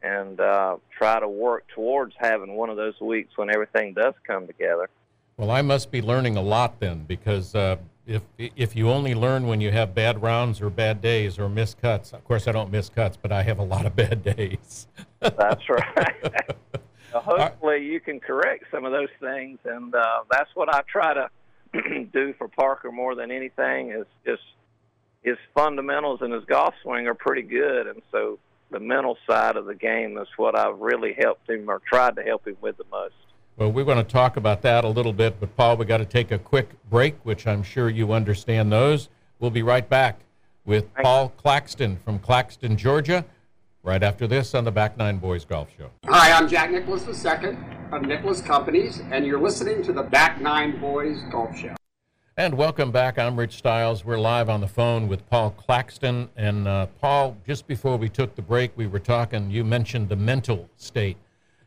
and 0.02 0.40
uh, 0.40 0.78
try 0.98 1.20
to 1.20 1.28
work 1.28 1.64
towards 1.68 2.12
having 2.18 2.56
one 2.56 2.70
of 2.70 2.76
those 2.76 3.00
weeks 3.00 3.36
when 3.36 3.50
everything 3.50 3.94
does 3.94 4.14
come 4.26 4.48
together. 4.48 4.90
Well, 5.36 5.52
I 5.52 5.62
must 5.62 5.92
be 5.92 6.02
learning 6.02 6.36
a 6.36 6.42
lot 6.42 6.80
then, 6.80 7.04
because 7.04 7.54
uh, 7.54 7.76
if 8.06 8.22
if 8.38 8.76
you 8.76 8.90
only 8.90 9.14
learn 9.14 9.46
when 9.46 9.60
you 9.60 9.72
have 9.72 9.94
bad 9.94 10.22
rounds 10.22 10.60
or 10.60 10.70
bad 10.70 11.00
days 11.00 11.38
or 11.38 11.48
miss 11.48 11.74
cuts, 11.74 12.12
of 12.12 12.24
course 12.24 12.46
I 12.46 12.52
don't 12.52 12.70
miss 12.70 12.88
cuts, 12.88 13.16
but 13.20 13.32
I 13.32 13.42
have 13.42 13.58
a 13.58 13.64
lot 13.64 13.86
of 13.86 13.96
bad 13.96 14.22
days. 14.22 14.86
That's 15.20 15.68
right. 15.68 16.56
hopefully, 17.12 17.84
you 17.84 18.00
can 18.00 18.20
correct 18.20 18.64
some 18.70 18.84
of 18.84 18.92
those 18.92 19.08
things, 19.20 19.58
and 19.64 19.94
uh, 19.94 20.22
that's 20.30 20.50
what 20.54 20.72
I 20.72 20.82
try 20.90 21.14
to 21.14 21.28
do 22.12 22.34
for 22.38 22.48
Parker 22.48 22.92
more 22.92 23.14
than 23.14 23.30
anything. 23.30 23.90
Is 23.90 24.06
just 24.24 24.42
his 25.22 25.36
fundamentals 25.54 26.20
and 26.22 26.32
his 26.32 26.44
golf 26.44 26.74
swing 26.82 27.08
are 27.08 27.14
pretty 27.14 27.42
good, 27.42 27.88
and 27.88 28.02
so 28.12 28.38
the 28.70 28.80
mental 28.80 29.16
side 29.28 29.56
of 29.56 29.66
the 29.66 29.74
game 29.74 30.16
is 30.18 30.28
what 30.36 30.58
I've 30.58 30.78
really 30.78 31.16
helped 31.18 31.48
him 31.48 31.68
or 31.68 31.80
tried 31.80 32.16
to 32.16 32.22
help 32.22 32.46
him 32.46 32.56
with 32.60 32.76
the 32.76 32.84
most. 32.90 33.14
Well, 33.58 33.72
we're 33.72 33.84
going 33.84 33.96
to 33.96 34.04
talk 34.04 34.36
about 34.36 34.60
that 34.62 34.84
a 34.84 34.88
little 34.88 35.14
bit, 35.14 35.40
but 35.40 35.56
Paul, 35.56 35.78
we 35.78 35.86
got 35.86 35.96
to 35.96 36.04
take 36.04 36.30
a 36.30 36.38
quick 36.38 36.68
break, 36.90 37.16
which 37.22 37.46
I'm 37.46 37.62
sure 37.62 37.88
you 37.88 38.12
understand 38.12 38.70
those. 38.70 39.08
We'll 39.38 39.50
be 39.50 39.62
right 39.62 39.88
back 39.88 40.20
with 40.66 40.84
Thanks. 40.92 41.00
Paul 41.02 41.30
Claxton 41.38 41.96
from 41.96 42.18
Claxton, 42.18 42.76
Georgia, 42.76 43.24
right 43.82 44.02
after 44.02 44.26
this 44.26 44.54
on 44.54 44.64
the 44.64 44.70
Back 44.70 44.98
Nine 44.98 45.16
Boys 45.16 45.46
Golf 45.46 45.68
Show. 45.74 45.90
Hi, 46.04 46.32
I'm 46.32 46.48
Jack 46.48 46.70
Nicklaus 46.70 47.06
II 47.06 47.56
of 47.92 48.02
Nicklaus 48.02 48.42
Companies, 48.42 49.00
and 49.10 49.24
you're 49.24 49.40
listening 49.40 49.82
to 49.84 49.92
the 49.94 50.02
Back 50.02 50.38
Nine 50.38 50.78
Boys 50.78 51.22
Golf 51.30 51.56
Show. 51.56 51.74
And 52.36 52.58
welcome 52.58 52.92
back. 52.92 53.18
I'm 53.18 53.38
Rich 53.38 53.56
Stiles. 53.56 54.04
We're 54.04 54.18
live 54.18 54.50
on 54.50 54.60
the 54.60 54.68
phone 54.68 55.08
with 55.08 55.26
Paul 55.30 55.52
Claxton. 55.52 56.28
And 56.36 56.68
uh, 56.68 56.88
Paul, 57.00 57.38
just 57.46 57.66
before 57.66 57.96
we 57.96 58.10
took 58.10 58.34
the 58.34 58.42
break, 58.42 58.76
we 58.76 58.86
were 58.86 58.98
talking, 58.98 59.50
you 59.50 59.64
mentioned 59.64 60.10
the 60.10 60.16
mental 60.16 60.68
state 60.76 61.16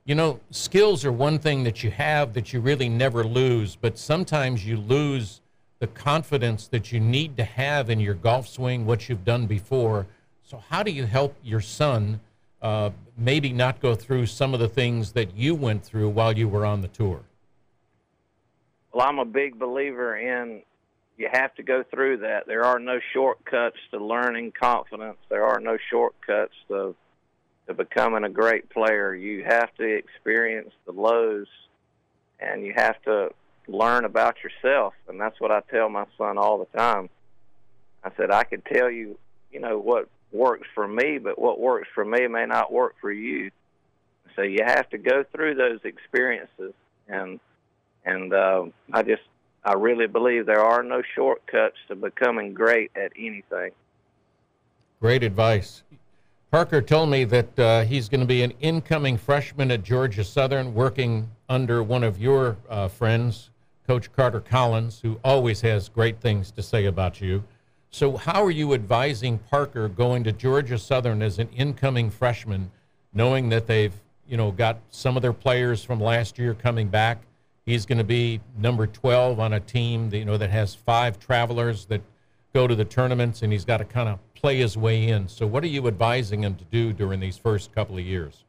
you 0.10 0.16
know, 0.16 0.40
skills 0.50 1.06
are 1.06 1.12
one 1.12 1.38
thing 1.38 1.64
that 1.66 1.84
you 1.84 1.92
have 1.92 2.34
that 2.34 2.52
you 2.52 2.60
really 2.60 2.90
never 2.90 3.24
lose, 3.24 3.76
but 3.76 3.96
sometimes 3.96 4.66
you 4.66 4.76
lose 4.76 5.40
the 5.78 5.86
confidence 5.86 6.66
that 6.66 6.92
you 6.92 7.00
need 7.00 7.38
to 7.38 7.44
have 7.44 7.92
in 7.92 8.00
your 8.00 8.16
golf 8.16 8.48
swing, 8.48 8.88
what 8.88 9.08
you've 9.08 9.24
done 9.24 9.46
before. 9.46 10.08
So, 10.42 10.64
how 10.68 10.82
do 10.82 10.90
you 10.90 11.06
help 11.06 11.36
your 11.44 11.62
son 11.62 12.22
uh, 12.60 12.90
maybe 13.20 13.54
not 13.54 13.82
go 13.82 13.94
through 13.94 14.26
some 14.26 14.56
of 14.56 14.60
the 14.60 14.68
things 14.68 15.12
that 15.12 15.38
you 15.38 15.54
went 15.54 15.84
through 15.84 16.10
while 16.10 16.36
you 16.36 16.50
were 16.50 16.66
on 16.66 16.82
the 16.82 16.88
tour? 16.88 17.22
Well, 18.92 19.08
I'm 19.08 19.20
a 19.20 19.26
big 19.26 19.60
believer 19.60 20.18
in 20.18 20.64
you 21.18 21.30
have 21.32 21.54
to 21.56 21.62
go 21.62 21.84
through 21.84 22.18
that. 22.18 22.48
There 22.48 22.64
are 22.64 22.80
no 22.80 23.00
shortcuts 23.14 23.78
to 23.92 24.04
learning 24.04 24.54
confidence. 24.60 25.20
There 25.30 25.44
are 25.44 25.60
no 25.60 25.78
shortcuts 25.92 26.56
to 26.70 26.96
to 27.70 27.76
becoming 27.76 28.24
a 28.24 28.30
great 28.30 28.68
player, 28.72 29.14
you 29.14 29.44
have 29.44 29.74
to 29.76 29.84
experience 29.84 30.72
the 30.88 30.92
lows 30.92 31.46
and 32.40 32.66
you 32.66 32.74
have 32.76 33.00
to 33.04 33.30
learn 33.68 34.06
about 34.06 34.38
yourself. 34.44 34.96
And 35.08 35.22
that's 35.22 35.40
what 35.40 35.52
I 35.52 35.62
tell 35.70 35.88
my 35.88 36.06
son 36.18 36.40
all 36.40 36.58
the 36.58 36.78
time. 36.78 37.10
I 38.04 38.10
said, 38.18 38.32
I 38.32 38.44
could 38.44 38.66
tell 38.66 38.90
you, 38.90 39.20
you 39.52 39.60
know, 39.60 39.78
what 39.78 40.10
works 40.32 40.68
for 40.74 40.88
me, 40.88 41.20
but 41.20 41.38
what 41.38 41.60
works 41.60 41.88
for 41.94 42.04
me 42.04 42.28
may 42.28 42.48
not 42.48 42.74
work 42.74 42.96
for 43.00 43.12
you. 43.12 43.52
So 44.36 44.42
you 44.42 44.64
have 44.66 44.90
to 44.90 44.98
go 44.98 45.24
through 45.32 45.56
those 45.56 45.80
experiences. 45.84 46.74
And, 47.08 47.40
and, 48.04 48.34
uh, 48.34 48.66
I 48.92 49.04
just, 49.04 49.22
I 49.64 49.74
really 49.74 50.08
believe 50.08 50.48
there 50.48 50.64
are 50.64 50.82
no 50.82 51.04
shortcuts 51.16 51.78
to 51.90 51.96
becoming 51.96 52.56
great 52.56 52.90
at 52.96 53.12
anything. 53.16 53.72
Great 55.00 55.22
advice. 55.22 55.84
Parker 56.52 56.82
told 56.82 57.12
me 57.12 57.26
that 57.26 57.60
uh, 57.60 57.84
he's 57.84 58.10
going 58.10 58.22
to 58.22 58.26
be 58.26 58.42
an 58.42 58.54
incoming 58.60 59.18
freshman 59.18 59.70
at 59.70 59.84
Georgia 59.84 60.24
Southern, 60.24 60.74
working 60.74 61.30
under 61.48 61.84
one 61.84 62.04
of 62.04 62.20
your 62.20 62.58
uh, 62.68 62.88
friends, 62.88 63.52
Coach 63.86 64.12
Carter 64.12 64.40
Collins, 64.40 65.00
who 65.00 65.20
always 65.24 65.62
has 65.62 65.90
great 65.90 66.20
things 66.20 66.50
to 66.52 66.64
say 66.64 66.86
about 66.86 67.22
you. 67.22 67.44
So, 67.92 68.18
how 68.18 68.44
are 68.44 68.50
you 68.50 68.74
advising 68.74 69.38
Parker 69.38 69.88
going 69.88 70.24
to 70.24 70.32
Georgia 70.32 70.80
Southern 70.80 71.22
as 71.22 71.38
an 71.38 71.50
incoming 71.56 72.10
freshman, 72.10 72.72
knowing 73.14 73.50
that 73.50 73.68
they've 73.68 73.94
you 74.28 74.38
know 74.38 74.52
got 74.52 74.80
some 74.90 75.16
of 75.16 75.22
their 75.22 75.34
players 75.34 75.84
from 75.84 76.00
last 76.00 76.40
year 76.40 76.56
coming 76.56 76.88
back? 76.88 77.22
He's 77.68 77.86
going 77.86 78.00
to 78.00 78.04
be 78.04 78.42
number 78.58 78.88
12 78.88 79.40
on 79.40 79.54
a 79.54 79.60
team 79.60 80.10
that, 80.10 80.18
you 80.18 80.26
know 80.26 80.38
that 80.38 80.50
has 80.50 80.74
five 80.74 81.20
travelers 81.20 81.86
that 81.86 82.02
go 82.56 82.66
to 82.66 82.74
the 82.74 82.86
tournaments, 82.86 83.44
and 83.44 83.54
he's 83.54 83.66
got 83.66 83.78
to 83.78 83.86
kind 83.86 84.10
of 84.10 84.18
play 84.40 84.58
his 84.58 84.78
way 84.78 85.08
in. 85.10 85.28
So, 85.28 85.46
what 85.46 85.64
are 85.64 85.68
you 85.68 85.88
advising 85.88 86.44
him 86.44 86.56
to 86.56 86.64
do 86.66 86.94
during 86.94 87.20
these 87.20 87.38
first 87.38 87.74
couple 87.74 87.98
of 87.98 88.06
years? 88.06 88.44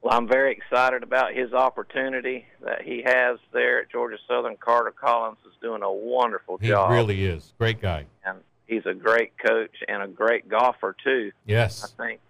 Well, 0.00 0.16
I'm 0.16 0.28
very 0.28 0.52
excited 0.52 1.02
about 1.02 1.34
his 1.34 1.52
opportunity 1.52 2.46
that 2.64 2.82
he 2.82 3.02
has 3.04 3.38
there 3.52 3.80
at 3.80 3.90
Georgia 3.90 4.18
Southern. 4.28 4.56
Carter 4.56 4.92
Collins 4.92 5.38
is 5.44 5.52
doing 5.60 5.82
a 5.82 5.92
wonderful 5.92 6.56
he 6.58 6.68
job. 6.68 6.90
He 6.90 6.96
really 6.96 7.24
is. 7.24 7.52
Great 7.58 7.80
guy. 7.80 8.06
And 8.24 8.38
he's 8.66 8.86
a 8.86 8.94
great 8.94 9.32
coach 9.38 9.74
and 9.88 10.02
a 10.02 10.08
great 10.08 10.48
golfer, 10.48 10.94
too. 11.02 11.32
Yes. 11.46 11.84
I 11.84 12.02
think 12.02 12.20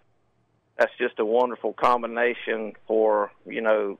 that's 0.79 0.93
just 0.99 1.19
a 1.19 1.25
wonderful 1.25 1.75
combination 1.75 2.73
for, 2.87 3.31
you 3.47 3.61
know, 3.61 3.99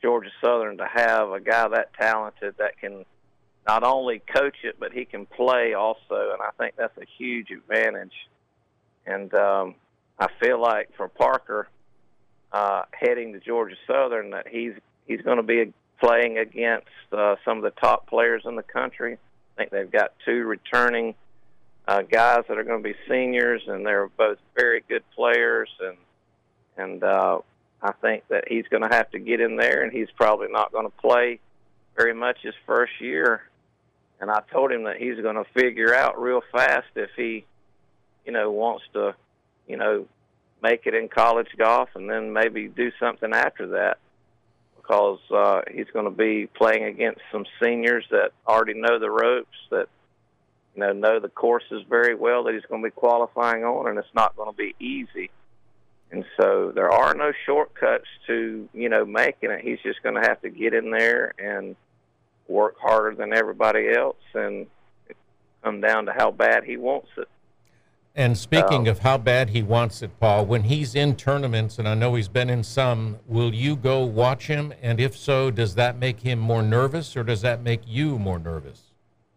Georgia 0.00 0.30
Southern 0.42 0.78
to 0.78 0.86
have 0.86 1.30
a 1.30 1.40
guy 1.40 1.68
that 1.68 1.92
talented 2.00 2.54
that 2.58 2.78
can 2.78 3.04
not 3.66 3.82
only 3.82 4.20
coach 4.20 4.56
it, 4.62 4.76
but 4.78 4.92
he 4.92 5.04
can 5.04 5.26
play 5.26 5.74
also, 5.74 6.32
and 6.32 6.40
I 6.40 6.50
think 6.58 6.76
that's 6.76 6.96
a 6.98 7.06
huge 7.18 7.50
advantage. 7.50 8.14
and 9.06 9.32
um, 9.34 9.74
I 10.18 10.28
feel 10.40 10.60
like 10.60 10.90
for 10.96 11.08
Parker 11.08 11.68
uh, 12.52 12.82
heading 12.92 13.32
to 13.32 13.40
Georgia 13.40 13.76
Southern 13.86 14.30
that 14.30 14.48
he's 14.48 14.72
he's 15.06 15.20
going 15.20 15.36
to 15.36 15.42
be 15.42 15.72
playing 16.00 16.38
against 16.38 16.86
uh, 17.12 17.36
some 17.44 17.58
of 17.58 17.64
the 17.64 17.70
top 17.70 18.08
players 18.08 18.42
in 18.44 18.56
the 18.56 18.62
country. 18.62 19.14
I 19.14 19.56
think 19.56 19.70
they've 19.70 19.90
got 19.90 20.12
two 20.24 20.44
returning 20.44 21.14
uh, 21.88 22.02
guys 22.02 22.44
that 22.48 22.58
are 22.58 22.64
going 22.64 22.82
to 22.82 22.88
be 22.88 22.96
seniors, 23.08 23.62
and 23.66 23.84
they're 23.84 24.08
both 24.08 24.38
very 24.54 24.82
good 24.88 25.02
players. 25.14 25.68
And 25.80 25.96
and 26.76 27.04
uh, 27.04 27.38
I 27.82 27.92
think 28.00 28.24
that 28.28 28.44
he's 28.48 28.66
going 28.68 28.82
to 28.88 28.94
have 28.94 29.10
to 29.10 29.18
get 29.18 29.40
in 29.40 29.56
there, 29.56 29.82
and 29.82 29.92
he's 29.92 30.10
probably 30.16 30.48
not 30.50 30.72
going 30.72 30.86
to 30.86 30.96
play 30.96 31.40
very 31.96 32.14
much 32.14 32.38
his 32.42 32.54
first 32.66 32.92
year. 33.00 33.42
And 34.20 34.30
I 34.30 34.40
told 34.52 34.72
him 34.72 34.84
that 34.84 34.96
he's 34.96 35.20
going 35.20 35.36
to 35.36 35.44
figure 35.54 35.94
out 35.94 36.20
real 36.20 36.42
fast 36.52 36.86
if 36.94 37.10
he, 37.16 37.44
you 38.24 38.32
know, 38.32 38.50
wants 38.50 38.84
to, 38.94 39.14
you 39.66 39.76
know, 39.76 40.06
make 40.62 40.86
it 40.86 40.94
in 40.94 41.08
college 41.08 41.48
golf 41.58 41.90
and 41.94 42.08
then 42.08 42.32
maybe 42.32 42.68
do 42.68 42.90
something 42.98 43.32
after 43.32 43.66
that 43.68 43.98
because 44.86 45.18
uh, 45.34 45.60
he's 45.70 45.86
going 45.92 46.04
to 46.04 46.10
be 46.10 46.46
playing 46.46 46.84
against 46.84 47.20
some 47.32 47.44
seniors 47.62 48.04
that 48.10 48.30
already 48.46 48.74
know 48.74 48.98
the 48.98 49.10
ropes, 49.10 49.56
that 49.70 49.88
you 50.74 50.80
know 50.80 50.92
know 50.92 51.18
the 51.18 51.28
courses 51.28 51.82
very 51.88 52.14
well 52.14 52.44
that 52.44 52.54
he's 52.54 52.64
going 52.66 52.82
to 52.82 52.86
be 52.86 52.92
qualifying 52.92 53.64
on, 53.64 53.88
and 53.88 53.98
it's 53.98 54.14
not 54.14 54.36
going 54.36 54.50
to 54.50 54.56
be 54.56 54.74
easy. 54.78 55.30
And 56.12 56.24
so 56.40 56.70
there 56.72 56.90
are 56.90 57.14
no 57.14 57.32
shortcuts 57.44 58.06
to 58.28 58.68
you 58.72 58.88
know 58.88 59.04
making 59.04 59.50
it. 59.50 59.60
He's 59.62 59.80
just 59.82 60.02
going 60.02 60.14
to 60.14 60.28
have 60.28 60.40
to 60.42 60.50
get 60.50 60.72
in 60.72 60.90
there 60.90 61.34
and 61.38 61.74
work 62.48 62.76
harder 62.80 63.14
than 63.14 63.32
everybody 63.32 63.90
else, 63.90 64.16
and 64.34 64.66
it 65.08 65.16
come 65.62 65.80
down 65.80 66.06
to 66.06 66.12
how 66.12 66.30
bad 66.30 66.64
he 66.64 66.76
wants 66.76 67.08
it. 67.16 67.28
And 68.18 68.38
speaking 68.38 68.88
of 68.88 69.00
how 69.00 69.18
bad 69.18 69.50
he 69.50 69.62
wants 69.62 70.00
it, 70.00 70.18
Paul, 70.18 70.46
when 70.46 70.62
he's 70.62 70.94
in 70.94 71.16
tournaments, 71.16 71.78
and 71.78 71.86
I 71.86 71.92
know 71.92 72.14
he's 72.14 72.28
been 72.28 72.48
in 72.48 72.64
some, 72.64 73.18
will 73.26 73.52
you 73.52 73.76
go 73.76 74.04
watch 74.04 74.46
him? 74.46 74.72
And 74.80 74.98
if 74.98 75.14
so, 75.14 75.50
does 75.50 75.74
that 75.74 75.98
make 75.98 76.20
him 76.20 76.38
more 76.38 76.62
nervous 76.62 77.14
or 77.14 77.22
does 77.22 77.42
that 77.42 77.62
make 77.62 77.82
you 77.86 78.18
more 78.18 78.38
nervous? 78.38 78.84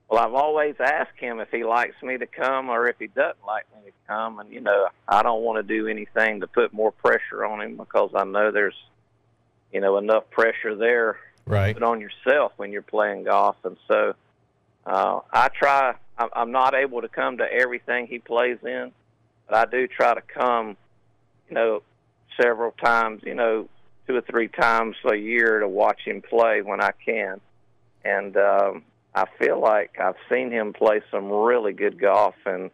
Well, 0.09 0.25
I've 0.25 0.33
always 0.33 0.75
asked 0.79 1.19
him 1.19 1.41
if 1.41 1.49
he 1.51 1.65
likes 1.65 2.01
me 2.01 2.17
to 2.17 2.25
come 2.25 2.69
or 2.69 2.87
if 2.87 2.97
he 2.99 3.07
doesn't 3.07 3.45
like 3.45 3.65
me 3.75 3.91
to 3.91 3.91
come. 4.07 4.39
And, 4.39 4.49
you 4.49 4.61
know, 4.61 4.87
I 5.09 5.23
don't 5.23 5.43
want 5.43 5.57
to 5.57 5.63
do 5.63 5.87
anything 5.87 6.39
to 6.39 6.47
put 6.47 6.71
more 6.71 6.93
pressure 6.93 7.45
on 7.45 7.61
him 7.61 7.75
because 7.75 8.11
I 8.15 8.23
know 8.23 8.49
there's, 8.49 8.81
you 9.73 9.81
know, 9.81 9.97
enough 9.97 10.29
pressure 10.29 10.75
there 10.75 11.17
right. 11.49 11.75
put 11.75 11.83
on 11.83 11.99
yourself 11.99 12.53
when 12.57 12.71
you're 12.71 12.81
playing 12.81 13.25
golf. 13.25 13.57
And 13.63 13.77
so 13.87 14.13
uh, 14.85 15.19
I 15.31 15.49
try 15.49 15.95
I'm 16.33 16.51
not 16.51 16.75
able 16.75 17.01
to 17.01 17.07
come 17.07 17.37
to 17.37 17.45
everything 17.51 18.07
he 18.07 18.19
plays 18.19 18.57
in, 18.63 18.91
but 19.47 19.57
I 19.57 19.65
do 19.71 19.87
try 19.87 20.13
to 20.13 20.21
come, 20.21 20.75
you 21.47 21.55
know, 21.55 21.81
several 22.41 22.71
times, 22.71 23.21
you 23.25 23.35
know, 23.35 23.69
two 24.07 24.15
or 24.15 24.21
three 24.21 24.49
times 24.49 24.95
a 25.09 25.15
year 25.15 25.59
to 25.59 25.67
watch 25.67 26.01
him 26.03 26.21
play 26.21 26.61
when 26.61 26.81
I 26.81 26.91
can. 27.05 27.39
And 28.03 28.35
um, 28.35 28.83
I 29.15 29.25
feel 29.39 29.59
like 29.59 29.97
I've 29.99 30.15
seen 30.29 30.51
him 30.51 30.73
play 30.73 31.01
some 31.11 31.31
really 31.31 31.73
good 31.73 31.99
golf, 31.99 32.35
and 32.45 32.71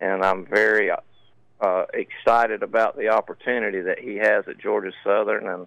and 0.00 0.24
I'm 0.24 0.46
very 0.46 0.90
uh, 0.90 1.84
excited 1.94 2.62
about 2.62 2.96
the 2.96 3.08
opportunity 3.08 3.80
that 3.80 3.98
he 3.98 4.16
has 4.16 4.46
at 4.48 4.58
Georgia 4.58 4.92
Southern, 5.02 5.48
and 5.48 5.66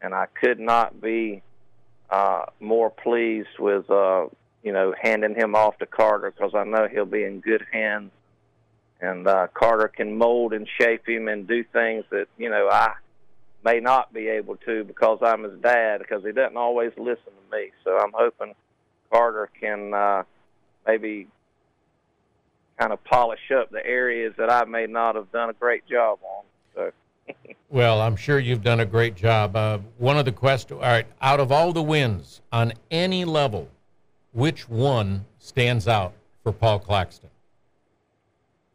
and 0.00 0.14
I 0.14 0.26
could 0.26 0.58
not 0.58 1.00
be 1.00 1.42
uh, 2.12 2.44
more 2.60 2.90
pleased 2.90 3.58
with 3.58 3.90
uh, 3.90 4.26
you 4.62 4.72
know, 4.72 4.94
handing 5.00 5.34
him 5.34 5.54
off 5.54 5.78
to 5.78 5.86
Carter 5.86 6.30
because 6.30 6.54
I 6.54 6.64
know 6.64 6.86
he'll 6.90 7.04
be 7.04 7.24
in 7.24 7.40
good 7.40 7.66
hands. 7.72 8.12
And 9.00 9.26
uh, 9.26 9.48
Carter 9.52 9.88
can 9.88 10.16
mold 10.16 10.52
and 10.52 10.68
shape 10.80 11.08
him 11.08 11.26
and 11.26 11.48
do 11.48 11.64
things 11.64 12.04
that, 12.10 12.26
you 12.38 12.48
know, 12.48 12.68
I 12.70 12.92
may 13.64 13.80
not 13.80 14.12
be 14.12 14.28
able 14.28 14.56
to 14.58 14.84
because 14.84 15.18
I'm 15.22 15.42
his 15.42 15.60
dad 15.60 15.98
because 15.98 16.22
he 16.24 16.30
doesn't 16.30 16.56
always 16.56 16.92
listen 16.96 17.24
to 17.24 17.56
me. 17.56 17.70
So 17.82 17.98
I'm 17.98 18.12
hoping 18.14 18.54
Carter 19.12 19.50
can 19.60 19.92
uh, 19.92 20.22
maybe 20.86 21.26
kind 22.78 22.92
of 22.92 23.02
polish 23.02 23.50
up 23.56 23.70
the 23.70 23.84
areas 23.84 24.34
that 24.38 24.50
I 24.50 24.64
may 24.64 24.86
not 24.86 25.16
have 25.16 25.32
done 25.32 25.50
a 25.50 25.54
great 25.54 25.86
job 25.88 26.20
on. 26.22 26.44
So. 26.74 26.92
Well, 27.72 28.00
I'm 28.00 28.16
sure 28.16 28.38
you've 28.38 28.62
done 28.62 28.80
a 28.80 28.86
great 28.86 29.14
job. 29.14 29.56
Uh, 29.56 29.78
one 29.98 30.18
of 30.18 30.24
the 30.24 30.32
questions, 30.32 30.80
all 30.82 30.88
right, 30.88 31.06
out 31.20 31.40
of 31.40 31.50
all 31.50 31.72
the 31.72 31.82
wins 31.82 32.40
on 32.52 32.72
any 32.90 33.24
level, 33.24 33.68
which 34.32 34.68
one 34.68 35.24
stands 35.38 35.88
out 35.88 36.12
for 36.42 36.52
Paul 36.52 36.78
Claxton? 36.78 37.30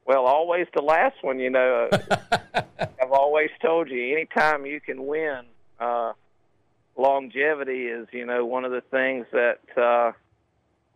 Well, 0.06 0.26
always 0.26 0.68
the 0.76 0.82
last 0.82 1.22
one. 1.22 1.40
You 1.40 1.50
know, 1.50 1.90
I've 2.80 3.12
always 3.12 3.50
told 3.62 3.90
you, 3.90 4.16
anytime 4.16 4.66
you 4.66 4.80
can 4.80 5.06
win, 5.06 5.42
uh, 5.80 6.14
longevity 6.96 7.88
is 7.88 8.08
you 8.12 8.26
know 8.26 8.46
one 8.46 8.66
of 8.66 8.72
the 8.72 8.82
things 8.82 9.26
that 9.34 9.60
uh, 9.76 10.12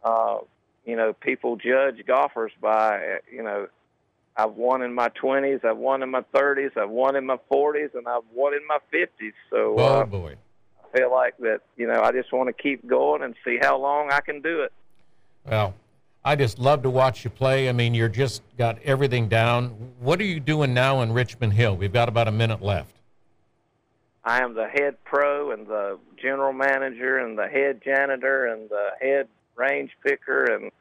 uh, 0.07 0.37
you 0.85 0.95
know 0.95 1.13
people 1.13 1.57
judge 1.57 2.03
golfers 2.07 2.53
by. 2.61 3.19
You 3.31 3.43
know, 3.43 3.67
I've 4.35 4.53
won 4.53 4.81
in 4.81 4.93
my 4.93 5.09
twenties, 5.09 5.59
I've 5.63 5.77
won 5.77 6.03
in 6.03 6.09
my 6.09 6.23
thirties, 6.33 6.71
I've 6.75 6.89
won 6.89 7.15
in 7.15 7.25
my 7.25 7.37
forties, 7.49 7.89
and 7.93 8.07
I've 8.07 8.23
won 8.33 8.53
in 8.53 8.65
my 8.67 8.79
fifties. 8.89 9.33
So, 9.49 9.75
oh 9.77 10.01
uh, 10.01 10.05
boy 10.05 10.35
I 10.83 10.97
feel 10.97 11.11
like 11.11 11.37
that, 11.39 11.61
you 11.77 11.87
know, 11.87 12.01
I 12.01 12.11
just 12.11 12.31
want 12.31 12.47
to 12.47 12.53
keep 12.53 12.85
going 12.87 13.23
and 13.23 13.35
see 13.45 13.57
how 13.61 13.77
long 13.77 14.11
I 14.11 14.21
can 14.21 14.41
do 14.41 14.61
it. 14.61 14.73
Well, 15.45 15.73
I 16.23 16.35
just 16.35 16.59
love 16.59 16.83
to 16.83 16.89
watch 16.89 17.23
you 17.23 17.29
play. 17.29 17.67
I 17.67 17.71
mean, 17.71 17.93
you're 17.93 18.09
just 18.09 18.43
got 18.57 18.77
everything 18.83 19.27
down. 19.27 19.69
What 19.99 20.19
are 20.19 20.25
you 20.25 20.39
doing 20.39 20.73
now 20.73 21.01
in 21.01 21.11
Richmond 21.13 21.53
Hill? 21.53 21.75
We've 21.75 21.93
got 21.93 22.09
about 22.09 22.27
a 22.27 22.31
minute 22.31 22.61
left. 22.61 22.95
I 24.23 24.43
am 24.43 24.53
the 24.53 24.67
head 24.67 25.03
pro 25.03 25.51
and 25.51 25.65
the 25.65 25.97
general 26.21 26.53
manager 26.53 27.17
and 27.17 27.37
the 27.37 27.47
head 27.47 27.81
janitor 27.83 28.45
and 28.45 28.69
the 28.69 28.89
head 29.01 29.27
range 29.55 29.91
picker 30.05 30.45
and 30.45 30.71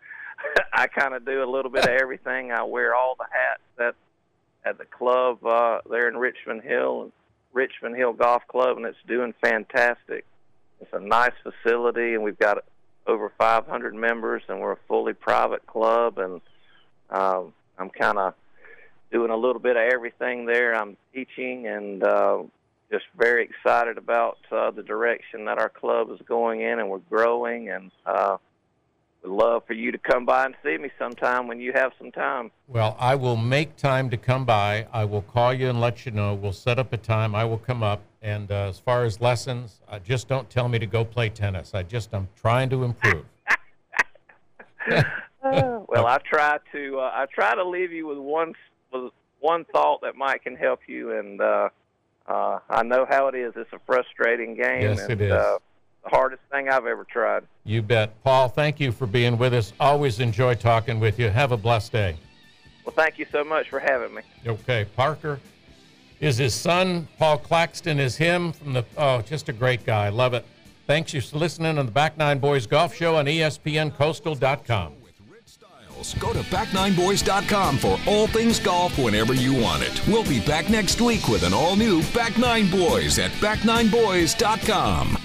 I 0.73 0.87
kind 0.87 1.15
of 1.15 1.25
do 1.25 1.43
a 1.43 1.51
little 1.51 1.71
bit 1.71 1.85
of 1.85 1.91
everything. 1.91 2.53
I 2.53 2.63
wear 2.65 2.95
all 2.95 3.17
the 3.19 3.27
hats 3.31 3.63
at 3.79 3.95
at 4.63 4.77
the 4.77 4.85
club 4.85 5.45
uh, 5.45 5.79
there 5.89 6.07
in 6.09 6.17
Richmond 6.17 6.63
Hill 6.63 7.11
Richmond 7.53 7.97
Hill 7.97 8.13
Golf 8.13 8.43
Club, 8.49 8.77
and 8.77 8.87
it's 8.87 8.99
doing 9.07 9.35
fantastic. 9.43 10.25
It's 10.81 10.93
a 10.93 11.01
nice 11.01 11.33
facility, 11.43 12.15
and 12.15 12.23
we've 12.23 12.39
got 12.39 12.65
over 13.07 13.33
500 13.39 13.95
members, 13.95 14.43
and 14.49 14.61
we're 14.61 14.73
a 14.73 14.79
fully 14.89 15.13
private 15.13 15.67
club. 15.67 16.19
And 16.19 16.41
um, 17.11 17.53
I'm 17.79 17.91
kind 17.91 18.19
of 18.19 18.35
doing 19.13 19.31
a 19.31 19.37
little 19.37 19.61
bit 19.61 19.77
of 19.77 19.83
everything 19.93 20.47
there. 20.47 20.75
I'm 20.75 20.97
teaching, 21.13 21.67
and 21.67 22.03
uh, 22.03 22.43
just 22.91 23.05
very 23.19 23.45
excited 23.45 23.99
about 23.99 24.39
uh, 24.53 24.71
the 24.71 24.83
direction 24.83 25.47
that 25.47 25.59
our 25.59 25.69
club 25.69 26.11
is 26.11 26.21
going 26.27 26.61
in, 26.61 26.79
and 26.79 26.89
we're 26.89 26.99
growing. 26.99 27.69
And 27.69 27.91
uh, 28.07 28.37
would 29.23 29.31
love 29.33 29.63
for 29.67 29.73
you 29.73 29.93
to 29.93 29.99
come 29.99 30.25
by 30.25 30.47
and 30.47 30.55
see 30.65 30.79
me 30.79 30.91
sometime 30.99 31.47
when 31.47 31.61
you 31.61 31.73
have 31.75 31.93
some 31.99 32.11
time. 32.13 32.51
Well, 32.69 32.97
I 32.99 33.15
will 33.15 33.37
make 33.37 33.77
time 33.77 34.11
to 34.11 34.17
come 34.17 34.45
by. 34.45 34.87
I 34.93 35.05
will 35.05 35.23
call 35.23 35.53
you 35.53 35.69
and 35.69 35.81
let 35.81 36.07
you 36.07 36.13
know. 36.13 36.35
We'll 36.35 36.53
set 36.53 36.79
up 36.79 36.93
a 36.93 36.97
time. 36.97 37.35
I 37.35 37.45
will 37.45 37.59
come 37.59 37.83
up. 37.83 38.03
And 38.23 38.51
uh, 38.51 38.69
as 38.69 38.79
far 38.79 39.05
as 39.05 39.21
lessons, 39.21 39.81
uh, 39.89 39.99
just 39.99 40.29
don't 40.29 40.49
tell 40.51 40.69
me 40.69 40.79
to 40.79 40.87
go 40.87 41.05
play 41.05 41.31
tennis. 41.31 41.75
I 41.75 41.83
just 41.83 42.13
I'm 42.13 42.29
trying 42.37 42.69
to 42.71 42.85
improve. 42.85 43.25
well, 45.43 46.07
I 46.07 46.19
try 46.19 46.59
to 46.73 46.99
uh, 46.99 47.11
I 47.15 47.27
try 47.33 47.55
to 47.55 47.65
leave 47.65 47.93
you 47.93 48.07
with 48.07 48.19
one 48.19 48.53
with 48.93 49.13
one 49.39 49.65
thought 49.73 50.03
that 50.03 50.17
might 50.17 50.43
can 50.43 50.55
help 50.55 50.81
you, 50.87 51.17
and 51.19 51.41
uh, 51.41 51.71
uh, 52.27 52.59
I 52.69 52.83
know 52.83 53.07
how 53.09 53.29
it 53.29 53.35
is. 53.35 53.55
It's 53.57 53.73
a 53.73 53.79
frustrating 53.87 54.55
game. 54.55 54.83
Yes, 54.83 55.01
and, 55.01 55.13
it 55.13 55.21
is. 55.23 55.33
The 56.05 56.11
hardest 56.11 56.43
thing 56.51 56.69
I've 56.69 56.87
ever 56.87 57.05
tried. 57.05 57.45
You 57.65 57.83
bet. 57.83 58.23
Paul, 58.25 58.49
thank 58.49 58.81
you 58.81 58.91
for 58.91 59.07
being 59.07 59.37
with 59.37 59.53
us. 59.53 59.73
Always 59.79 60.21
enjoy 60.21 60.55
talking 60.55 60.99
with 60.99 61.19
you. 61.19 61.29
Have 61.29 61.53
a 61.53 61.57
blessed 61.57 61.93
day. 61.93 62.17
Well, 62.85 62.95
thank 62.95 63.19
you 63.19 63.27
so 63.31 63.45
much 63.45 63.69
for 63.69 63.79
having 63.79 64.15
me. 64.15 64.23
Okay. 64.47 64.87
Parker 64.97 65.39
is 66.21 66.39
his 66.39 66.55
son. 66.55 67.07
Paul 67.19 67.39
Claxton 67.39 67.99
is 68.01 68.17
him 68.17 68.53
from 68.53 68.73
the, 68.73 68.85
oh, 68.97 69.23
just 69.23 69.49
a 69.49 69.53
great 69.53 69.85
guy. 69.85 70.09
Love 70.09 70.35
it. 70.35 70.45
Thanks 70.87 71.15
you 71.15 71.21
for 71.21 71.39
listening 71.39 71.79
on 71.79 71.87
the 71.87 71.93
Back 71.93 72.19
Nine 72.19 72.39
Boys 72.39 72.67
Golf 72.67 72.95
Show 72.95 73.17
on 73.17 73.27
ESPNCoastal.com. 73.27 74.95
With 75.03 75.15
Rick 75.31 75.43
Stiles, 75.45 76.15
go 76.15 76.33
to 76.33 76.41
back9boys.com 76.41 77.79
for 77.79 77.99
all 78.09 78.27
things 78.27 78.59
golf 78.59 78.99
whenever 78.99 79.33
you 79.33 79.55
want 79.55 79.83
it. 79.85 80.03
We'll 80.09 80.25
be 80.25 80.45
back 80.45 80.69
next 80.69 81.01
week 81.01 81.29
with 81.29 81.45
an 81.45 81.55
all 81.55 81.77
new 81.77 82.03
Back 82.13 82.37
Nine 82.39 82.69
Boys 82.71 83.19
at 83.19 83.31
back9boys.com. 83.33 85.17